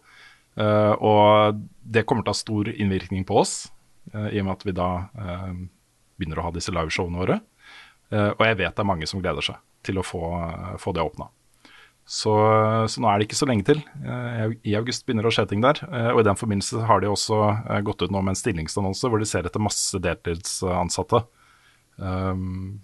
[0.99, 3.71] og det kommer til å ha stor innvirkning på oss,
[4.11, 4.89] i og med at vi da
[6.17, 7.39] begynner å ha disse liveshowene våre.
[8.11, 9.55] og jeg vet det er mange som gleder seg
[9.87, 10.25] til å få,
[10.83, 11.31] få det åpna.
[12.05, 12.33] Så,
[12.85, 13.79] så, nå er det ikke så lenge til.
[14.05, 15.79] Eh, I august begynner det å skje ting der.
[15.89, 19.09] Eh, og i den forbindelse har de også eh, gått ut nå med en stillingsannonse
[19.09, 21.23] hvor de ser etter masse deltidsansatte.
[21.95, 22.81] Um,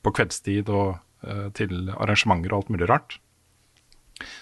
[0.00, 0.96] på kveldstid og
[1.26, 3.18] uh, til arrangementer og alt mulig rart.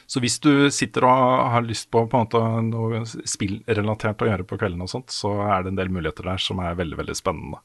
[0.07, 4.59] Så hvis du sitter og har lyst på, på måte, noe spillrelatert å gjøre på
[4.61, 7.61] kvelden, og sånt, så er det en del muligheter der som er veldig veldig spennende.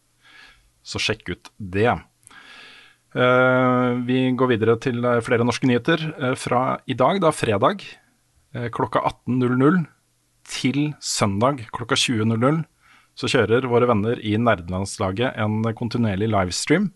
[0.87, 1.91] Så sjekk ut det.
[3.17, 6.01] Uh, vi går videre til uh, flere norske nyheter.
[6.21, 7.85] Uh, fra i dag, da fredag
[8.73, 9.83] klokka 18.00
[10.49, 12.63] til søndag klokka 20.00
[13.19, 16.87] så kjører våre venner i Nerdelandslaget en kontinuerlig livestream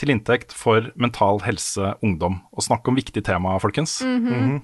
[0.00, 2.38] til inntekt for Mental Helse Ungdom.
[2.54, 3.98] Og snakk om viktig tema, folkens.
[4.00, 4.60] Mm -hmm.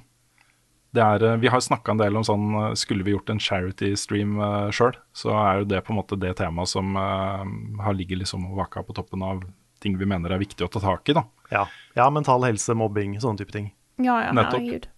[0.97, 4.97] er, vi har snakka en del om sånn Skulle vi gjort en charity-stream uh, sjøl,
[5.13, 8.83] så er jo det på en måte det temaet som har ligget liksom og vaka
[8.83, 9.43] på toppen av
[9.83, 11.19] ting vi mener er viktig å ta tak i.
[11.19, 11.27] da.
[11.53, 11.67] Ja,
[11.99, 13.71] ja mental helse, mobbing, sånne type ting.
[14.01, 14.89] Ja, ja, herregud.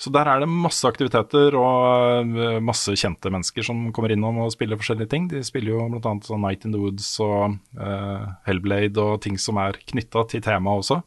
[0.00, 4.54] Så der er det masse aktiviteter og eh, masse kjente mennesker som kommer innom og
[4.54, 5.26] spiller forskjellige ting.
[5.28, 6.14] De spiller jo bl.a.
[6.24, 10.86] Sånn Night in the Woods og uh, Hellblade og ting som er knytta til temaet
[10.86, 11.02] også.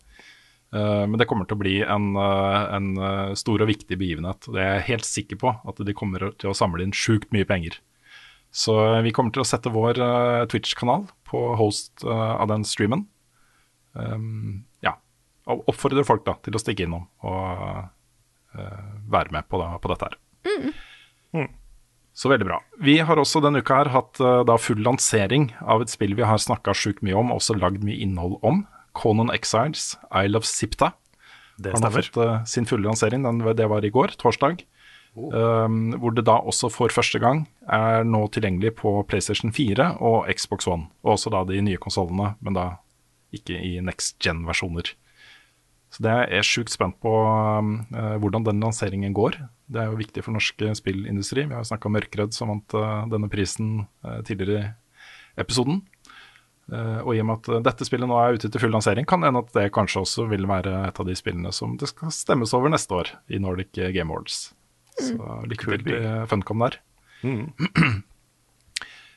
[0.74, 4.46] Uh, men det kommer til å bli en, uh, en stor og viktig begivenhet.
[4.46, 7.50] Det er jeg helt sikker på at de kommer til å samle inn sjukt mye
[7.50, 7.82] penger.
[8.54, 9.98] Så vi kommer til å sette vår
[10.52, 13.08] Twitch-kanal på host uh, av den streamen.
[13.98, 14.94] Um, ja.
[15.50, 17.90] Og oppfordrer folk da til å stikke innom og
[18.54, 20.20] uh, være med på, da, på dette her.
[20.46, 20.70] Mm.
[21.34, 21.50] Mm.
[22.14, 22.60] Så veldig bra.
[22.78, 26.26] Vi har også denne uka her hatt uh, da full lansering av et spill vi
[26.30, 28.64] har snakka sjukt mye om, og også lagd mye innhold om.
[28.94, 30.92] Conan Exiles, Isle of Sipta.
[31.58, 31.90] Det stemmer.
[31.90, 33.26] Har fått uh, sin fulle lansering.
[33.26, 34.62] Den, det var i går, torsdag.
[35.14, 40.26] Um, hvor det da også for første gang er nå tilgjengelig på PlayStation 4 og
[40.34, 40.88] Xbox One.
[41.06, 42.66] Og også da de nye konsollene, men da
[43.34, 44.96] ikke i next gen-versjoner.
[45.94, 49.38] Så det er sjukt spent på um, uh, hvordan den lanseringen går.
[49.70, 51.46] Det er jo viktig for norsk spillindustri.
[51.46, 54.74] Vi har jo snakka om Mørkredd, som vant uh, denne prisen uh, tidligere
[55.38, 55.84] i episoden.
[56.74, 59.42] og i og med at dette spillet nå er ute til full lansering, kan hende
[59.44, 62.72] at det kanskje også vil være et av de spillene som det skal stemmes over
[62.72, 64.54] neste år i Nordic Game Awards.
[64.94, 65.46] Så Mm.
[65.50, 66.80] lykke til til Funcom der.
[67.24, 67.54] Mm.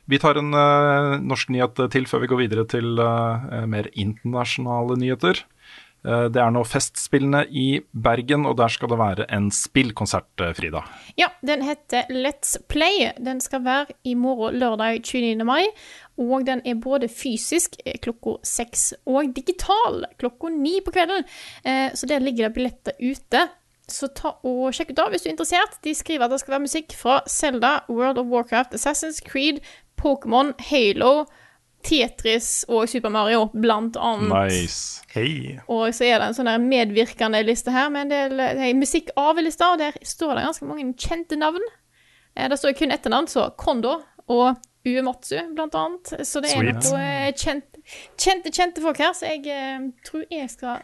[0.06, 4.94] Vi tar en uh, norsk nyhet til før vi går videre til uh, mer internasjonale
[5.00, 5.40] nyheter.
[6.06, 10.84] Uh, det er nå Festspillene i Bergen, og der skal det være en spillkonsert, Frida.
[11.18, 13.10] Ja, den heter Let's Play.
[13.18, 15.42] Den skal være i morgen lørdag 29.
[15.42, 15.66] mai.
[16.22, 17.74] Og den er både fysisk
[18.06, 21.26] klokka seks og digital klokka ni på kvelden.
[21.98, 23.48] Så der ligger det billetter ute.
[23.88, 25.76] Så ta og sjekk ut da hvis du er interessert.
[25.86, 29.60] De skriver at det skal være musikk fra Zelda, World of Warcraft, Assassin's Creed,
[30.00, 31.26] Pokémon, Halo,
[31.86, 34.32] Tetris og Super Mario, blant annet.
[34.50, 35.02] Nice.
[35.14, 35.58] Hei.
[35.70, 39.12] Og så er det en sånn der medvirkende liste her med en del hey, musikk
[39.20, 41.62] av lista, og der står det ganske mange kjente navn.
[42.34, 46.12] Eh, Det står kun etternavn, så Kondo og Uematsu, blant annet.
[46.26, 46.90] Så det er Sweet.
[46.90, 47.78] noe kjent,
[48.18, 50.82] kjente, kjente folk her, så jeg eh, tror jeg skal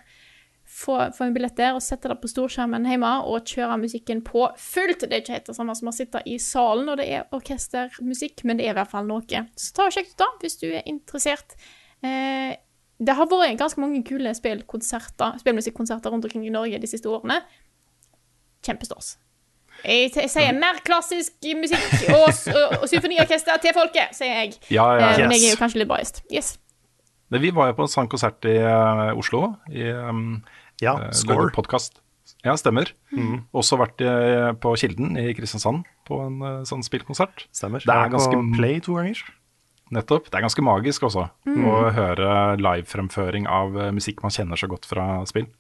[0.83, 4.49] få, få en billett der og sette det på storskjermen hjemme og kjøre musikken på
[4.59, 5.07] fullt.
[5.07, 8.45] Det er ikke helt det samme som å sitte i salen når det er orkestermusikk,
[8.49, 9.47] men det er i hvert fall noe.
[9.57, 11.57] Så ta og sjekk ut da, hvis du er interessert.
[12.03, 12.55] Eh,
[13.03, 17.41] det har vært ganske mange kule spillmusikkonserter rundt omkring i Norge de siste årene.
[18.63, 19.17] Kjempestas.
[19.83, 24.59] Jeg, jeg sier mer klassisk musikk og, og, og symfoniorkester til folket, sier jeg.
[24.71, 26.23] Ja, ja, Eh, Men jeg er jo kanskje litt biased.
[26.31, 26.55] Yes.
[27.33, 30.43] Vi var jo på en sånn konsert i uh, Oslo, i um,
[30.83, 31.51] Ja, eh, score.
[31.55, 32.01] podcast.
[32.47, 32.91] Ja, stemmer.
[33.55, 34.11] Også vært i,
[34.63, 37.47] på Kilden i Kristiansand på en eh, sånn spillkonsert.
[37.55, 37.85] Stemmer.
[37.87, 39.23] Det er ganske Play to ganger.
[39.93, 40.31] Nettopp.
[40.31, 44.89] Det er ganske magisk også å høre livefremføring av eh, musikk man kjenner så godt
[44.89, 45.51] fra spill.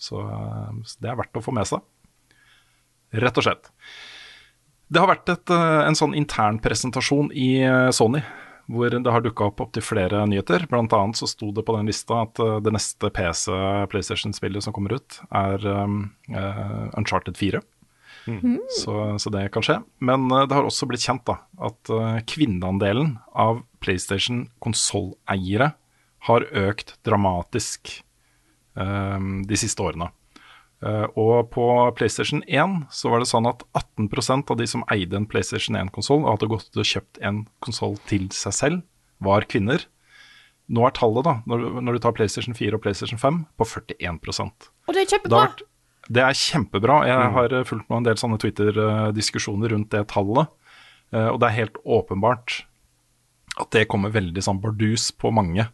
[0.00, 1.82] Så, eh, det er verdt å få med seg.
[3.14, 3.72] Rett og slett.
[4.90, 8.22] Det har vært et, eh, en sånn internpresentasjon i eh, Sony,
[8.70, 10.66] hvor det har dukka opp opptil flere nyheter.
[10.70, 13.52] Blant annet så sto det på den lista at eh, det neste PC
[13.92, 16.00] PlayStation-spillet som kommer ut, er um,
[16.32, 17.60] uh, Uncharted 4.
[18.72, 19.78] Så, så det kan skje.
[20.00, 21.38] Men uh, det har også blitt kjent da,
[21.68, 25.74] at uh, kvinneandelen av PlayStation konsolleiere
[26.24, 27.98] har økt dramatisk
[28.80, 30.08] um, de siste årene.
[30.82, 31.64] Eh, og på
[31.96, 36.24] PlayStation 1 så var det sånn at 18% av de som eide en PlayStation 1-konsoll,
[36.24, 38.82] og hadde gått ut og kjøpt en konsoll til seg selv,
[39.20, 39.86] var kvinner.
[40.68, 43.64] Nå er tallet, da, når, du- når du tar PlayStation 4 og PlayStation 5, på
[43.68, 45.46] 41 Og det er kjempebra.
[46.10, 47.06] det er kjempebra.
[47.06, 50.48] Jeg har eh, fulgt med en del sånne Twitter-diskusjoner rundt det tallet.
[51.12, 52.64] Eh, Og det er helt åpenbart
[53.60, 55.68] at det kommer veldig sånn bardus på mange.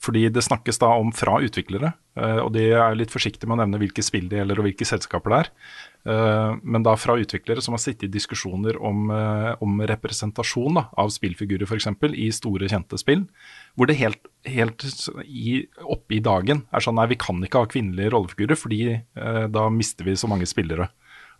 [0.00, 3.60] Fordi det snakkes da om fra utviklere, eh, og de er litt forsiktige med å
[3.60, 5.50] nevne hvilke spill det gjelder og hvilke selskaper det er.
[6.08, 10.86] Eh, Men da fra utviklere som har sittet i diskusjoner om, eh, om representasjon da,
[10.96, 11.90] av spillfigurer f.eks.
[12.16, 13.26] i store, kjente spill,
[13.76, 14.86] hvor det helt, helt
[15.26, 19.46] i, oppe i dagen er sånn nei, vi kan ikke ha kvinnelige rollefigurer, fordi eh,
[19.52, 20.88] da mister vi så mange spillere.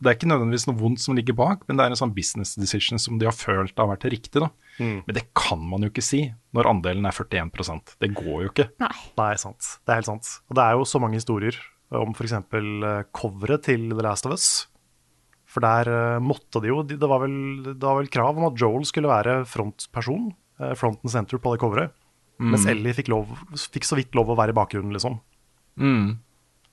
[0.01, 2.55] Det er ikke nødvendigvis noe vondt som ligger bak, men det er en sånn business
[2.57, 4.41] decision som de har følt har vært riktig.
[4.41, 4.49] da.
[4.81, 6.23] Men det kan man jo ikke si
[6.57, 8.69] når andelen er 41% Det går jo ikke.
[8.81, 8.95] Nei.
[9.21, 9.61] Nei, sant.
[9.85, 10.31] Det er helt sant.
[10.49, 11.59] Og det er jo så mange historier
[11.93, 12.33] om f.eks.
[13.13, 14.47] coveret til The Last of Us.
[15.51, 17.35] For der eh, måtte de jo Det var vel,
[17.75, 20.31] det var vel krav om at Joel skulle være frontperson,
[20.63, 21.93] eh, front and center på det coveret.
[22.41, 25.19] Mens Ellie fikk, lov, fikk så vidt lov å være i bakgrunnen, liksom.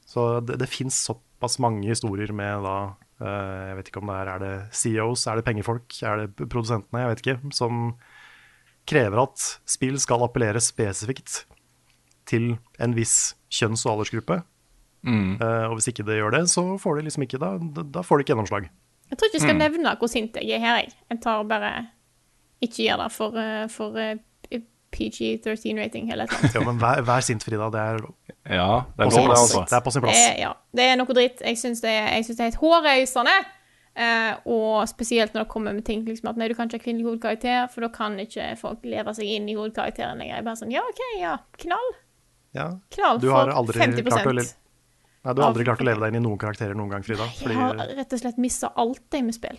[0.08, 4.16] Så det, det fins såpass mange historier med da eh, Jeg vet ikke om det
[4.20, 7.80] er, er det CEOs, er det pengefolk, er det produsentene, jeg vet ikke, som
[8.88, 11.42] krever at spill skal appellere spesifikt
[12.30, 12.54] til
[12.84, 14.42] en viss kjønns- og aldersgruppe.
[15.08, 15.38] Mm.
[15.40, 17.52] og hvis ikke det gjør det, så får de liksom ikke da,
[17.96, 18.66] da får de ikke gjennomslag.
[19.08, 20.96] Jeg tror ikke jeg skal nevne hvor sint jeg er her, jeg.
[21.14, 21.72] Jeg tar bare
[22.64, 24.00] ikke gjør det for, eh, for
[24.88, 26.50] eh, PG-13-rating hele tiden.
[26.56, 27.70] Ja, men vær, vær sint, Frida.
[27.74, 28.00] Det er
[28.58, 29.44] Ja, det på er sin lov, plass.
[29.44, 29.66] altså.
[29.70, 30.18] Det er på sin plass.
[30.18, 31.42] er, ja, det er noe dritt.
[31.44, 33.38] Jeg syns det, det er helt hårreisende.
[33.98, 36.84] Eh, og spesielt når det kommer med ting liksom at nei, du kan ikke ha
[36.86, 40.36] kvinnelig hovedkarakter, for da kan ikke folk leve seg inn i hovedkarakteren lenger.
[40.36, 41.32] Jeg er bare sånn, ja, OK, ja,
[41.66, 41.90] knall.
[42.54, 42.68] Ja.
[42.94, 46.00] Knall Du har for aldri 50 klart å Nei, du har aldri klart å leve
[46.06, 47.26] deg inn i noen karakterer noen gang, Frida.
[47.42, 49.58] Jeg har rett og slett mista alt jeg med spill.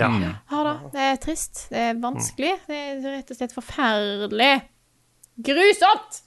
[0.00, 0.32] Ja.
[0.50, 0.74] ja det.
[0.94, 1.62] Det er trist.
[1.70, 2.56] Det er vanskelig.
[2.66, 4.50] Det er rett og slett forferdelig.
[5.46, 6.20] Grusomt!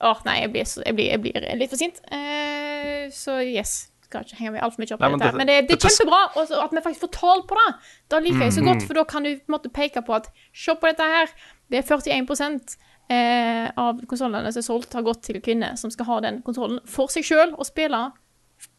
[0.00, 1.98] Åh, nei, jeg blir, så, jeg blir, jeg blir litt for sint.
[2.12, 3.88] Uh, så yes.
[4.06, 5.30] Skal ikke henge meg altfor mye opp i dette.
[5.36, 7.66] Men det, det er kjempebra også at vi faktisk får tall på det.
[8.08, 8.68] Da liker jeg så Mm.
[8.70, 11.34] godt, for da kan du på en måte peke på at se på dette her.
[11.68, 12.78] Det er 41
[13.10, 16.80] eh, av konsollene som er solgt, har gått til kvinner som skal ha den kontrollen
[16.88, 18.00] for seg sjøl og spille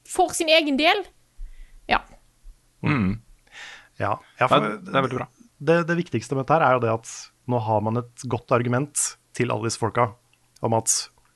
[0.10, 1.04] for sin egen del.
[1.90, 2.02] Ja.
[2.82, 3.20] Mm.
[4.00, 5.28] Ja, ja for det er veldig bra.
[5.60, 7.14] det, det viktigste med dette her er jo det at
[7.50, 9.06] nå har man et godt argument
[9.36, 10.12] til alle disse folka
[10.66, 10.94] om at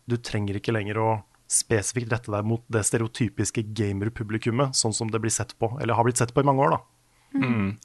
[0.10, 1.10] du trenger ikke lenger å
[1.54, 6.08] spesifikt rette deg mot det stereotypiske gamer-publikummet, sånn som det blir sett på, eller har
[6.08, 6.76] blitt sett på i mange år.
[6.76, 6.82] da.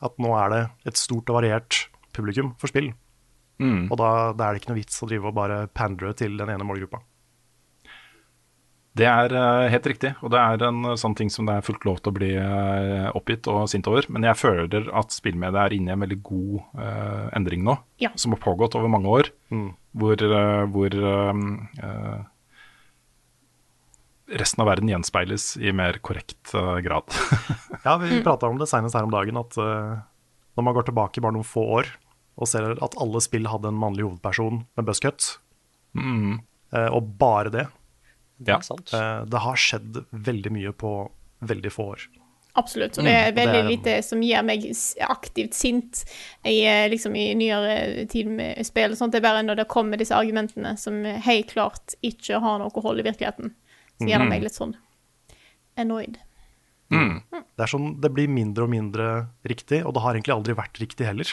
[0.04, 1.84] At nå er det et stort og variert
[2.16, 2.90] publikum for spill.
[3.58, 3.88] Mm.
[3.90, 6.52] Og da, da er det ikke noe vits å drive og bare pandre til den
[6.52, 7.02] ene målgruppa.
[8.96, 11.66] Det er eh, helt riktig, og det er en eh, sånn ting som det er
[11.66, 14.08] fullt lov til å bli eh, oppgitt og sint over.
[14.10, 18.10] Men jeg føler at spillmediet er inne i en veldig god uh, endring nå, Ja.
[18.18, 19.30] som har pågått over mange år.
[19.98, 21.44] Hvor, uh, hvor uh,
[21.84, 22.18] eh,
[24.40, 26.52] resten av verden gjenspeiles i mer korrekt
[26.84, 27.06] grad.
[27.86, 31.36] Ja, vi prata om det senest her om dagen, at når man går tilbake bare
[31.36, 31.92] noen få år
[32.38, 35.38] og ser at alle spill hadde en mannlig hovedperson med buzzcut,
[35.96, 37.64] eh, og bare det
[38.46, 38.60] ja.
[38.60, 38.92] Sant?
[38.94, 40.92] eh, Det har skjedd veldig mye på
[41.42, 42.06] veldig få år.
[42.58, 42.96] Absolutt.
[42.98, 44.64] Og det er Mm, veldig det lite som gjør meg
[45.08, 46.04] aktivt sint
[46.44, 48.90] i, eh, liksom, i nyere tid med spill.
[48.92, 49.12] og sånt.
[49.12, 52.98] det er bare når det kommer disse argumentene som helt klart ikke har noe hold
[52.98, 53.54] i virkeligheten,
[54.00, 54.74] så gjør det meg litt sånn
[55.76, 56.18] annoyed.
[56.90, 60.80] Det er sånn, det blir mindre og mindre riktig, og det har egentlig aldri vært
[60.80, 61.28] riktig heller.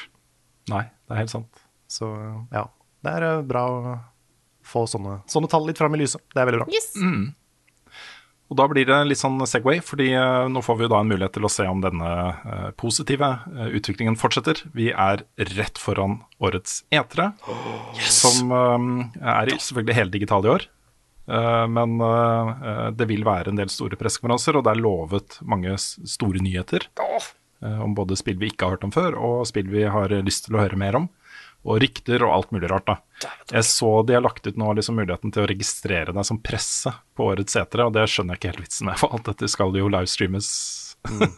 [0.69, 1.61] Nei, det er helt sant.
[1.87, 2.09] Så
[2.51, 2.67] ja,
[3.05, 3.65] det er eh, bra
[4.65, 6.23] få sånne, sånne tall litt fram i lyset.
[6.33, 6.69] Det er veldig bra.
[6.73, 6.93] Yes.
[8.45, 11.09] Og da blir det litt sånn Segway, fordi eh, nå får vi jo da en
[11.09, 14.61] mulighet til å se om denne eh, positive eh, utviklingen fortsetter.
[14.77, 15.23] Vi er
[15.55, 17.31] rett foran årets etere,
[18.21, 20.67] som eh, er selvfølgelig heldigital i år.
[21.25, 21.97] Eh, men
[22.93, 26.89] det vil være en del store pressekonferanser, og det er lovet mange store nyheter.
[27.65, 30.57] om både spill vi ikke har hørt om før, og spill vi har lyst til
[30.57, 31.07] å høre mer om.
[31.65, 32.85] Og rykter og alt mulig rart.
[32.85, 33.29] da.
[33.49, 36.93] Jeg så de har lagt ut nå liksom muligheten til å registrere deg som presse
[37.17, 39.73] på årets setere, og det skjønner jeg ikke helt vitsen med, for alt dette skal
[39.73, 40.49] jo livestreames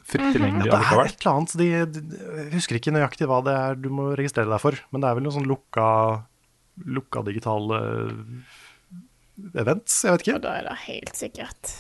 [0.08, 3.56] fritt tilgjengelig Det er et eller annet de, de, Jeg husker ikke nøyaktig hva det
[3.56, 5.88] er du må registrere deg for, men det er vel noe sånn lukka
[6.86, 7.80] lukka digitale
[9.58, 10.04] events.
[10.06, 11.72] Jeg vet Ja, Og da er det helt sikkert.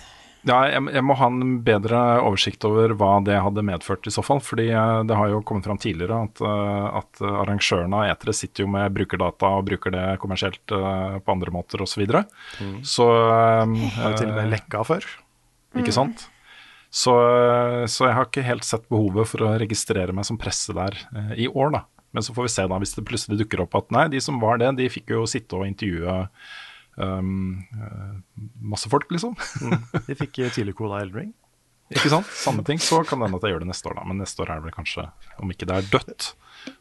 [0.48, 4.24] Ja, jeg, jeg må ha en bedre oversikt over hva det hadde medført i så
[4.24, 4.40] fall.
[4.44, 8.64] fordi eh, det har jo kommet fram tidligere at, eh, at arrangørene av etere sitter
[8.64, 11.98] jo med brukerdata og bruker det kommersielt eh, på andre måter osv.
[11.98, 12.28] Så, videre.
[12.86, 13.06] så
[13.66, 15.06] um, Har jo til og med lekka før.
[15.82, 16.28] Ikke sant?
[16.94, 17.12] Så,
[17.90, 20.94] så jeg har ikke helt sett behovet for å registrere meg som presse der
[21.34, 21.82] i år, da.
[22.14, 24.38] Men så får vi se da, hvis det plutselig dukker opp at nei, de som
[24.42, 26.22] var det, de fikk jo sitte og intervjue
[26.98, 28.16] um, eh,
[28.62, 29.38] masse folk, liksom.
[30.08, 31.34] De fikk tidlig kode av Eldring.
[31.94, 32.28] Ikke sant?
[32.36, 32.80] Samme ting.
[32.84, 34.06] Så kan det hende at jeg gjør det neste år, da.
[34.08, 35.08] Men neste år er det vel kanskje,
[35.40, 36.32] om ikke det er dødt,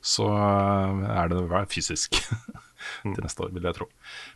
[0.03, 2.19] så eh, er det vel fysisk
[3.05, 3.87] til neste år, vil jeg tro.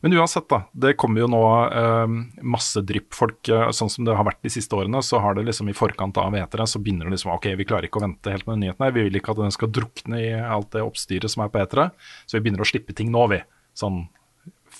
[0.05, 0.61] Men uansett, da.
[0.85, 2.15] Det kommer jo nå eh,
[2.55, 3.51] masse dryppfolk.
[3.51, 6.23] eh, sånn som det har vært de siste årene, så har det liksom i forkant
[6.23, 8.69] av etere, så begynner det liksom Ok, vi klarer ikke å vente helt med den
[8.69, 8.95] nyheten her.
[8.95, 11.91] Vi vil ikke at den skal drukne i alt det oppstyret som er på etere,
[12.31, 13.43] så vi begynner å slippe ting nå, vi.
[13.75, 14.05] Sånn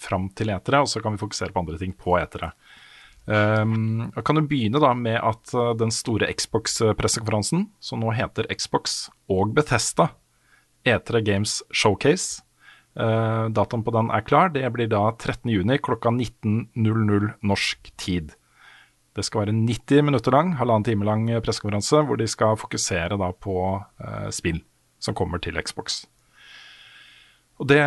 [0.01, 2.53] fram til etere, og så kan vi fokusere på andre ting på etere.
[3.31, 8.49] Um, jeg kan du begynne da med at uh, den store Xbox-pressekonferansen, som nå heter
[8.51, 10.09] Xbox og Bethesda,
[10.89, 12.43] E3 Games Showcase.
[12.99, 14.51] Uh, datoen på den er klar.
[14.51, 18.35] Det blir da 13.6 klokka 19.00 norsk tid.
[19.15, 23.31] Det skal være 90 minutter lang, halvannen time lang pressekonferanse, hvor de skal fokusere da
[23.37, 24.63] på uh, spill
[25.01, 26.05] som kommer til Xbox.
[27.61, 27.83] Og det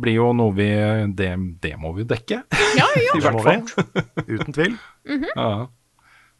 [0.00, 0.70] blir jo noe vi
[1.16, 1.28] Det,
[1.60, 2.40] det må vi dekke.
[2.78, 3.12] Ja, ja.
[3.18, 3.92] I hvert fall.
[4.34, 4.78] Uten tvil.
[5.34, 5.68] Ja.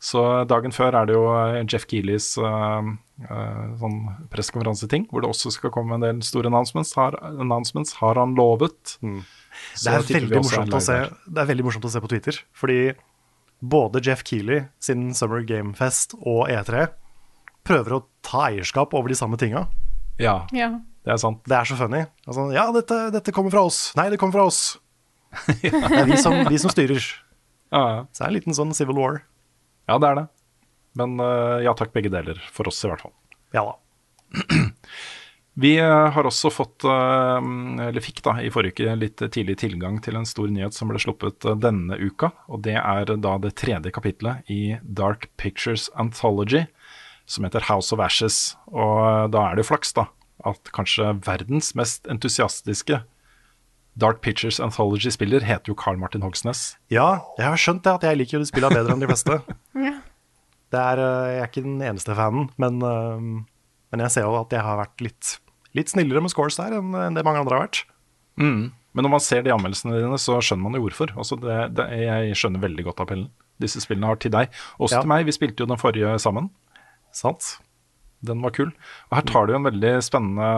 [0.00, 2.80] Så dagen før er det jo eh, Jeff Keeleys uh,
[3.82, 3.98] sånn
[4.32, 8.96] pressekonferanseting, hvor det også skal komme en del store announcements, har, announcements, har han lovet.
[9.04, 10.96] Det er, er se,
[11.28, 12.80] det er veldig morsomt å se på Twitter, fordi
[13.60, 16.88] både Jeff Keeley sin Summer Game Fest og E3
[17.68, 19.66] prøver å ta eierskap over de samme tinga.
[20.16, 20.78] Ja, ja.
[21.06, 21.40] Det er sant.
[21.48, 22.02] Det er så funny.
[22.26, 23.80] Altså, ja, dette, dette kommer fra oss.
[23.96, 24.78] Nei, det kommer fra oss.
[25.62, 27.04] Det er vi som, vi som styrer.
[27.70, 27.98] Ja, ja.
[28.10, 29.20] Så det er en liten sånn civil war.
[29.86, 30.26] ja, det er det.
[30.98, 32.40] Men eh, ja takk, begge deler.
[32.50, 33.14] For oss, i hvert fall.
[33.54, 33.76] Ja da.
[35.60, 37.48] Vi eh, har også fått, eh,
[37.86, 41.00] eller fikk da i forrige uke, litt tidlig tilgang til en stor nyhet som ble
[41.02, 42.32] sluppet denne uka.
[42.50, 46.66] Og det er da det tredje kapitlet i Dark Pictures Anthology,
[47.30, 48.56] som heter House of Ashes.
[48.74, 50.08] Og da er det jo flaks, da,
[50.48, 53.02] at kanskje verdens mest entusiastiske
[54.00, 56.76] Dark Pictures Anthology-spiller heter jo Carl Martin Hogsnes.
[56.94, 59.40] Ja, jeg har skjønt det, at jeg liker jo de spillene bedre enn de fleste.
[59.90, 59.96] Ja.
[60.70, 63.22] Det er, øh, jeg er ikke den eneste fanen, men, øh,
[63.90, 65.30] men jeg ser jo at jeg har vært litt,
[65.74, 67.80] litt snillere med scores der enn enn det mange andre har vært.
[68.38, 68.70] Men
[69.04, 71.10] når man ser de anmeldelsene dine, så skjønner man jo hvorfor.
[71.18, 73.26] Altså det, det, jeg skjønner veldig godt appellen
[73.60, 74.54] disse spillene har til deg.
[74.78, 75.02] Også Ja.
[75.02, 75.26] til meg.
[75.26, 76.48] Vi spilte jo den forrige sammen.
[77.12, 77.58] Sant?
[78.22, 78.68] Den var kul.
[79.10, 80.48] Og her tar det jo en veldig spennende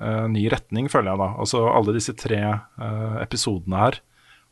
[0.00, 1.28] uh, ny retning, føler jeg da.
[1.44, 4.00] Altså alle disse tre uh, episodene her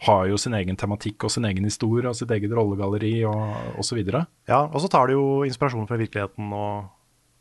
[0.07, 3.99] har jo sin egen tematikk og sin egen historie og sitt eget rollegalleri og osv.
[4.49, 6.89] Ja, og så tar det jo inspirasjon fra virkeligheten og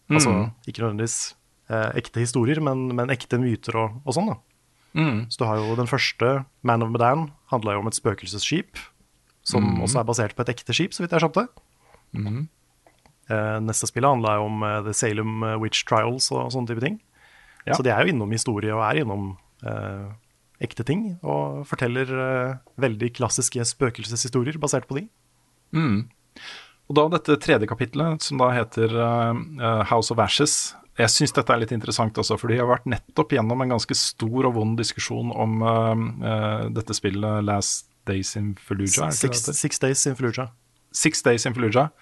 [0.10, 0.48] Altså Mm.
[0.66, 1.36] ikke nødvendigvis
[1.70, 4.40] uh, ekte historier, men, men ekte myter og, og sånn, da.
[4.98, 5.20] Mm.
[5.30, 6.32] Så du har jo den første,
[6.66, 8.82] Man of Medan, handla jo om et spøkelsesskip.
[9.46, 9.84] Som Mm.
[9.86, 11.46] også er basert på et ekte skip, så vidt jeg skjønte.
[12.18, 12.42] Eh,
[13.64, 16.98] neste spillet handla jo om eh, The Salem eh, Witch Trials og sånne type ting.
[17.68, 17.76] Ja.
[17.76, 19.32] Så de er jo innom historie og er innom
[19.68, 20.08] eh,
[20.64, 21.06] ekte ting.
[21.22, 25.06] Og forteller eh, veldig klassiske spøkelseshistorier basert på de.
[26.90, 31.36] Og da dette tredje kapitlet, som da heter eh, eh, House of Ashes Jeg syns
[31.36, 34.56] dette er litt interessant også, for de har vært nettopp gjennom en ganske stor og
[34.58, 39.14] vond diskusjon om uh, uh, dette spillet Last Days in Fallujah.
[39.16, 40.50] Six, six Days in Fallujah.
[40.92, 41.94] Six Days in Fallujah,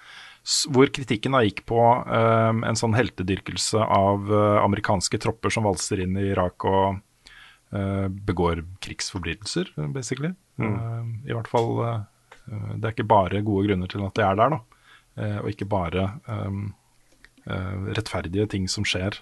[0.72, 6.00] hvor kritikken da gikk på um, en sånn heltedyrkelse av uh, amerikanske tropper som valser
[6.04, 7.00] inn i Irak og
[7.74, 10.32] uh, begår krigsforbrytelser, basically.
[10.58, 12.00] Eh, I hvert fall eh,
[12.74, 14.62] Det er ikke bare gode grunner til at de er der, da.
[15.42, 16.68] Og ikke bare um,
[17.90, 19.16] rettferdige ting som skjer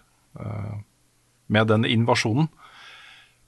[1.49, 2.51] med den invasjonen.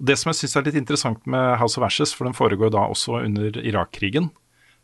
[0.01, 2.87] Det som jeg syns er litt interessant med House of Ashes, for den foregår da
[2.89, 4.31] også under Irak-krigen,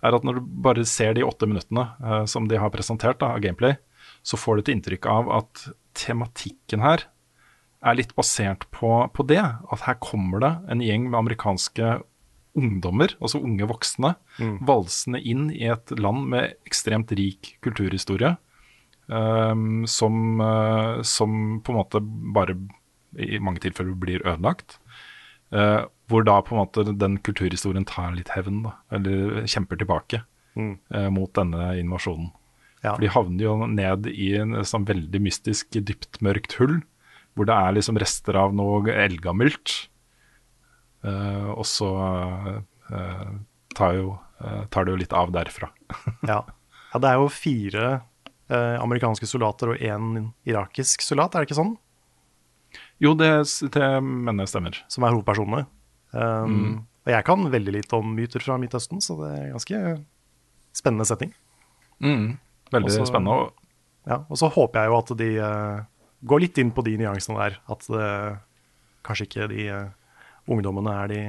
[0.04, 3.34] er at når du bare ser de åtte minuttene uh, som de har presentert da,
[3.34, 3.76] av gameplay,
[4.24, 5.66] så får du et inntrykk av at
[5.96, 7.06] tematikken her
[7.84, 9.42] er litt basert på, på det.
[9.42, 11.98] At her kommer det en gjeng med amerikanske
[12.54, 14.14] ungdommer, altså unge voksne,
[14.64, 18.36] valsende inn i et land med ekstremt rik kulturhistorie.
[19.04, 22.56] Um, som, uh, som på en måte bare
[23.20, 24.78] i mange tilfeller blir ødelagt.
[25.54, 30.20] Eh, hvor da på en måte den kulturhistorien tar litt hevn, da, eller kjemper tilbake
[30.56, 32.30] eh, mot denne invasjonen.
[32.84, 32.92] Ja.
[32.92, 36.82] For de havner jo ned i en sånn veldig mystisk, dypt mørkt hull,
[37.34, 39.72] hvor det er liksom rester av noe eldgammelt.
[41.04, 41.88] Eh, og så
[42.92, 43.30] eh,
[43.76, 45.70] tar, jo, eh, tar det jo litt av derfra.
[46.28, 46.42] Ja.
[46.92, 47.86] ja, det er jo fire
[48.52, 51.74] eh, amerikanske soldater og én irakisk soldat, er det ikke sånn?
[53.02, 53.32] Jo, det,
[53.74, 54.78] det mener jeg stemmer.
[54.92, 55.64] Som er hovedpersonene.
[56.14, 59.80] Um, Og jeg kan veldig lite om myter fra Midtøsten, så det er ganske
[60.72, 61.34] spennende setting.
[62.00, 62.38] Mm.
[62.72, 63.50] Veldig Også- spennende.
[64.06, 65.84] Ja, og så håper jeg jo at de uh,
[66.24, 67.58] går litt inn på de nyansene der.
[67.68, 68.36] At uh,
[69.04, 69.90] kanskje ikke de uh,
[70.48, 71.20] ungdommene er de,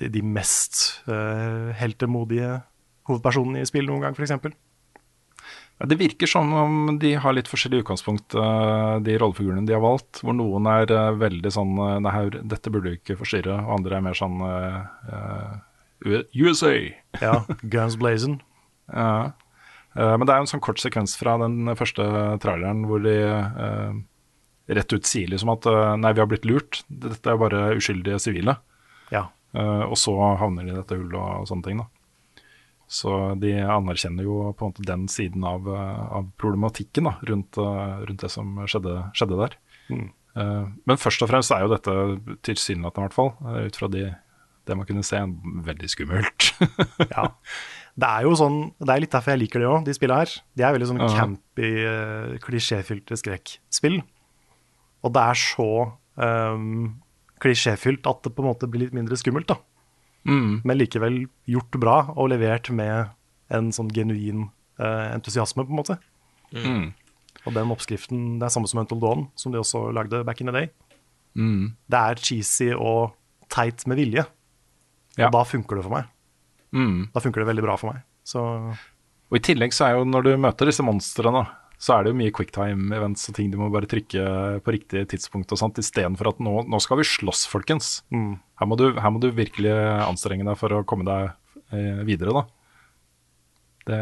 [0.00, 2.62] de, de mest heltemodige
[3.08, 4.34] hovedpersonene i spill noen gang, f.eks.
[5.78, 10.22] Det virker som om de har litt forskjellig utgangspunkt, eh, de rollefigurene de har valgt.
[10.24, 13.58] Hvor noen er eh, veldig sånn eh, Nei, her- dette burde du ikke forstyrre.
[13.66, 15.58] Og andre er mer sånn eh,
[16.40, 16.72] USA.
[17.20, 18.40] Ja, Guns Blazing.
[18.92, 19.32] Ja.
[19.96, 22.04] Men det er jo en sånn kort sekvens fra den første
[22.44, 23.94] traileren hvor de uh,
[24.76, 25.64] rett ut sier liksom at
[25.98, 26.82] nei, vi har blitt lurt.
[26.86, 28.54] Dette er bare uskyldige sivile.
[29.10, 29.24] Ja.
[29.56, 31.80] Og så havner de i dette hullet og sånne ting.
[31.80, 31.88] da.
[32.86, 33.10] Så
[33.42, 37.96] de anerkjenner jo på en måte den siden av, eh, av problematikken da, rundt, eh,
[38.06, 39.56] rundt det som skjedde, skjedde der.
[39.90, 40.10] Mm.
[40.36, 41.96] Eh, men først og fremst er jo dette
[42.46, 43.32] tilsynelatende, i hvert fall,
[43.66, 44.04] ut fra de,
[44.66, 45.18] det man kunne se,
[45.66, 46.52] veldig skummelt.
[47.16, 47.26] ja.
[47.96, 50.36] Det er jo sånn, det er litt derfor jeg liker det òg, de spillene her.
[50.54, 51.12] De er veldig sånn Ja.
[51.16, 51.70] campy,
[52.44, 54.02] klisjéfylte skrekkspill.
[55.02, 55.70] Og det er så
[56.20, 57.00] um,
[57.40, 59.56] klisjéfylt at det på en måte blir litt mindre skummelt, da.
[60.26, 60.60] Mm.
[60.66, 63.12] Men likevel gjort bra og levert med
[63.54, 64.48] en sånn genuin
[64.80, 65.98] eh, entusiasme, på en måte.
[66.54, 66.88] Mm.
[67.46, 70.50] Og den oppskriften, det er samme som Until Dawn, som de også lagde back in
[70.50, 70.70] the day.
[71.38, 71.76] Mm.
[71.86, 73.14] Det er cheesy og
[73.52, 74.26] teit med vilje.
[75.16, 75.28] Ja.
[75.28, 76.10] Og da funker det for meg.
[76.76, 77.08] Mm.
[77.14, 78.02] Da funker det veldig bra for meg.
[78.26, 81.44] Så Og i tillegg så er jo når du møter disse monstrene,
[81.78, 84.22] så er det jo mye quicktime-events og ting du må bare trykke
[84.64, 88.02] på riktig tidspunkt og sånt, istedenfor at nå, nå skal vi slåss, folkens.
[88.10, 88.34] mm.
[88.56, 89.72] Her må, du, her må du virkelig
[90.06, 91.26] anstrenge deg for å komme deg
[91.76, 92.44] eh, videre, da.
[93.86, 93.98] Det,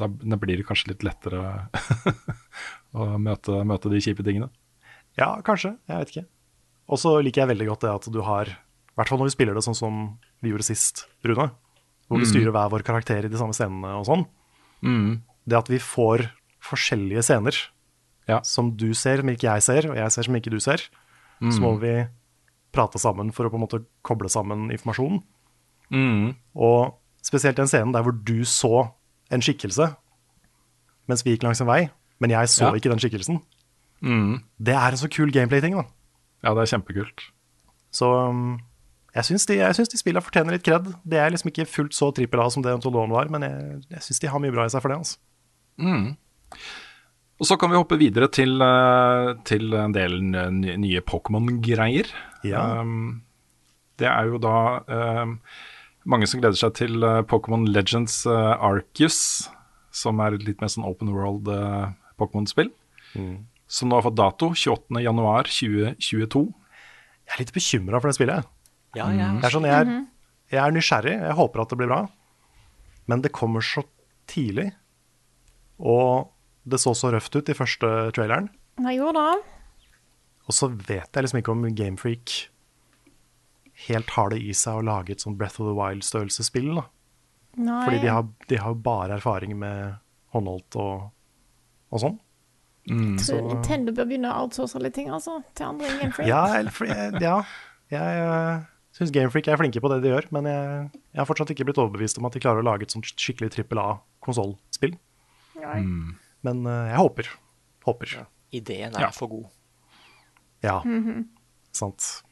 [0.00, 0.08] da.
[0.10, 1.68] Da blir det kanskje litt lettere
[2.98, 4.50] å møte, møte de kjipe tingene.
[5.18, 5.76] Ja, kanskje.
[5.88, 6.26] Jeg vet ikke.
[6.88, 9.34] Og så liker jeg veldig godt det at du har I hvert fall når vi
[9.36, 10.02] spiller det sånn som
[10.42, 11.50] vi gjorde sist, Rune.
[12.08, 12.32] Hvor vi Mm.
[12.32, 14.22] styrer hver vår karakter i de samme scenene og sånn.
[14.82, 15.20] Mm.
[15.46, 16.26] Det at vi får
[16.68, 17.56] forskjellige scener
[18.28, 18.40] Ja.
[18.44, 20.82] som du ser, som ikke jeg ser, og jeg ser som ikke du ser.
[21.40, 21.50] Mm.
[21.52, 22.06] Så må vi
[22.72, 25.22] prate sammen for å på en måte koble sammen informasjonen.
[25.90, 26.34] Mm.
[26.54, 28.90] Og spesielt den scenen der hvor du så
[29.32, 29.94] en skikkelse
[31.08, 31.88] mens vi gikk langs en vei,
[32.20, 32.72] men jeg så Ja.
[32.76, 33.40] ikke den skikkelsen.
[34.02, 34.42] Mm.
[34.60, 35.84] Det er en så kul gameplay-ting, da.
[36.44, 37.22] Ja, det er kjempekult.
[37.90, 38.60] Så um,
[39.14, 40.84] jeg syns de, jeg syns de spillene fortjener litt kred.
[41.08, 44.00] Det er liksom ikke fullt så trippel A som det Until var, men jeg, jeg
[44.04, 44.98] syns de har mye bra i seg for det.
[44.98, 45.16] altså.
[45.80, 46.16] Mm.
[47.38, 52.10] Og så kan vi hoppe videre til, eh, til en del nye Pokémon-greier.
[52.46, 52.80] Ja.
[52.82, 53.22] Um,
[53.98, 55.38] det er jo da um,
[56.06, 59.50] mange som gleder seg til eh, Pokémon Legends uh, Arceus,
[59.94, 62.72] som er et litt mer sånn open world uh, Pokémon-spill.
[63.68, 66.42] Som nå har fått dato 28.1.2022.
[67.28, 68.48] Jeg er litt bekymra for det spillet.
[68.96, 69.28] Ja, ja.
[69.36, 69.86] Det er sånn, jeg, er,
[70.54, 72.00] jeg er nysgjerrig, jeg håper at det blir bra.
[73.10, 73.84] Men det kommer så
[74.30, 74.70] tidlig.
[75.78, 76.30] Og
[76.70, 78.50] det så så røft ut i første traileren.
[78.82, 79.32] Nei, jo da.
[80.48, 82.36] Og så vet jeg liksom ikke om Gamefreak
[83.86, 86.72] helt har det i seg å lage et sånn Breath of the Wild-størrelsesspill.
[86.80, 86.86] da.
[87.58, 87.82] Nei.
[87.84, 89.98] Fordi de har, de har jo bare erfaring med
[90.34, 91.10] håndholdt og,
[91.92, 92.18] og sånn.
[92.88, 93.18] Mm.
[93.18, 95.40] Jeg tror Nintendo bør begynne å outsource litt ting, altså.
[95.58, 96.30] Til andre enn Game Freak.
[96.30, 97.36] Ja, jeg, ja.
[97.92, 101.52] jeg uh, syns Gamefreak er flinke på det de gjør, men jeg, jeg har fortsatt
[101.54, 104.96] ikke blitt overbevist om at de klarer å lage et sånt skikkelig trippel A-konsollspill.
[105.60, 105.82] Nei.
[106.46, 107.28] Men eh, jeg håper.
[107.86, 108.26] Håper.
[108.52, 109.10] Ideen er Ja.
[109.10, 109.46] for god.
[110.62, 111.28] Ja, Mhm.
[111.72, 112.22] sant.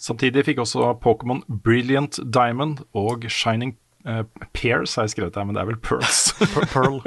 [0.00, 3.76] Samtidig fikk også Pokémon Brilliant Diamond og Shining
[4.06, 4.22] uh,
[4.54, 6.32] Pears, har jeg skrevet her, men det er vel Pearls.
[6.72, 7.02] Pearl.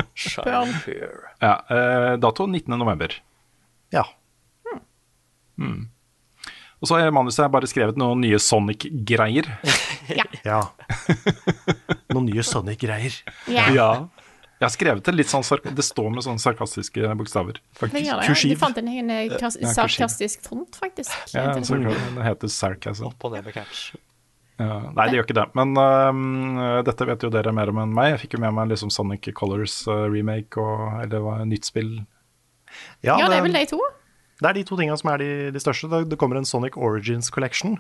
[0.46, 0.74] Pearl.
[0.86, 1.34] Pear.
[1.42, 3.20] ja, uh, dato 19.11.
[3.92, 4.04] Ja.
[6.84, 9.48] Og så har manuset bare skrevet noen nye Sonic-greier.
[10.46, 10.60] ja.
[12.12, 13.16] Noen nye Sonic-greier.
[13.48, 13.70] Ja.
[13.74, 13.90] Ja.
[14.64, 15.44] Jeg har skrevet det litt sånn
[15.76, 18.06] Det står med sånne sarkastiske bokstaver, Det faktisk.
[18.06, 21.12] gjør ja, du fant en egen Ja, sarkastisk font, faktisk.
[21.36, 23.10] Ja, så det heter sarcasm.
[23.10, 23.90] Opp og ned med caps.
[24.62, 25.46] Ja, nei, det gjør ikke det.
[25.58, 28.14] Men uh, dette vet jo dere mer om enn meg.
[28.14, 31.68] Jeg fikk jo med meg liksom Sonic Colors øh, remake og Eller det var nytt
[31.68, 31.92] spill.
[33.04, 33.82] Ja, det er vel de to?
[34.40, 35.92] Det er de to tingene som er de, de største.
[35.92, 37.78] Det, det kommer en Sonic Origins Collection,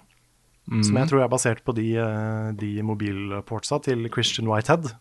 [0.67, 4.91] som jeg tror er basert på de, eh, de mobilportsa til Christian Whitehead.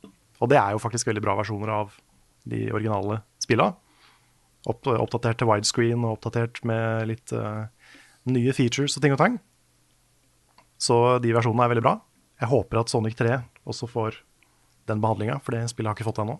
[0.42, 1.94] Og det er jo faktisk veldig bra versjoner av
[2.50, 3.70] de originale spilla.
[4.66, 7.66] Opp, oppdatert til widescreen og oppdatert med litt uh,
[8.30, 9.38] nye features og ting og tang.
[10.82, 11.96] Så de versjonene er veldig bra.
[12.42, 13.38] Jeg håper at Sonic 3
[13.70, 14.18] også får
[14.90, 16.38] den behandlinga, for det spillet har ikke fått det ennå.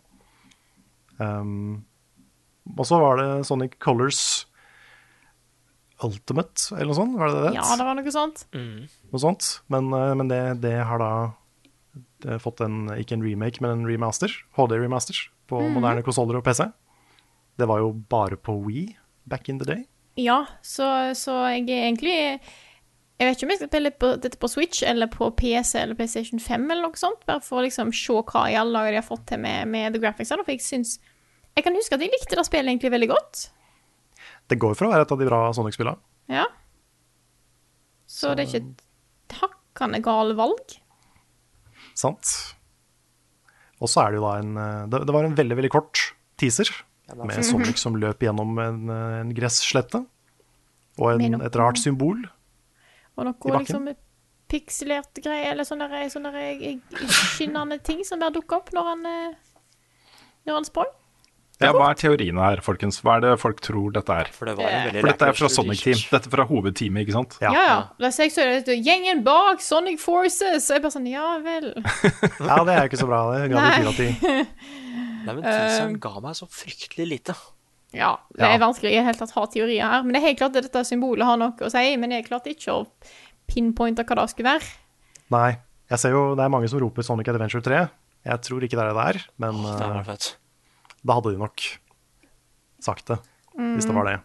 [1.23, 1.85] Um,
[2.74, 4.49] og så var det Sonic Colors
[6.03, 7.15] Ultimate, eller noe sånt?
[7.19, 8.43] Var det det Ja, det var noe sånt.
[9.12, 9.51] Noe sånt.
[9.70, 11.12] Men, eh, men det, det har da
[12.43, 14.32] fått en, ikke en remake, men en remaster.
[14.59, 15.19] HD-remaster
[15.51, 16.66] på moderne konsoller og PC.
[17.61, 18.90] Det var jo bare på Wii
[19.28, 19.85] back in the day.
[20.19, 24.40] Ja, så, så jeg er egentlig Jeg vet ikke om jeg skal spille på, dette
[24.40, 27.93] på Switch eller på PC eller PlayStation 5 eller noe sånt, bare for å liksom
[27.94, 30.35] se hva i alle dager de har fått til med, med The Graphics.
[30.35, 30.99] For jeg syns
[31.57, 33.44] Jeg kan huske at jeg likte det spillet egentlig veldig godt.
[34.51, 36.01] Det går for å være et av de bra Sonic-spillene.
[36.32, 36.47] Ja.
[38.09, 40.74] Så, det er ikke et hakkende gale valg.
[42.03, 42.33] Sant?
[43.83, 46.07] Og så er det jo da en eh, Det, det var en veldig, veldig kort
[46.41, 46.70] teaser
[47.19, 50.05] med Sonic som løp gjennom en, eh, en gresslette.
[51.01, 52.20] Og en, et rart symbol.
[53.16, 53.89] Og noe liksom
[54.53, 56.99] pikselerte greier, eller sånne, sånne eh,
[57.33, 59.07] skinnende ting som bare dukker opp når han
[60.43, 60.91] Når han sprang.
[61.64, 62.98] Ja, hva er teoriene her, folkens?
[63.05, 64.30] Hva er det folk tror dette er?
[64.34, 66.02] For det var en For dette er fra Sonic Team.
[66.10, 67.36] Dette er fra hovedteamet, ikke sant?
[67.43, 67.52] Ja.
[67.55, 67.78] Ja, ja.
[68.02, 70.68] oss si jeg det gjengen bak Sonic Forces.
[70.68, 71.72] Og jeg bare sånn, ja vel.
[72.51, 73.22] Ja, det er jo ikke så bra.
[73.34, 73.72] Det ga Nei.
[73.78, 74.28] fire av.
[75.26, 77.36] Nei, men Eh, teaseren ga meg så fryktelig lite.
[77.94, 80.02] Ja, det er vanskelig i det hele tatt ha teorier her.
[80.06, 81.84] Men det er helt klart at dette symbolet har noe å si.
[82.01, 82.86] Men jeg klarte ikke å
[83.51, 84.70] pinpointe hva det skulle være.
[85.34, 85.51] Nei.
[85.93, 87.82] Jeg ser jo det er mange som roper Sonic Adventure 3.
[88.24, 90.28] Jeg tror ikke det er det der, men Det er var fett.
[91.03, 91.65] Da hadde de nok
[92.83, 93.19] sagt det,
[93.55, 94.19] hvis det var det.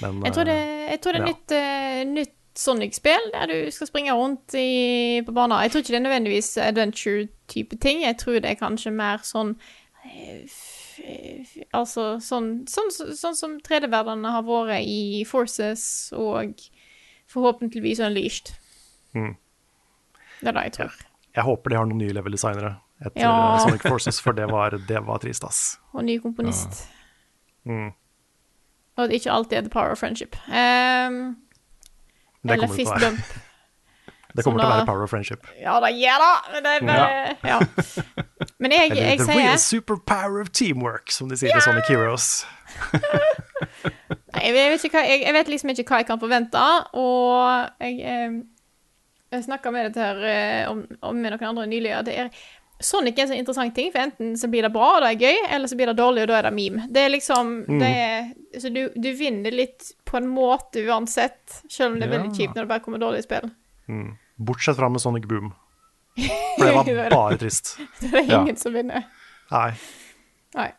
[0.00, 1.32] Men Jeg tror det, eh, jeg tror det er ja.
[1.32, 5.64] nytt, uh, nytt Sonic-spill der du skal springe rundt i, på baner.
[5.64, 8.04] Jeg tror ikke det er nødvendigvis adventure-type ting.
[8.04, 9.56] Jeg tror det er kanskje mer sånn
[10.06, 10.46] eh,
[11.74, 16.62] Altså sånn, sånn, sånn som 3D-verdenene har vært i Forces og
[17.34, 18.54] forhåpentligvis Unleashed.
[19.18, 19.34] Mm.
[20.38, 21.02] Det er det jeg tror.
[21.34, 23.58] jeg håper de har noen nye level-designere etter Ja.
[23.64, 25.78] Sonic Forces, for det var, det var trist, ass.
[25.92, 26.84] Og ny komponist.
[27.64, 27.92] Mm.
[28.96, 30.36] Og ikke alltid er the power of friendship.
[30.48, 31.36] Um,
[32.44, 33.34] Det eller fist bump.
[34.34, 35.44] Det kommer da, til å være Power of Friendship.
[35.62, 36.30] Ja da, ja da!
[36.50, 37.58] Men det er bare Ja.
[38.58, 41.62] Men jeg, Eller jeg The Real The real superpower of Teamwork, som de sier til
[41.62, 42.26] Sonic Heroes.
[44.34, 46.64] Nei, jeg vet, hva, jeg, jeg vet liksom ikke hva jeg kan forvente,
[46.98, 48.34] og jeg, eh,
[49.36, 51.92] jeg snakka med dette her eh, om, om med noen andre nylig.
[51.94, 52.32] at Det er,
[52.82, 55.22] Sonic er en sånn interessant ting, for enten så blir det bra, og det er
[55.28, 56.86] gøy, eller så blir det dårlig, og da er det meme.
[56.90, 58.30] Det er liksom det er,
[58.60, 62.56] Så du, du vinner litt på en måte uansett, selv om det er veldig kjipt
[62.56, 63.50] når det bare kommer dårlige spill.
[64.36, 65.52] Bortsett fra med Sonic Boom.
[66.58, 67.76] For det var bare trist.
[68.00, 69.06] Det er det ingen som vinner.
[69.50, 69.68] Nei.
[70.58, 70.70] Nei.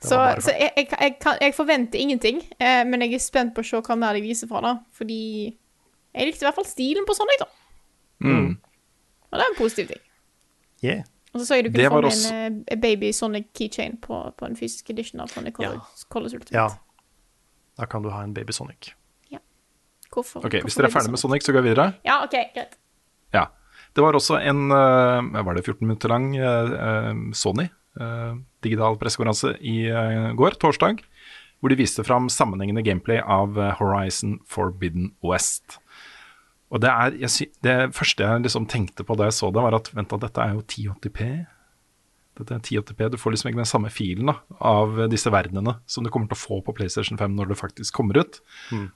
[0.00, 3.60] Så, så jeg, jeg, jeg, kan, jeg forventer ingenting, eh, men jeg er spent på
[3.60, 4.74] å se hva mer de viser fra det.
[4.96, 7.50] Fordi jeg likte i hvert fall stilen på Sonic, da.
[8.24, 8.54] Mm.
[9.28, 10.02] Og det er en positiv ting.
[10.80, 11.04] Yeah.
[11.32, 14.46] Og så så jeg du kunne få også- en eh, baby Sonic keychain på, på
[14.46, 16.54] en fysisk edition av Sonic Colors, Colors Ultimate.
[16.54, 16.68] Ja.
[17.78, 18.90] Da kan du ha en Baby Sonic.
[19.30, 19.38] Ja.
[20.12, 20.40] Hvorfor?
[20.44, 21.92] Ok, hvorfor Hvis dere er ferdig med Sonic, så går vi videre.
[22.04, 22.74] Ja, OK, greit.
[23.32, 23.46] Ja.
[23.94, 27.68] Det var også en eh, var det 14 minutter lang eh, Sony
[28.62, 29.88] digital pressekonferanse i
[30.38, 31.00] går, torsdag,
[31.60, 35.80] hvor de viste fram sammenhengende gameplay av Horizon Forbidden West.
[36.70, 39.74] Og det, er, jeg, det første jeg liksom tenkte på da jeg så det, var
[39.74, 41.24] at vent da, dette er jo 1080p.
[42.40, 46.06] Dette er 1080p, Du får liksom ikke den samme filen da, av disse verdenene som
[46.06, 48.38] du kommer til å få på PlayStation 5 når det faktisk kommer ut.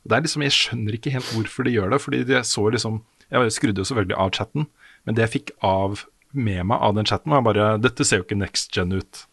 [0.05, 2.01] Og det er liksom, Jeg skjønner ikke helt hvorfor de gjør det.
[2.01, 4.69] fordi jeg så liksom, jeg skrudde jo selvfølgelig av chatten,
[5.05, 8.27] men det jeg fikk av med meg av den chatten, var bare Dette ser jo
[8.29, 9.27] ikke next gen ut.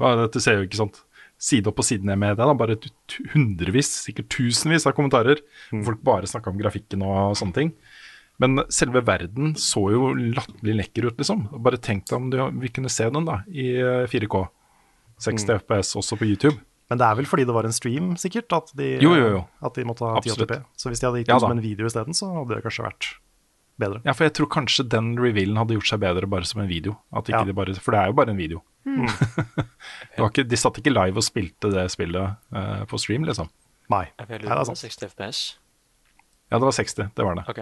[0.00, 1.02] Dette ser jo ikke sånt
[1.40, 2.44] side opp og side ned med det.
[2.44, 2.76] da, Bare
[3.32, 5.40] hundrevis, sikkert tusenvis av kommentarer.
[5.72, 5.84] Mm.
[5.88, 7.74] Folk bare snakka om grafikken og sånne ting.
[8.40, 11.46] Men selve verden så jo latterlig lekker ut, liksom.
[11.60, 14.46] Bare tenk deg om du, vi kunne se den da, i eh, 4K.
[15.20, 16.56] 60 FPS også på YouTube.
[16.90, 19.42] Men det er vel fordi det var en stream, sikkert, at de, Jo, jo, jo.
[19.62, 20.56] At de måtte ha 1080p.
[20.80, 22.86] Så hvis de hadde gitt Ja ut som en video isteden, så hadde det kanskje
[22.88, 23.10] vært
[23.80, 24.00] bedre.
[24.06, 26.98] Ja, for jeg tror kanskje den revealen hadde gjort seg bedre bare som en video.
[27.12, 27.48] At ikke Ja.
[27.48, 28.62] de bare, for det er jo bare en video.
[28.86, 33.50] det var ikke, de satt ikke live og spilte det spillet uh, på stream, liksom.
[33.90, 34.06] Nei.
[34.18, 34.80] Jeg Nei, vil det er sant.
[34.84, 35.40] 60 FPS.
[36.50, 37.44] Ja, det var 60, det var det.
[37.50, 37.60] Ok.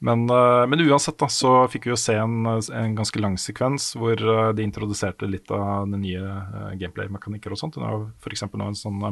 [0.00, 3.90] Men, uh, men uansett da, så fikk vi jo se en, en ganske lang sekvens
[4.00, 7.76] hvor uh, de introduserte litt av den nye uh, gameplay-mekanikker og sånt.
[7.76, 9.02] Hun har for eksempel nå en sånn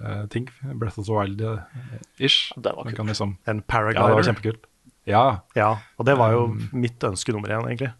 [0.00, 0.48] umbrella-ting.
[0.74, 2.52] Breath of the Wild-ish.
[2.56, 3.06] Det var kult.
[3.08, 4.66] liksom, En ja, det var kjempekult.
[5.06, 7.92] Ja, Ja, og det var jo mitt ønske nummer én, egentlig.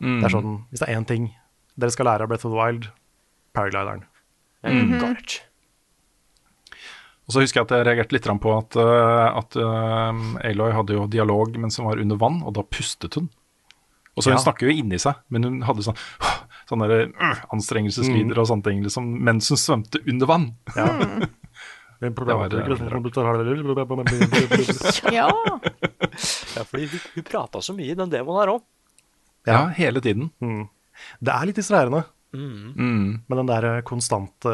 [0.00, 0.20] Mm.
[0.20, 1.34] Det er sånn, Hvis det er én ting
[1.76, 2.88] dere skal lære av Breath of the Wild,
[3.54, 4.04] paraglideren.
[4.64, 4.98] Mm.
[5.00, 5.40] -hmm.
[7.26, 10.92] Og så husker jeg at jeg reagerte litt på at, eh, at eh, Aloy hadde
[10.92, 13.30] jo dialog mens hun var under vann, og da pustet hun.
[14.16, 14.42] Og så Hun Ja.
[14.42, 15.96] snakker jo inni seg, men hun hadde sånn
[16.68, 20.46] sånne der, øh, anstrengelseslyder og sånne ting liksom, mens hun svømte under vann.
[20.76, 20.88] Ja.
[26.54, 28.64] Ja, fordi hun, hun prata så mye i den demoen her òg.
[29.48, 30.28] Ja, hele tiden.
[31.20, 32.04] Det er litt distraherende
[32.34, 33.20] Mm.
[33.30, 34.50] med den der konstante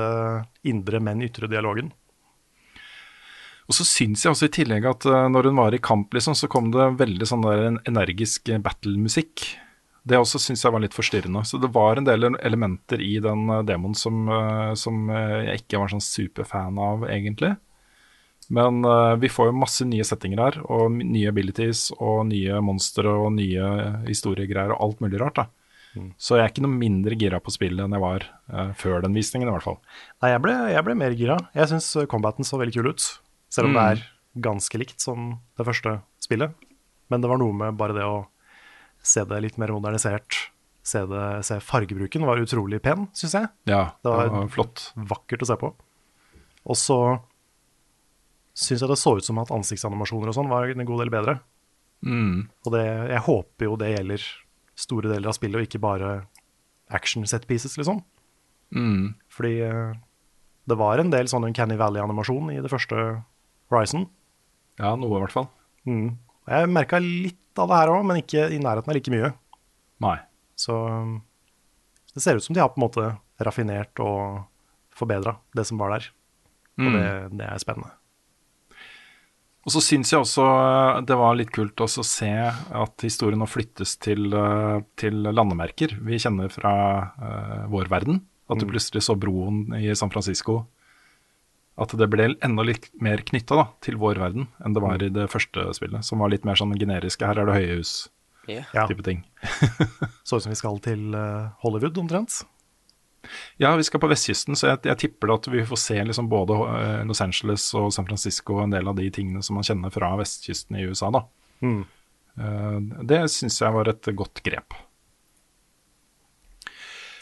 [0.69, 1.87] indre, men ytre dialogen.
[3.71, 6.49] Og så syns jeg også i tillegg at når hun var i kamp, liksom, så
[6.53, 9.47] kom det veldig sånn der energisk battle-musikk.
[10.07, 11.43] Det også syns jeg var litt forstyrrende.
[11.45, 15.63] Så det var en del elementer i den eh, demoen som, eh, som eh, jeg
[15.65, 17.57] ikke var sånn superfan av, egentlig.
[18.51, 18.81] Men
[19.23, 23.69] vi får jo masse nye settinger her, og nye abilities og nye monstre og nye
[24.09, 25.37] historiegreier og alt mulig rart.
[25.39, 25.45] da.
[26.19, 29.15] Så jeg er ikke noe mindre gira på spillet enn jeg var uh, før den
[29.15, 29.79] visningen, i hvert fall.
[30.25, 31.37] Nei, jeg ble, jeg ble mer gira.
[31.55, 33.07] Jeg syns combaten så veldig kul ut.
[33.55, 33.79] Selv om Mm.
[33.79, 36.51] det er ganske likt som det første spillet.
[37.11, 38.25] Men det var noe med bare det å
[39.03, 40.51] se det litt mer modernisert.
[40.83, 43.49] Se, det, se fargebruken var utrolig pen, syns jeg.
[43.69, 44.85] Ja, Det var, det var flott.
[44.97, 45.71] vakkert å se på.
[46.67, 46.99] Og så
[48.57, 51.37] syns jeg det så ut som at ansiktsanimasjoner og sånn var en god del bedre.
[52.05, 52.49] Mm.
[52.67, 54.25] Og det, jeg håper jo det gjelder
[54.81, 56.11] store deler av spillet, og ikke bare
[56.91, 58.01] action set pieces, liksom.
[58.75, 59.15] Mm.
[59.33, 59.93] Fordi eh,
[60.71, 62.97] det var en del sånn Canny Valley-animasjon i det første
[63.71, 64.09] Horizon.
[64.81, 65.51] Ja, noe i hvert fall.
[65.89, 66.17] Mm.
[66.51, 69.33] Jeg merka litt av det her òg, men ikke i nærheten av like mye.
[70.05, 70.17] Nei.
[70.61, 71.17] Så um,
[72.15, 73.07] det ser ut som de har på en måte
[73.41, 74.45] raffinert og
[74.97, 76.11] forbedra det som var der.
[76.81, 76.95] Og Mm.
[76.97, 77.91] det, det er spennende.
[79.67, 83.41] Og så syns jeg også eh, det var litt kult også å se at historien
[83.43, 86.73] nå flyttes til, eh, til landemerker vi kjenner fra
[87.21, 88.23] uh, vår verden.
[88.51, 90.65] At du plutselig så broen i San Francisco.
[91.81, 95.29] At det ble enda litt mer knytta til vår verden enn det var i det
[95.33, 97.25] første spillet, som var litt mer sånn generiske.
[97.25, 98.87] Her er det høyhus-type Ja.
[99.07, 99.23] ting.
[100.29, 102.43] Så ut som vi skal til eh, Hollywood, omtrent.
[103.61, 106.29] Ja, vi skal på vestkysten, så jeg, jeg tipper det at vi får se liksom
[106.33, 109.67] både eh, Los Angeles og San Francisco og en del av de tingene som man
[109.67, 111.11] kjenner fra vestkysten i USA.
[111.13, 111.25] da.
[111.61, 111.83] Mm.
[112.41, 112.79] Eh,
[113.13, 114.77] det syns jeg var et godt grep.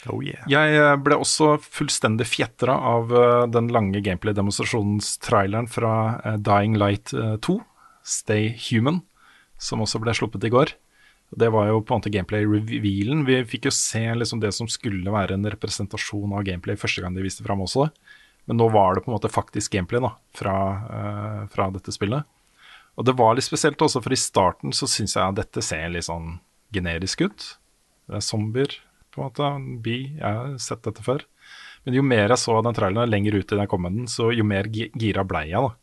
[0.07, 0.43] Oh yeah.
[0.47, 5.93] Jeg eh, ble også fullstendig fjetra av eh, den lange gameplay-demonstrasjonstraileren fra
[6.23, 7.57] eh, Dying Light eh, 2,
[8.07, 9.01] Stay Human,
[9.59, 10.71] som også ble sluppet i går.
[11.29, 13.25] Det var jo på en måte gameplay-revealen.
[13.27, 17.13] Vi fikk jo se liksom det som skulle være en representasjon av gameplay første gang
[17.17, 17.89] de viste fram også.
[18.49, 20.55] Men nå var det på en måte faktisk gameplay da, fra,
[20.89, 22.25] uh, fra dette spillet.
[22.97, 25.85] Og det var litt spesielt også, for i starten så syns jeg at dette ser
[25.93, 26.39] litt sånn
[26.73, 27.45] generisk ut.
[28.09, 28.73] Det er zombier,
[29.19, 29.51] på en måte.
[29.85, 29.97] By.
[30.17, 31.25] Jeg har sett dette før.
[31.85, 34.09] Men jo mer jeg så av den traileren, lenger ut i den kom med den,
[34.11, 35.75] så jo mer gira blei jeg, da.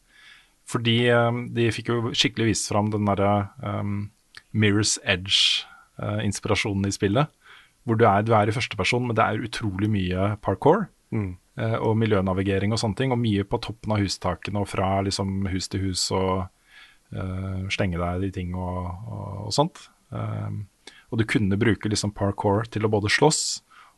[0.66, 3.96] Fordi eh, de fikk jo skikkelig vist fram den derre um,
[4.50, 7.32] Mirror's Edge-inspirasjonen i spillet.
[7.86, 10.88] Hvor du er, du er i førsteperson, men det er utrolig mye parkour.
[11.14, 11.36] Mm.
[11.56, 13.12] og miljønavigering og sånne ting.
[13.14, 16.48] Og mye på toppen av hustakene og fra liksom, hus til hus og
[17.14, 19.86] uh, stenge deg i ting og, og, og sånt.
[20.10, 20.66] Um,
[21.10, 23.42] og du kunne bruke liksom parkour til å både slåss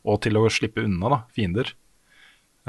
[0.07, 1.73] og til å slippe unna da, fiender.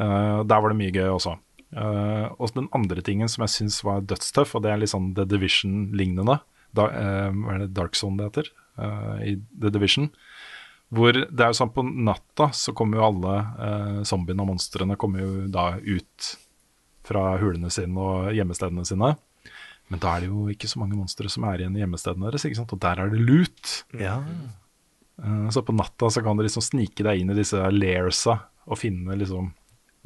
[0.01, 1.37] Uh, der var det mye gøy også.
[1.71, 5.12] Uh, og den andre tingen som jeg syns var dødstøff, og det er litt sånn
[5.15, 6.41] The Division-lignende,
[6.77, 8.53] da, uh, hva er det Dark Zone det heter,
[9.27, 10.07] i The Division,
[10.95, 15.21] hvor det er jo sånn på natta så kommer jo alle zombiene og monstrene kommer
[15.21, 16.29] jo da ut
[17.05, 19.11] fra hulene sine og gjemmestedene sine.
[19.91, 22.45] Men da er det jo ikke så mange monstre som er igjen i gjemmestedene deres,
[22.47, 22.73] ikke sant?
[22.77, 23.73] og der er det lut.
[23.99, 24.21] Ja.
[25.23, 28.39] Eh, Så på natta så kan du liksom snike deg inn i disse lairsa
[28.71, 29.51] og finne liksom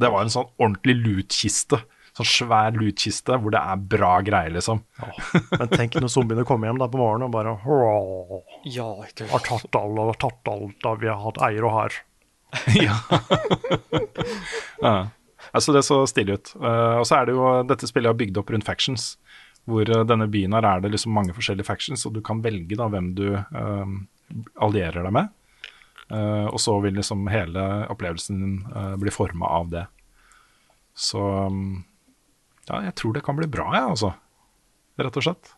[0.01, 1.79] Det var en sånn ordentlig loot-kiste.
[2.17, 4.81] Sånn svær loot-kiste hvor det er bra greier, liksom.
[5.59, 8.41] Men tenk når zombiene kommer hjem da på morgenen og bare «Åh,
[8.71, 12.01] Ja, ikke Har tatt alt og tatt alt da vi har hatt eier og har.
[12.87, 12.97] ja.
[14.83, 14.95] ja.
[15.55, 16.53] Altså det så stilig ut.
[16.59, 19.15] Eh, og så er det jo Dette spillet er bygd opp rundt factions.
[19.69, 22.77] Hvor eh, denne byen her er det liksom mange forskjellige factions, og du kan velge
[22.79, 23.97] da hvem du eh,
[24.65, 25.33] allierer deg med.
[26.13, 28.57] Eh, og så vil liksom hele opplevelsen din
[29.01, 29.87] bli forma av det.
[30.95, 31.21] Så
[31.51, 31.83] mm,
[32.69, 34.15] ja, jeg tror det kan bli bra, jeg, altså.
[35.01, 35.55] Rett og slett.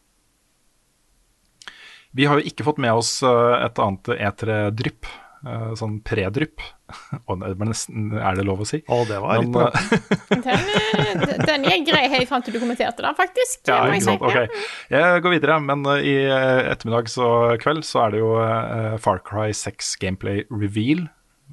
[2.17, 5.09] Vi har jo ikke fått med oss et annet E3-drypp.
[5.45, 6.63] Eh, Sånn pre-drypp.
[7.27, 8.81] Er det lov å si?
[8.87, 9.69] Å, det var litt bra.
[9.73, 13.63] eh, Den, eh, den gikk grei helt fram til du kommenterte den, faktisk.
[13.69, 14.25] Ja, ikke sant.
[14.25, 14.65] Ok.
[14.93, 17.29] Jeg går videre, men uh, i ettermiddag så
[17.63, 21.07] kveld så er det jo uh, Far Cry 6 gameplay reveal.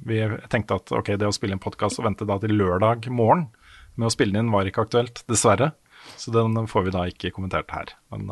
[0.04, 0.20] Vi
[0.52, 3.48] tenkte at ok, det å spille en podkast og vente da til lørdag morgen,
[3.94, 5.72] med å spille den inn var ikke aktuelt, dessverre.
[6.20, 7.94] Så den får vi da ikke kommentert her.
[8.12, 8.26] Men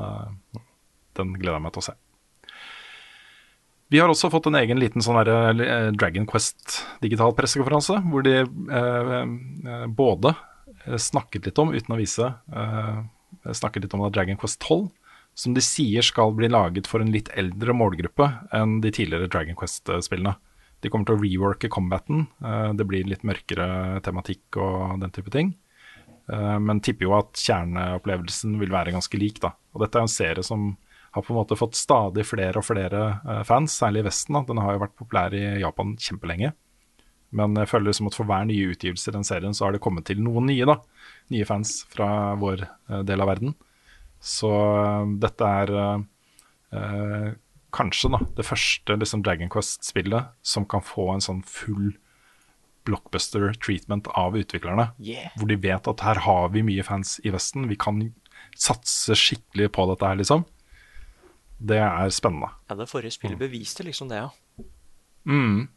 [1.16, 1.94] den gleder jeg meg til å se.
[3.92, 8.24] Vi har også fått en egen liten sånn der, eh, Dragon Quest digital pressekonferanse, hvor
[8.24, 9.10] de eh,
[9.68, 10.32] eh, både
[10.86, 13.02] eh, snakket litt om, uten å vise, eh,
[13.52, 14.86] snakket litt om Dragon Quest 12,
[15.36, 19.58] som de sier skal bli laget for en litt eldre målgruppe enn de tidligere Dragon
[19.60, 20.38] Quest-spillene.
[20.82, 22.26] De kommer til å reworke combaten.
[22.42, 25.52] eh, det blir litt mørkere tematikk og den type ting.
[26.32, 29.40] Eh, men tipper jo at kjerneopplevelsen vil være ganske lik.
[29.40, 29.52] da.
[29.74, 30.76] Og Dette er en serie som
[31.12, 34.36] har på en måte fått stadig flere og flere eh, fans, særlig i Vesten.
[34.38, 34.44] da.
[34.48, 36.52] Den har jo vært populær i Japan kjempelenge.
[37.36, 39.82] Men jeg føler som at for hver nye utgivelse i den serien, så har det
[39.84, 40.68] kommet til noen nye.
[40.68, 40.78] da.
[41.32, 42.08] Nye fans fra
[42.40, 43.56] vår eh, del av verden.
[44.22, 47.28] Så eh, dette er eh,
[47.72, 51.94] kanskje da, det første liksom, Dragon Quest-spillet som kan få en sånn full
[52.86, 54.90] blockbuster treatment av utviklerne.
[54.98, 55.30] Yeah.
[55.38, 58.08] Hvor de vet at her har vi mye fans i Vesten, vi kan
[58.58, 60.44] satse skikkelig på dette her, liksom.
[61.62, 62.50] Det er spennende.
[62.70, 64.66] Ja, det forrige spillet beviste liksom det, ja.
[65.28, 65.68] Mm.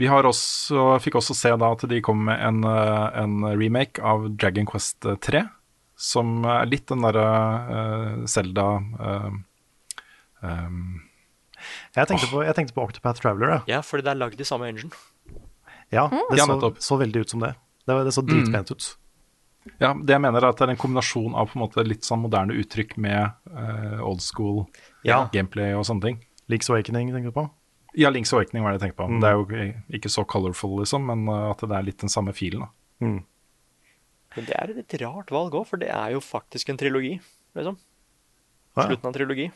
[0.00, 4.00] Vi har også, fikk også se da at de kom med en, eh, en remake
[4.02, 5.44] av Dragon Quest 3.
[6.00, 7.24] Som er litt den derre
[7.68, 8.62] uh, Zelda
[9.04, 9.26] eh,
[10.40, 10.78] um,
[11.92, 13.52] Jeg tenkte, på, jeg tenkte på Octopath Traveler.
[13.52, 14.96] Ja, Ja, fordi det er lagd i samme engine.
[15.92, 16.56] ja det mm.
[16.62, 17.52] så, så veldig ut som det.
[17.84, 18.88] Det, det så dritpent ut.
[19.80, 22.06] Ja, det jeg mener er at det er en kombinasjon av på en måte litt
[22.06, 24.62] sånn moderne uttrykk med uh, old school
[25.04, 25.26] Ja.
[25.34, 26.20] gameplay og sånne ting.
[26.48, 27.44] Links Awakening, tenker du på?
[27.98, 29.20] Ja, Links Awakening var det jeg tenkte på.
[29.20, 32.32] Det er jo ikke så colorful, liksom, men eh, at det er litt den samme
[32.36, 32.64] filen.
[32.64, 32.70] da.
[34.36, 37.16] Men det er et litt rart valg òg, for det er jo faktisk en trilogi,
[37.58, 37.76] liksom.
[38.78, 38.86] Ja.
[38.86, 39.48] Slutten av en trilogi.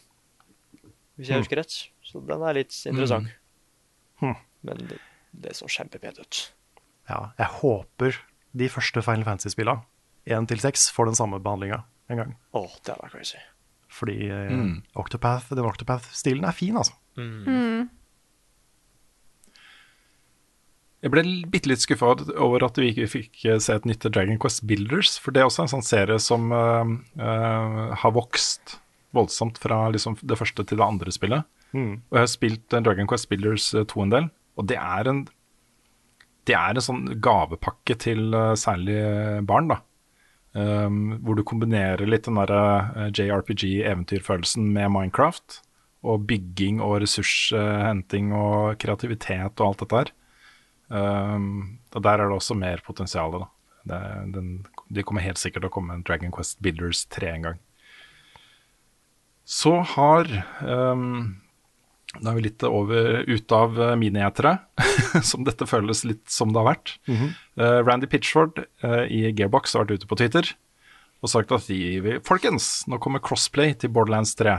[1.15, 1.75] Hvis jeg husker rett.
[2.05, 3.31] Så den er litt interessant.
[4.21, 4.35] Hm.
[4.67, 4.99] Men det,
[5.47, 6.41] det så kjempepent ut.
[7.09, 8.19] Ja, jeg håper
[8.55, 9.77] de første Final Fantasy-spilla,
[10.27, 11.83] 1 til 6, får den samme behandlinga
[12.13, 12.33] en gang.
[12.57, 13.41] Oh, det er crazy.
[13.95, 14.73] Fordi mm.
[14.99, 16.97] Octopath, den Octopath-stilen er fin, altså.
[21.05, 21.23] Jeg ble
[21.53, 25.19] bitte litt skuffa over at vi ikke fikk eh, se et nytt Dragon Quest Builders.
[25.21, 26.81] For det er også en sånn serie som uh,
[27.21, 28.79] uh, har vokst
[29.15, 31.45] voldsomt fra liksom, det første til det andre spillet.
[31.75, 34.29] Og jeg har spilt eh, Dragon Quest Builders eh, 2 en del,
[34.59, 35.25] og det er en
[36.45, 38.99] det er en sånn gavepakke til uh, særlig
[39.49, 39.79] barn, da.
[40.55, 42.59] Um, hvor du kombinerer litt den derre
[42.95, 45.59] eh, JRPG-eventyrfølelsen med Minecraft.
[46.07, 50.13] Og bygging og ressurshenting og kreativitet og alt dette her.
[50.95, 53.41] Um, og der er det også mer potensial.
[53.89, 54.01] Det,
[54.95, 57.63] de kommer helt sikkert til å komme med Dragon Quest Builders 3 en gang.
[59.45, 60.31] Så har
[60.63, 61.35] um,
[62.21, 64.59] Da er vi litt over ute av minietere,
[65.31, 66.95] som dette føles litt som det har vært.
[67.09, 70.55] Uh, Randy Pitchford uh, i Gearbox har vært ute på Twitter
[71.25, 74.59] og sagt at de vil Folkens, nå kommer crossplay til Borderlands 3,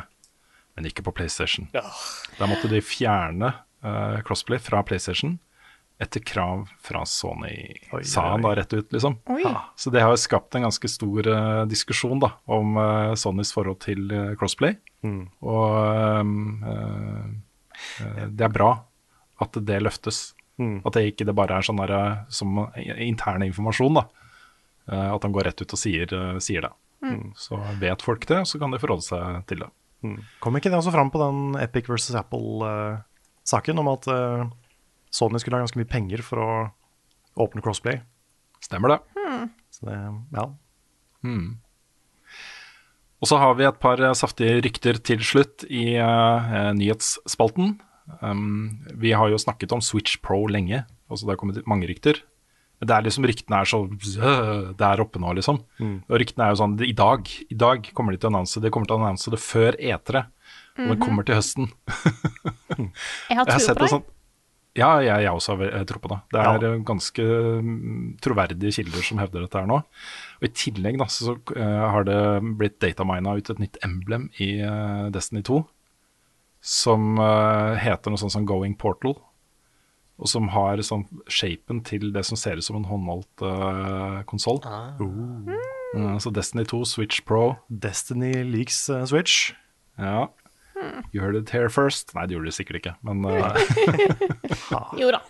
[0.75, 1.67] men ikke på PlayStation.
[1.73, 3.53] Der måtte de fjerne
[3.85, 5.37] uh, crossplay fra PlayStation
[6.01, 9.13] etter krav fra Sony, Oi, sa han da rett ut, liksom.
[9.39, 9.69] Ja.
[9.79, 13.79] Så det har jo skapt en ganske stor uh, diskusjon da, om eh, Sonys forhold
[13.85, 14.75] til eh, crossplay.
[15.05, 17.25] Og ehm, eh, eh,
[18.31, 18.71] det er bra
[19.41, 20.33] at det løftes.
[20.87, 22.67] At det ikke det bare er sånn der, eh, som
[23.03, 23.93] intern informasjon.
[23.99, 24.05] da.
[24.91, 26.71] Eh, at han går rett ut og sier, eh, sier det.
[27.37, 29.69] Så vet folk det, så kan de forholde seg til det.
[30.41, 34.45] Kom ikke det også fram på den Epic versus Apple-saken om at eh,
[35.11, 36.49] Sony skulle ha ganske mye penger for å
[37.45, 38.01] åpne crossplay?
[38.61, 38.99] Stemmer det.
[39.75, 39.97] Så det,
[40.37, 40.45] ja.
[43.23, 47.77] Og så har vi et par eh, saftige rykter til slutt i uh, nyhetsspalten.
[48.21, 51.87] Um, vi har jo snakket om Switch Pro lenge, og så det har kommet mange
[51.89, 52.21] rykter.
[52.81, 55.61] Men det er liksom ryktene er så øh, er oppe nå, liksom.
[56.09, 58.67] Og ryktene er jo sånn I dag i dag kommer de til å annonse det.
[58.67, 60.25] De kommer til å annonse det før E3,
[60.83, 61.71] og det kommer til høsten.
[63.31, 63.93] Jeg har tro på deg.
[63.95, 64.05] sånn
[64.75, 66.19] Ja, jeg, jeg også har tro på det.
[66.35, 66.71] Det er ja.
[66.83, 67.25] ganske
[67.63, 69.77] mm, troverdige kilder som hevder dette her nå.
[70.39, 72.19] Og I tillegg da, så uh, har det
[72.59, 75.63] blitt datamina ut et nytt emblem i uh, Destiny 2.
[76.65, 79.11] Som eh, heter noe sånt som Going Portal.
[80.17, 84.57] Og som har sånn shapen til det som ser ut som en håndholdt uh, konsoll.
[86.17, 87.59] så Destiny 2, Switch Pro.
[87.69, 89.53] Destiny leaks Switch.
[90.01, 90.31] Ja.
[91.13, 92.15] You heard it here first.
[92.17, 92.97] Nei, det gjorde det sikkert ikke.
[93.05, 93.21] Men
[95.03, 95.21] Jo da.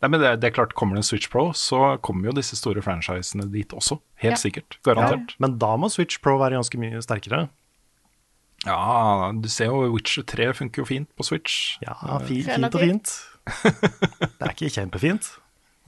[0.00, 2.56] Nei, men det, det er klart, kommer det en Switch Pro, så kommer jo disse
[2.56, 3.98] store franchisene dit også.
[4.22, 4.40] Helt Ja.
[4.40, 4.78] sikkert.
[4.86, 5.34] Garantert.
[5.38, 7.48] Men da må Switch Pro være ganske mye sterkere.
[8.66, 9.32] Ja.
[9.32, 11.78] du ser jo Witcher 3 funker jo fint på Switch.
[11.84, 11.94] Ja,
[12.24, 13.12] fint, fint og fint.
[14.38, 15.30] Det er ikke kjempefint.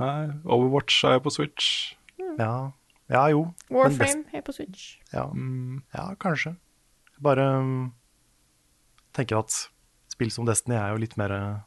[0.00, 1.94] Nei, Overwatch er jo på Switch.
[2.38, 2.72] Ja,
[3.12, 3.46] ja jo.
[3.70, 4.96] Warframe er på Switch.
[5.12, 5.28] Ja,
[5.94, 6.56] ja kanskje.
[7.22, 7.92] Bare um,
[9.14, 9.52] tenker at
[10.12, 11.60] spill som Destiny er jo litt mer eh,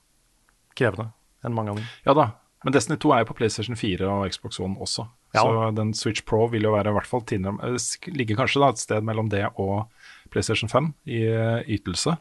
[0.77, 1.11] krevende
[1.45, 1.87] enn mange dem.
[2.07, 2.29] Ja da,
[2.65, 5.05] men Destiny 2 er jo på PlayStation 4 og Xbox One også.
[5.35, 5.43] Ja.
[5.43, 7.75] Så den Switch Pro vil jo være i hvert fall eh,
[8.15, 9.85] ligger kanskje da et sted mellom det og
[10.33, 12.15] PlayStation 5 i eh, ytelse.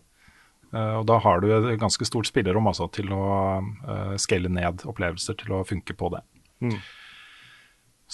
[0.75, 3.25] Uh, og da har du et ganske stort spillerom altså, til å
[3.63, 6.23] uh, scale ned opplevelser til å funke på det.
[6.67, 6.81] Mm.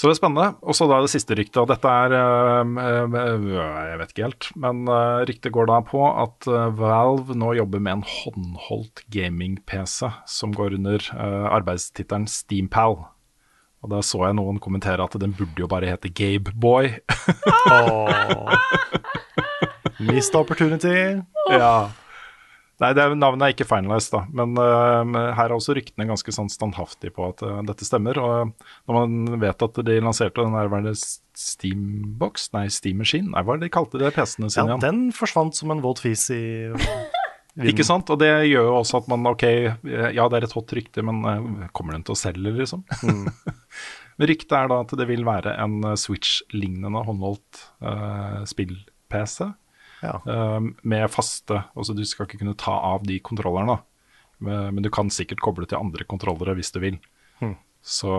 [0.00, 0.54] Så det er spennende.
[0.64, 4.46] Og så da det siste ryktet, og dette er eh, eh, Jeg vet ikke helt,
[4.64, 10.08] men uh, ryktet går da på at eh, Valve nå jobber med en håndholdt gaming-PC
[10.24, 11.04] som går under
[11.52, 12.96] arbeidstittelen Steampal.
[13.84, 16.94] Og da så jeg noen kommentere at den burde jo bare hete Gabeboy.
[20.08, 21.20] Missed opportunity.
[21.52, 21.90] ja.
[22.80, 24.22] Nei, det er, navnet er ikke finalized, da.
[24.32, 28.16] Men uh, her er også ryktene ganske sånn standhaftige på at uh, dette stemmer.
[28.16, 28.54] Og
[28.88, 33.68] når man vet at de lanserte den nærværende Steambox, nei, Steam Machine, nei, hva de
[33.72, 34.68] kalte det PC-ene Ja, sine?
[34.72, 34.84] igjen?
[34.84, 36.42] den forsvant som en våt fis i.
[37.70, 38.08] Ikke sant?
[38.14, 39.42] Og det gjør jo også at man ok,
[40.14, 42.84] ja det er et hot rykte, men eh, kommer den til å selge, liksom?
[44.16, 49.50] men ryktet er da at det vil være en eh, Switch-lignende håndholdt eh, spill-PC.
[50.00, 50.16] Ja.
[50.24, 53.78] eh, med faste Altså du skal ikke kunne ta av de kontrollerne.
[54.40, 56.96] Men, men du kan sikkert koble til andre kontrollere hvis du vil.
[57.42, 57.56] Hmm.
[57.84, 58.12] Så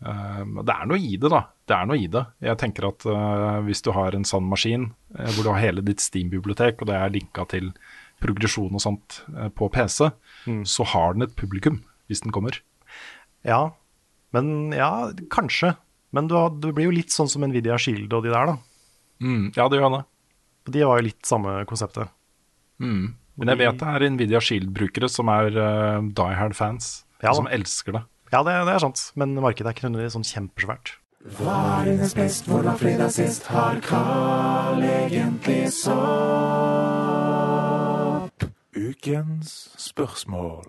[0.00, 1.42] eh, det er noe i det, da.
[1.68, 2.24] Det er noe i det.
[2.44, 5.84] Jeg tenker at uh, hvis du har en sann maskin uh, hvor du har hele
[5.84, 7.70] ditt Steam-bibliotek, og det er linka til
[8.24, 10.10] progresjon og sånt uh, på PC,
[10.44, 10.60] Hmm.
[10.68, 11.78] så har den et publikum
[12.10, 12.58] hvis den kommer.
[13.48, 13.70] Ja,
[14.36, 15.70] men ja, kanskje.
[16.12, 18.56] Men du, du blir jo litt sånn som Nvidia Shield og de der, da.
[19.24, 20.02] Mm, ja, det gjør det.
[20.70, 22.12] De var jo litt samme konseptet.
[22.80, 23.14] Mm.
[23.36, 27.48] Men jeg vet det er Nvidia Shield-brukere som er uh, die hard fans, Ja som
[27.50, 28.04] elsker det.
[28.32, 30.96] Ja, det, det er sant, men markedet er ikke nødvendigvis sånn kjempesvært.
[38.74, 40.66] Ukens spørsmål.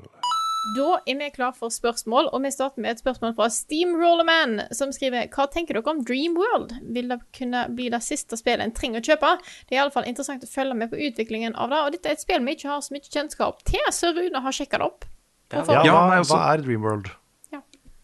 [0.74, 4.90] Da er vi klar for spørsmål, og vi starter med et spørsmål fra Steamrollerman, som
[4.96, 6.74] skriver Hva tenker dere om Dreamworld?
[6.96, 9.34] Vil det kunne bli det siste spillet en trenger å kjøpe?
[9.70, 12.24] Det er iallfall interessant å følge med på utviklingen av det, og dette er et
[12.26, 15.06] spill vi ikke har så mye kjennskap til, så Rune har sjekka det opp.
[15.54, 15.60] Ja.
[15.62, 15.78] Hvorfor?
[15.78, 17.14] Ja, Ja, hva, nei, altså- hva er Dreamworld?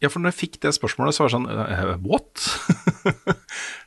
[0.02, 2.46] Ja, for når jeg fikk det spørsmålet, så var det sånn eh, What?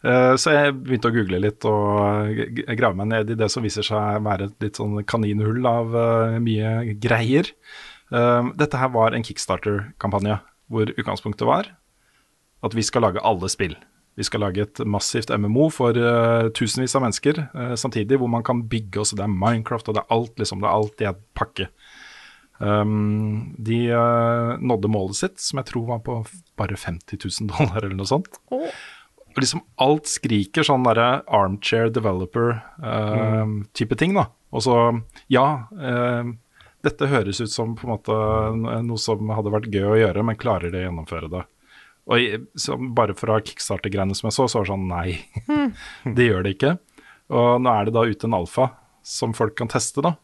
[0.05, 3.65] Eh, så jeg begynte å google litt og g- grave meg ned i det som
[3.65, 7.49] viser seg være et litt sånn kaninhull av eh, mye greier.
[8.15, 10.39] Eh, dette her var en kickstarter-kampanje
[10.73, 11.65] hvor utgangspunktet var
[12.65, 13.75] at vi skal lage alle spill.
[14.15, 18.45] Vi skal lage et massivt MMO for uh, tusenvis av mennesker uh, samtidig, hvor man
[18.47, 19.17] kan bygge også.
[19.19, 20.61] Det er Minecraft og det er alt, liksom.
[20.63, 21.67] Det er alt i en pakke.
[22.63, 26.13] Um, de uh, nådde målet sitt, som jeg tror var på
[26.57, 28.33] bare 50 000 dollar eller noe sånt.
[28.55, 34.31] Og liksom alt skriker sånn derre armchair developer-type ting, da.
[34.55, 35.03] Og så,
[35.35, 35.67] ja,
[36.85, 38.17] dette høres ut som på en måte
[38.85, 41.45] noe som hadde vært gøy å gjøre, men klarer de å gjennomføre det?
[42.05, 45.63] Og bare fra kickstarter-greiene som jeg så, så var det sånn nei,
[46.19, 46.75] det gjør det ikke.
[47.33, 48.69] Og nå er det da ute en alfa
[49.05, 50.15] som folk kan teste, da.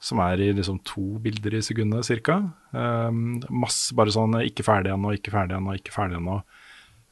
[0.00, 2.38] Som er i liksom to bilder i sekundet ca.
[2.72, 6.40] Um, masse bare sånn ikke ferdig ennå, ikke ferdig ennå, ikke ferdig ennå.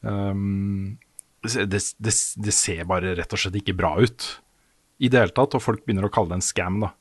[0.05, 0.97] Um,
[1.45, 4.29] det, det, det ser bare rett og slett ikke bra ut
[4.97, 6.93] i det hele tatt, og folk begynner å kalle det en scam, da.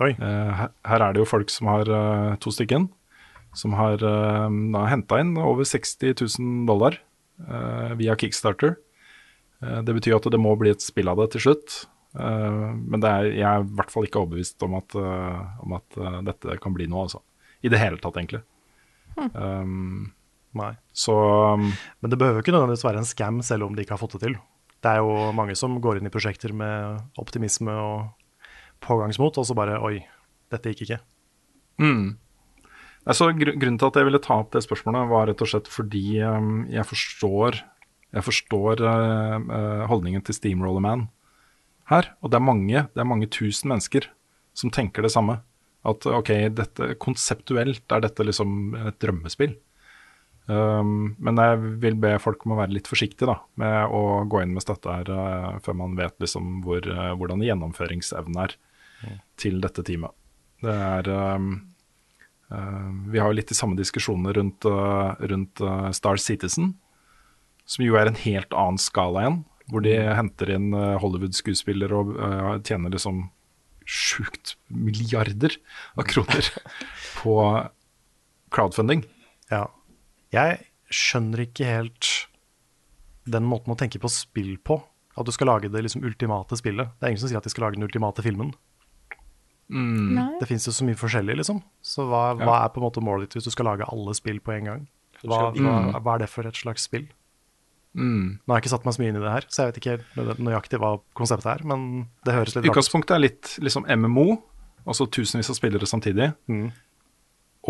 [0.00, 0.14] Oi.
[0.16, 2.88] Eh, her, er det jo folk som har eh, to stykken,
[3.56, 7.00] som har uh, henta inn over 60 000 dollar
[7.48, 8.76] eh, via Kickstarter.
[9.60, 11.80] Eh, det betyr at det må bli et spill av det til slutt.
[12.18, 15.76] Eh, men det er, jeg er i hvert fall ikke overbevist om at, eh, om
[15.78, 17.22] at eh, dette kan bli noe, altså.
[17.60, 18.42] I det hele tatt, egentlig.
[19.20, 20.12] Um,
[20.56, 20.70] Nei.
[20.96, 21.12] så
[21.58, 21.66] um,
[22.00, 24.22] Men det behøver ikke nødvendigvis være en scam selv om de ikke har fått det
[24.22, 24.36] til.
[24.80, 28.06] Det er jo mange som går inn i prosjekter med optimisme og
[28.84, 30.00] pågangsmot, og så bare oi,
[30.52, 31.00] dette gikk ikke.
[31.80, 32.18] Mm.
[33.08, 35.70] Altså, gr grunnen til at jeg ville ta opp det spørsmålet, var rett og slett
[35.72, 37.62] fordi um, jeg forstår,
[38.16, 41.08] jeg forstår uh, holdningen til Steamroller Man
[41.90, 42.12] her.
[42.20, 44.10] Og det er mange, det er mange tusen mennesker
[44.56, 45.40] som tenker det samme.
[45.86, 49.56] At ok, dette, konseptuelt er dette liksom et drømmespill.
[50.50, 54.40] Um, men jeg vil be folk om å være litt forsiktige da, med å gå
[54.42, 58.56] inn med støtte her uh, før man vet liksom hvor, uh, hvordan gjennomføringsevnen er
[59.40, 60.14] til dette teamet.
[60.60, 61.52] Det er um,
[62.52, 66.74] uh, Vi har jo litt de samme diskusjonene rundt, uh, rundt uh, Star Citizen,
[67.64, 69.42] som jo er en helt annen skala igjen.
[69.70, 73.28] Hvor de henter inn uh, Hollywood-skuespillere og uh, tjener liksom
[73.90, 75.54] sjukt milliarder
[75.98, 76.46] av kroner
[77.20, 77.36] på
[78.54, 79.04] crowdfunding.
[79.50, 79.68] Ja.
[80.34, 80.60] Jeg
[80.94, 82.10] skjønner ikke helt
[83.30, 84.80] den måten å tenke på spill på.
[85.18, 86.92] At du skal lage det liksom ultimate spillet.
[86.98, 88.52] Det er ingen som sier at de skal lage den ultimate filmen.
[89.70, 90.32] Nei.
[90.40, 91.60] Det fins jo så mye forskjellig, liksom.
[91.84, 94.40] Så hva, hva er på en måte målet ditt hvis du skal lage alle spill
[94.42, 94.84] på en gang?
[95.22, 97.06] Hva, hva, hva er det for et slags spill?
[97.94, 98.38] Mm.
[98.38, 99.80] Nå har jeg ikke satt meg så mye inn i det her, så jeg vet
[99.80, 101.88] ikke nøyaktig hva konseptet er, men
[102.26, 102.74] det høres litt rart ut.
[102.74, 104.26] Utgangspunktet er litt liksom MMO,
[104.86, 106.30] altså tusenvis av spillere samtidig.
[106.50, 106.68] Mm.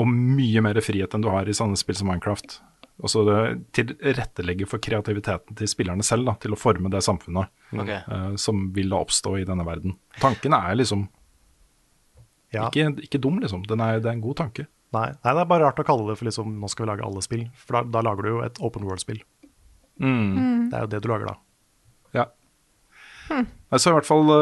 [0.01, 2.61] Og mye mer frihet enn du har i sånne spill som Minecraft.
[3.01, 3.39] Altså det
[3.77, 8.03] tilrettelegge for kreativiteten til spillerne selv, da, til å forme det samfunnet okay.
[8.13, 9.97] uh, som vil da oppstå i denne verden.
[10.21, 11.07] Tanken er liksom
[12.55, 12.69] Ja.
[12.69, 13.63] ikke, ikke dum, liksom.
[13.69, 14.67] Den er, det er en god tanke.
[14.91, 17.07] Nei, nei, det er bare rart å kalle det for liksom, nå skal vi lage
[17.07, 17.45] alle spill.
[17.63, 19.21] For da, da lager du jo et open world-spill.
[20.01, 21.37] Det er jo det du lager da.
[22.17, 22.27] Ja.
[23.31, 24.33] Nei, Så i hvert fall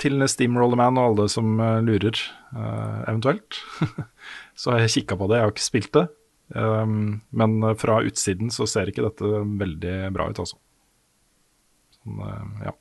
[0.00, 2.22] til til Steamrollerman og alle som eh, lurer,
[2.54, 3.60] eh, eventuelt.
[4.60, 6.06] så har jeg kikka på det, jeg har ikke spilt det.
[6.56, 10.56] Um, men eh, fra utsiden så ser ikke dette veldig bra ut, altså.
[11.98, 12.76] Sånn, eh, ja.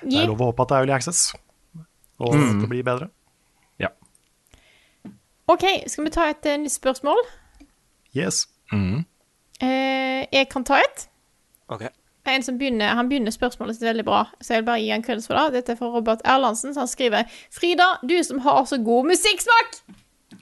[0.00, 1.26] Det er lov å håpe at det er Early Access,
[2.20, 2.60] og mm.
[2.60, 3.08] det blir bedre.
[3.80, 3.92] ja.
[5.50, 7.24] OK, skal vi ta et eh, nytt spørsmål?
[8.16, 8.44] Yes.
[8.72, 9.04] Mm.
[9.62, 11.08] Eh, jeg kan ta et.
[11.68, 11.88] Ok.
[12.30, 15.02] En som begynner, han begynner spørsmålet sitt veldig bra, så jeg vil bare gi en
[15.02, 15.54] kreds for det.
[15.56, 19.80] Dette er fra Robert Erlandsen, så han skriver Frida, du som har så god musikksmak!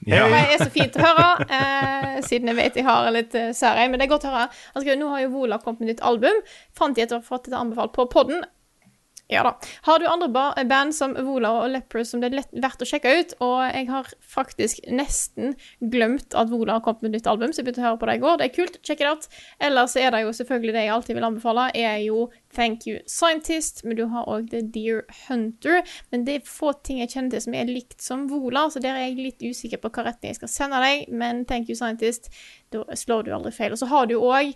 [0.07, 0.27] Ja.
[0.29, 3.89] Det er så fint å høre, eh, siden jeg vet jeg har litt uh, særeg,
[3.89, 4.47] men det er godt å høre.
[4.73, 6.39] Han skriver nå har jo Vola kommet med nytt album.
[6.77, 8.45] Fant de etter å ha fått dette anbefalt på podden.
[9.29, 9.51] Ja da.
[9.85, 13.11] Har du andre ba band som Vola og Lepros som det er verdt å sjekke
[13.13, 13.35] ut?
[13.45, 15.53] Og jeg har faktisk nesten
[15.93, 18.15] glemt at Vola har kommet med nytt album, så jeg begynte å høre på det
[18.17, 18.39] i går.
[18.41, 18.79] Det er kult.
[18.81, 19.29] Check it out.
[19.61, 22.25] Ellers er det jo selvfølgelig det jeg alltid vil anbefale, er jo
[22.57, 25.85] Thank You Scientist, men du har òg The Deer Hunter.
[26.09, 28.97] Men det er få ting jeg kjenner til som er likt som Vola, så der
[28.97, 31.05] er jeg litt usikker på hva retning jeg skal sende deg.
[31.13, 32.33] Men Thank You Scientist,
[32.73, 33.77] da slår du aldri feil.
[33.77, 34.55] Og så har du òg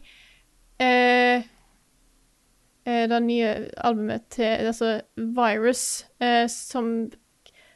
[0.81, 1.45] eh,
[3.11, 3.51] det nye
[3.83, 6.89] albumet til altså Virus, eh, som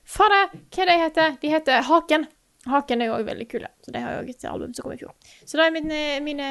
[0.07, 1.37] Fader, hva det de heter?
[1.41, 2.27] De heter Haken.
[2.67, 3.67] Haken er jo òg veldig kule.
[3.83, 5.13] Så det har jeg òg et album som kom i fjor.
[5.43, 6.47] Så det er mine, mine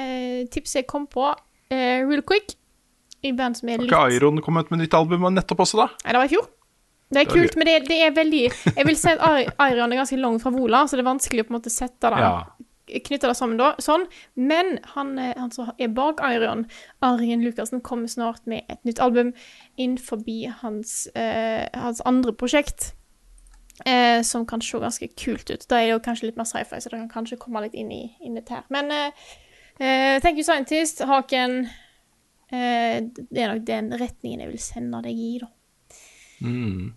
[0.52, 1.24] tips jeg kom på
[1.72, 2.56] eh, real quick.
[3.24, 5.86] I band som er litt Har ikke Iron kommet med nytt album nettopp også, da?
[6.04, 6.46] Nei, det var i fjor.
[7.06, 8.42] Det er Det kult, men det, det er veldig
[8.76, 11.46] Jeg vil si at Airon er ganske langt fra Vola, så det er vanskelig å
[11.46, 12.32] på en måte sette det Ja.
[12.86, 14.06] Knytte det sammen da, sånn.
[14.38, 16.66] Men han, eh, han som er bak Arion,
[17.02, 19.32] Arjen Lukassen, kommer snart med et nytt album
[19.76, 22.92] inn forbi hans, eh, hans andre prosjekt.
[23.84, 25.66] Eh, som kan se ganske kult ut.
[25.68, 27.90] Da er det jo kanskje litt mer sci-fi, så det kan kanskje komme litt inn
[27.92, 28.62] i, inn dette her.
[28.72, 29.26] Men eh,
[29.76, 31.66] eh, Thank You Scientist, Haken
[32.48, 35.50] eh, Det er nok den retningen jeg vil sende deg i, da.
[36.40, 36.94] Mm.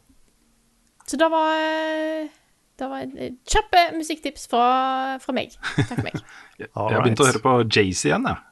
[1.06, 2.30] Så det var
[2.80, 3.10] Det var
[3.49, 4.68] kjappe musikktips fra,
[5.23, 5.56] fra meg.
[5.76, 6.22] Takk for meg.
[6.61, 8.45] Jeg har begynt å høre på Jayz igjen, jeg.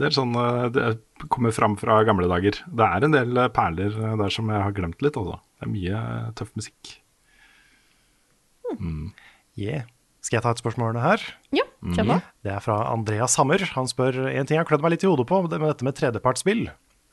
[0.00, 2.56] Det er sånn eh, Det kommer fram fra gamle dager.
[2.66, 5.40] Det er en del eh, perler eh, der som jeg har glemt litt, altså.
[5.58, 6.02] Det er mye
[6.38, 6.92] tøff musikk.
[9.58, 9.88] Yeah.
[10.24, 11.24] Skal jeg ta et spørsmål her?
[11.56, 12.18] Ja, kjør på.
[12.46, 13.64] Det er fra Andreas Hammer.
[13.74, 15.86] Han spør en ting jeg har klødd meg litt i hodet på, det med dette
[15.86, 16.68] med tredjepartsspill.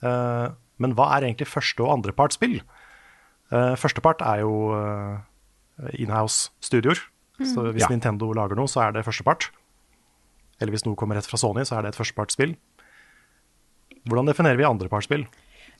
[0.05, 2.59] Eh, men hva er egentlig første- og andrepartsspill?
[3.47, 5.23] Uh, Førstepart er jo uh,
[5.97, 6.99] inhouse-studioer.
[7.37, 7.87] Så hvis Ja.
[7.91, 9.49] Nintendo lager noe, så er det førstepart.
[10.59, 12.55] Eller hvis noe kommer rett fra Sony, så er det et førstepartsspill.
[14.09, 15.27] Hvordan definerer vi andrepartsspill?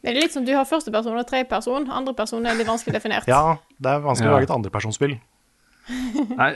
[0.04, 1.88] Det er litt som du har førsteperson og tredjeperson.
[1.90, 3.26] Andreperson er litt vanskelig definert.
[3.30, 5.16] Ja, det er vanskelig å lage et andrepersonsspill.
[6.38, 6.52] Nei,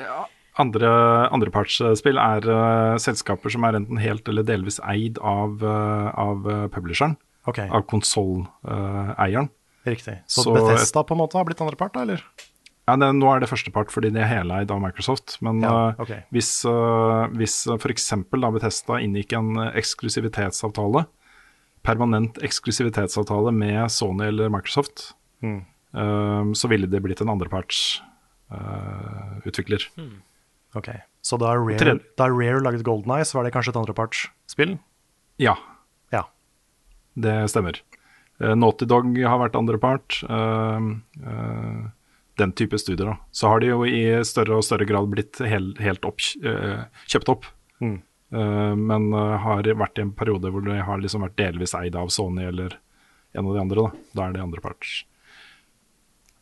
[0.62, 0.92] andre,
[1.34, 6.68] andrepartsspill er uh, selskaper som er enten helt eller delvis eid av, uh, av eh,
[6.74, 7.18] publisheren,
[7.50, 7.66] Okay.
[7.74, 9.50] av konsolleieren.
[9.88, 10.20] riktig.
[10.30, 12.22] Så, så- Bethesda på en måte har blitt andrepart, da, eller?
[12.90, 15.38] Ja, det, nå er det førstepart fordi det er heleid av Microsoft.
[15.46, 16.24] Men Ja, okay.
[16.26, 18.08] uh, hvis, uh, hvis uh, f.eks.
[18.32, 21.06] Bethesda inngikk en eh, eksklusivitetsavtale,
[21.86, 25.62] permanent eksklusivitetsavtale med Sony eller Microsoft, Mm.
[25.98, 29.88] uh, så ville det blitt en andrepartsutvikler.
[30.76, 30.90] Ok,
[31.22, 34.78] Så da Rare, da Rare laget Golden Eye, så var det kanskje et andrepartsspill?
[35.40, 35.56] Ja,
[36.12, 36.24] Ja.
[37.18, 37.82] det stemmer.
[38.40, 40.24] Eh, Naughty Dog har vært andrepart.
[40.30, 40.80] Uh,
[41.26, 41.90] uh,
[42.42, 43.06] den type studier.
[43.06, 43.18] da.
[43.32, 47.30] Så har de jo i større og større grad blitt hel, helt opp, eh, kjøpt
[47.34, 47.46] opp.
[47.82, 48.02] Mm.
[48.34, 51.96] Eh, men eh, har vært i en periode hvor de har liksom vært delvis eid
[52.00, 52.80] av Sony eller
[53.38, 53.86] en av de andre.
[53.86, 55.04] Da, da er det andreparts.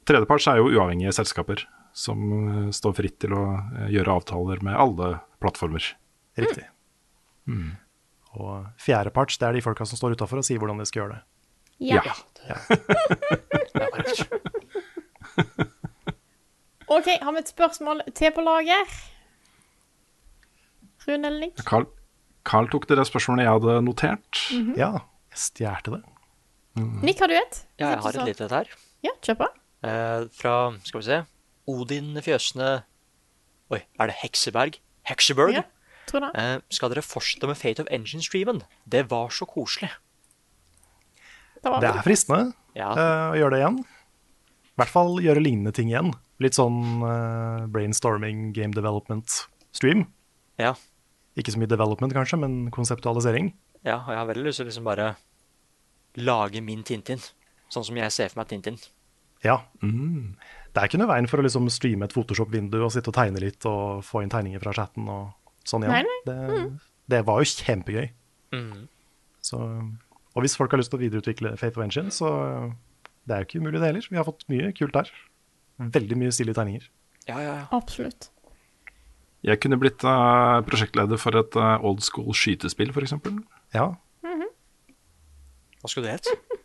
[0.09, 3.43] Tredjeparts er jo uavhengige selskaper som står fritt til å
[3.91, 5.83] gjøre avtaler med alle plattformer.
[6.39, 6.65] Riktig.
[8.39, 11.17] Og fjerdeparts, det er de folka som står utafor og sier hvordan de skal gjøre
[11.17, 11.23] det.
[11.89, 12.01] Ja.
[12.47, 12.57] Ja.
[16.89, 18.93] OK, har vi et spørsmål til på lager?
[21.07, 21.61] Rune eller Nick?
[21.65, 21.85] Carl,
[22.45, 24.41] Carl tok det der spørsmålet jeg hadde notert.
[24.53, 24.73] Mhm.
[24.77, 24.91] Ja,
[25.31, 26.01] jeg stjerte det.
[27.03, 27.63] Nick, har du et?
[27.79, 28.69] Ja, jeg har et lite et her.
[29.03, 29.47] Ja, kjør på.
[29.89, 30.53] Eh, fra,
[30.83, 31.17] skal vi se
[31.71, 32.69] Odin Fjøsne
[33.71, 34.79] Oi, er det Hekseberg?
[35.07, 35.53] Hekseberg?
[35.53, 35.61] Ja,
[36.09, 36.29] tror det.
[36.41, 38.63] Eh, skal dere fortsette med Fate of Engine-streamen?
[38.89, 39.91] Det var så koselig.
[41.61, 42.91] Det var Det er fristende Ja.
[42.91, 43.79] eh, å gjøre det igjen.
[43.85, 46.13] I hvert fall gjøre lignende ting igjen.
[46.39, 50.05] Litt sånn uh, brainstorming, game development-stream.
[50.61, 50.73] Ja.
[51.39, 53.53] Ikke så mye development, kanskje, men konseptualisering.
[53.83, 55.09] ja, og jeg har veldig lyst til å liksom bare
[56.19, 57.21] lage min Tintin.
[57.69, 58.79] Sånn som jeg ser for meg Tintin.
[59.45, 59.61] Ja.
[59.79, 63.41] Det er ikke noe veien for å liksom streame et Photoshop-vindu og sitte og tegne
[63.43, 65.29] litt og få inn tegninger fra chatten og
[65.67, 65.95] sånn igjen.
[65.95, 66.19] Nei, nei.
[66.27, 68.09] Det, det var jo kjempegøy.
[68.55, 68.87] Mm.
[69.45, 72.29] Så, og hvis folk har lyst til å videreutvikle Faith of Engine, så
[73.29, 74.09] det er jo ikke umulig det heller.
[74.11, 75.11] Vi har fått mye kult der.
[75.79, 76.89] Veldig mye stilige tegninger.
[77.29, 77.65] Ja, ja, ja.
[77.75, 78.29] Absolutt.
[79.45, 83.15] Jeg kunne blitt uh, prosjektleder for et uh, old school skytespill, f.eks.
[83.75, 83.93] Ja.
[85.79, 86.57] Hva skulle det hett?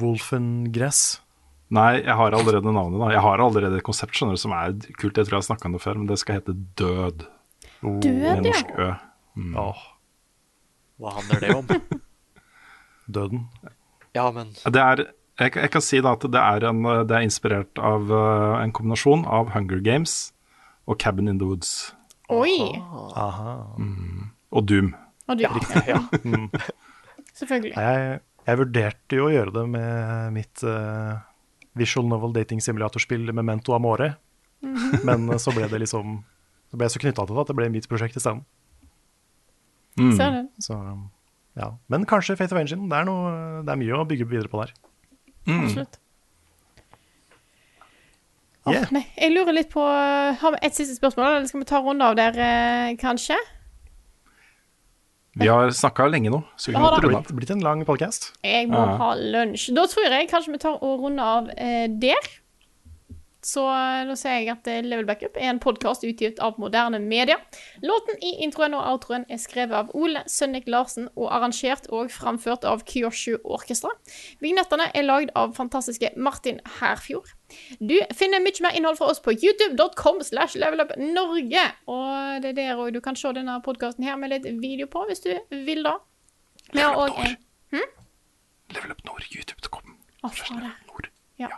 [0.00, 1.02] Wolfengress.
[1.74, 3.00] Nei, jeg har allerede navnet.
[3.02, 5.18] da Jeg har allerede et konsept skjønner du, som er kult.
[5.18, 7.26] Jeg tror jeg har snakka om det før, men det skal hete Død.
[7.82, 8.62] Død, Med ja.
[8.80, 8.88] Ø.
[9.60, 9.82] Åh,
[11.02, 11.68] Hva handler det om?
[13.18, 13.48] døden.
[14.14, 15.02] Ja, men Det er,
[15.40, 18.74] jeg, jeg kan si da at det er, en, det er inspirert av uh, en
[18.74, 20.32] kombinasjon av Hunger Games
[20.86, 21.94] og Cabin in the Woods.
[22.32, 22.80] Oi!
[23.18, 23.56] Aha.
[24.54, 24.92] Og Doom.
[25.28, 25.58] Og Doom.
[25.88, 26.00] ja, ja.
[27.34, 27.74] selvfølgelig.
[27.74, 31.18] Jeg, jeg vurderte jo å gjøre det med mitt uh,
[31.78, 34.14] visual novel dating simulatorspill Memento Amore,
[35.04, 36.22] men eh, så ble det liksom
[36.70, 38.40] Så ble jeg så knytta til det at det ble mitt prosjekt isteden.
[40.00, 40.14] Mm.
[40.16, 40.62] du?
[40.64, 40.78] Så
[41.54, 41.68] ja.
[41.92, 42.88] Men kanskje Faith of Engine.
[42.90, 44.72] Det er, noe, det er mye å bygge videre på der.
[45.46, 45.98] Absolutt.
[48.66, 48.86] Åh, Yeah.
[48.96, 49.82] nei, jeg lurer litt på
[50.40, 53.36] Har vi et siste spørsmål, eller skal vi ta en runde av der, eh, kanskje?
[55.36, 57.24] Vi har snakka lenge nå, så vi runde har av.
[57.26, 58.30] blitt, blitt en lang podkast.
[58.42, 58.96] Jeg må Ja.
[58.96, 59.74] ha lunsj.
[59.74, 62.22] Da tror jeg kanskje vi tar og runder av eh, der.
[63.44, 66.98] Så nå da sier jeg at eh, Level Backup er en podkast utgitt av moderne
[67.02, 67.36] media.
[67.84, 72.64] Låten i introen og outroen er skrevet av Ole Sønnik Larsen og arrangert og framført
[72.68, 73.92] av Kyoshu Orkestra.
[74.40, 77.34] Vignettene er lagd av fantastiske Martin Herfjord.
[77.78, 81.66] Du finner mye mer innhold fra oss på youtube.com slash levelupnorge.
[81.92, 85.04] Og det er der òg du kan se denne podkasten her med litt video på,
[85.10, 85.32] hvis du
[85.68, 85.98] vil da.
[86.72, 87.40] Level Up også en
[88.74, 89.98] Level Up Nord, YouTube.com.
[90.24, 90.72] Fader.
[90.88, 91.10] Nord.
[91.38, 91.52] Ja.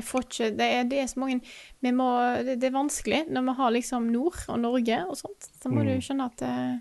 [0.00, 1.40] Jeg får ikke Det er, det er så mange
[1.84, 2.08] vi må,
[2.46, 5.50] det, det er vanskelig når vi har liksom Nord og Norge og sånt.
[5.62, 6.78] Så må du skjønne at eh,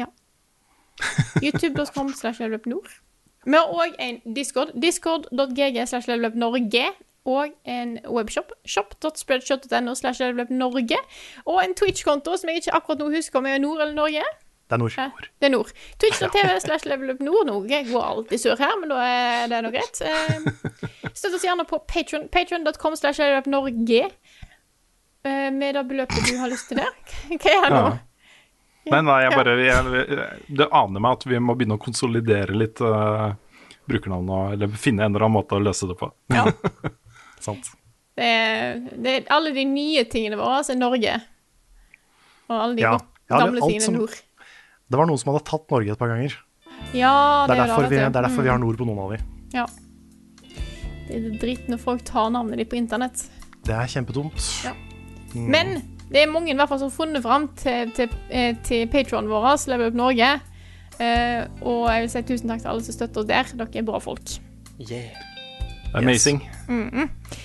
[0.00, 0.06] Ja.
[1.42, 2.88] YouTube.com slash levelupnord.
[3.44, 4.72] Vi har òg en Discord.
[4.82, 6.86] Discord.gg slash levelupnorge.
[7.24, 8.52] Og en webshop.
[8.68, 10.98] Shop.spreadshot.no slash levelupnorge.
[11.44, 14.24] Og en Twitch-konto som jeg ikke akkurat nå husker om jeg er Nord eller Norge.
[14.74, 14.94] Det er nord.
[14.98, 15.68] Ja, det er nord.
[16.02, 17.46] Twitch.tv slash levelupnord.
[17.46, 20.00] Norge går alltid sur her, men da er det noe greit.
[20.02, 22.26] Eh, Støtt oss gjerne på Patron.
[22.34, 24.00] Patron.com slash levelupnorge.
[25.24, 26.90] Eh, med det beløpet du har lyst til der.
[27.38, 27.94] Hva er det nå?
[28.90, 30.16] Nei, nei, jeg bare jeg,
[30.58, 33.30] Det aner meg at vi må begynne å konsolidere litt uh,
[33.88, 34.28] brukernavn,
[34.58, 36.10] eller finne en eller annen måte å løse det på.
[36.34, 36.42] Ja.
[37.46, 37.70] Sant.
[38.18, 41.16] Det er, det er alle de nye tingene våre, altså Norge.
[42.50, 42.92] Og alle de Ja.
[43.32, 44.18] gamle Ja, tingene som- nord.
[44.90, 46.36] Det var noen som hadde tatt Norge et par ganger.
[46.94, 49.14] Ja, Det det, er derfor, vi, det er derfor vi har nord på noen av
[49.14, 49.18] de.
[49.54, 49.64] Ja.
[51.08, 53.26] Det er dritt når folk tar navnet ditt på internett.
[53.64, 54.48] Det er kjempedumt.
[54.64, 54.74] Ja.
[55.34, 55.78] Men
[56.12, 59.30] det er mange i hvert fall som har funnet fram til, til, eh, til patronen
[59.32, 60.32] vår, Level Up Norge.
[60.94, 63.48] Uh, og jeg vil si tusen takk til alle som støtter oss der.
[63.58, 64.36] Dere er bra folk.
[64.78, 65.10] yeah.
[65.94, 66.42] Amazing.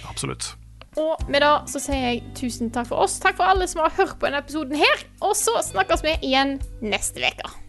[0.10, 0.56] Absolutt.
[0.99, 3.19] Og med det så sier jeg tusen takk for oss.
[3.23, 5.07] Takk for alle som har hørt på denne episoden her.
[5.23, 7.69] Og så snakkes vi igjen neste uke.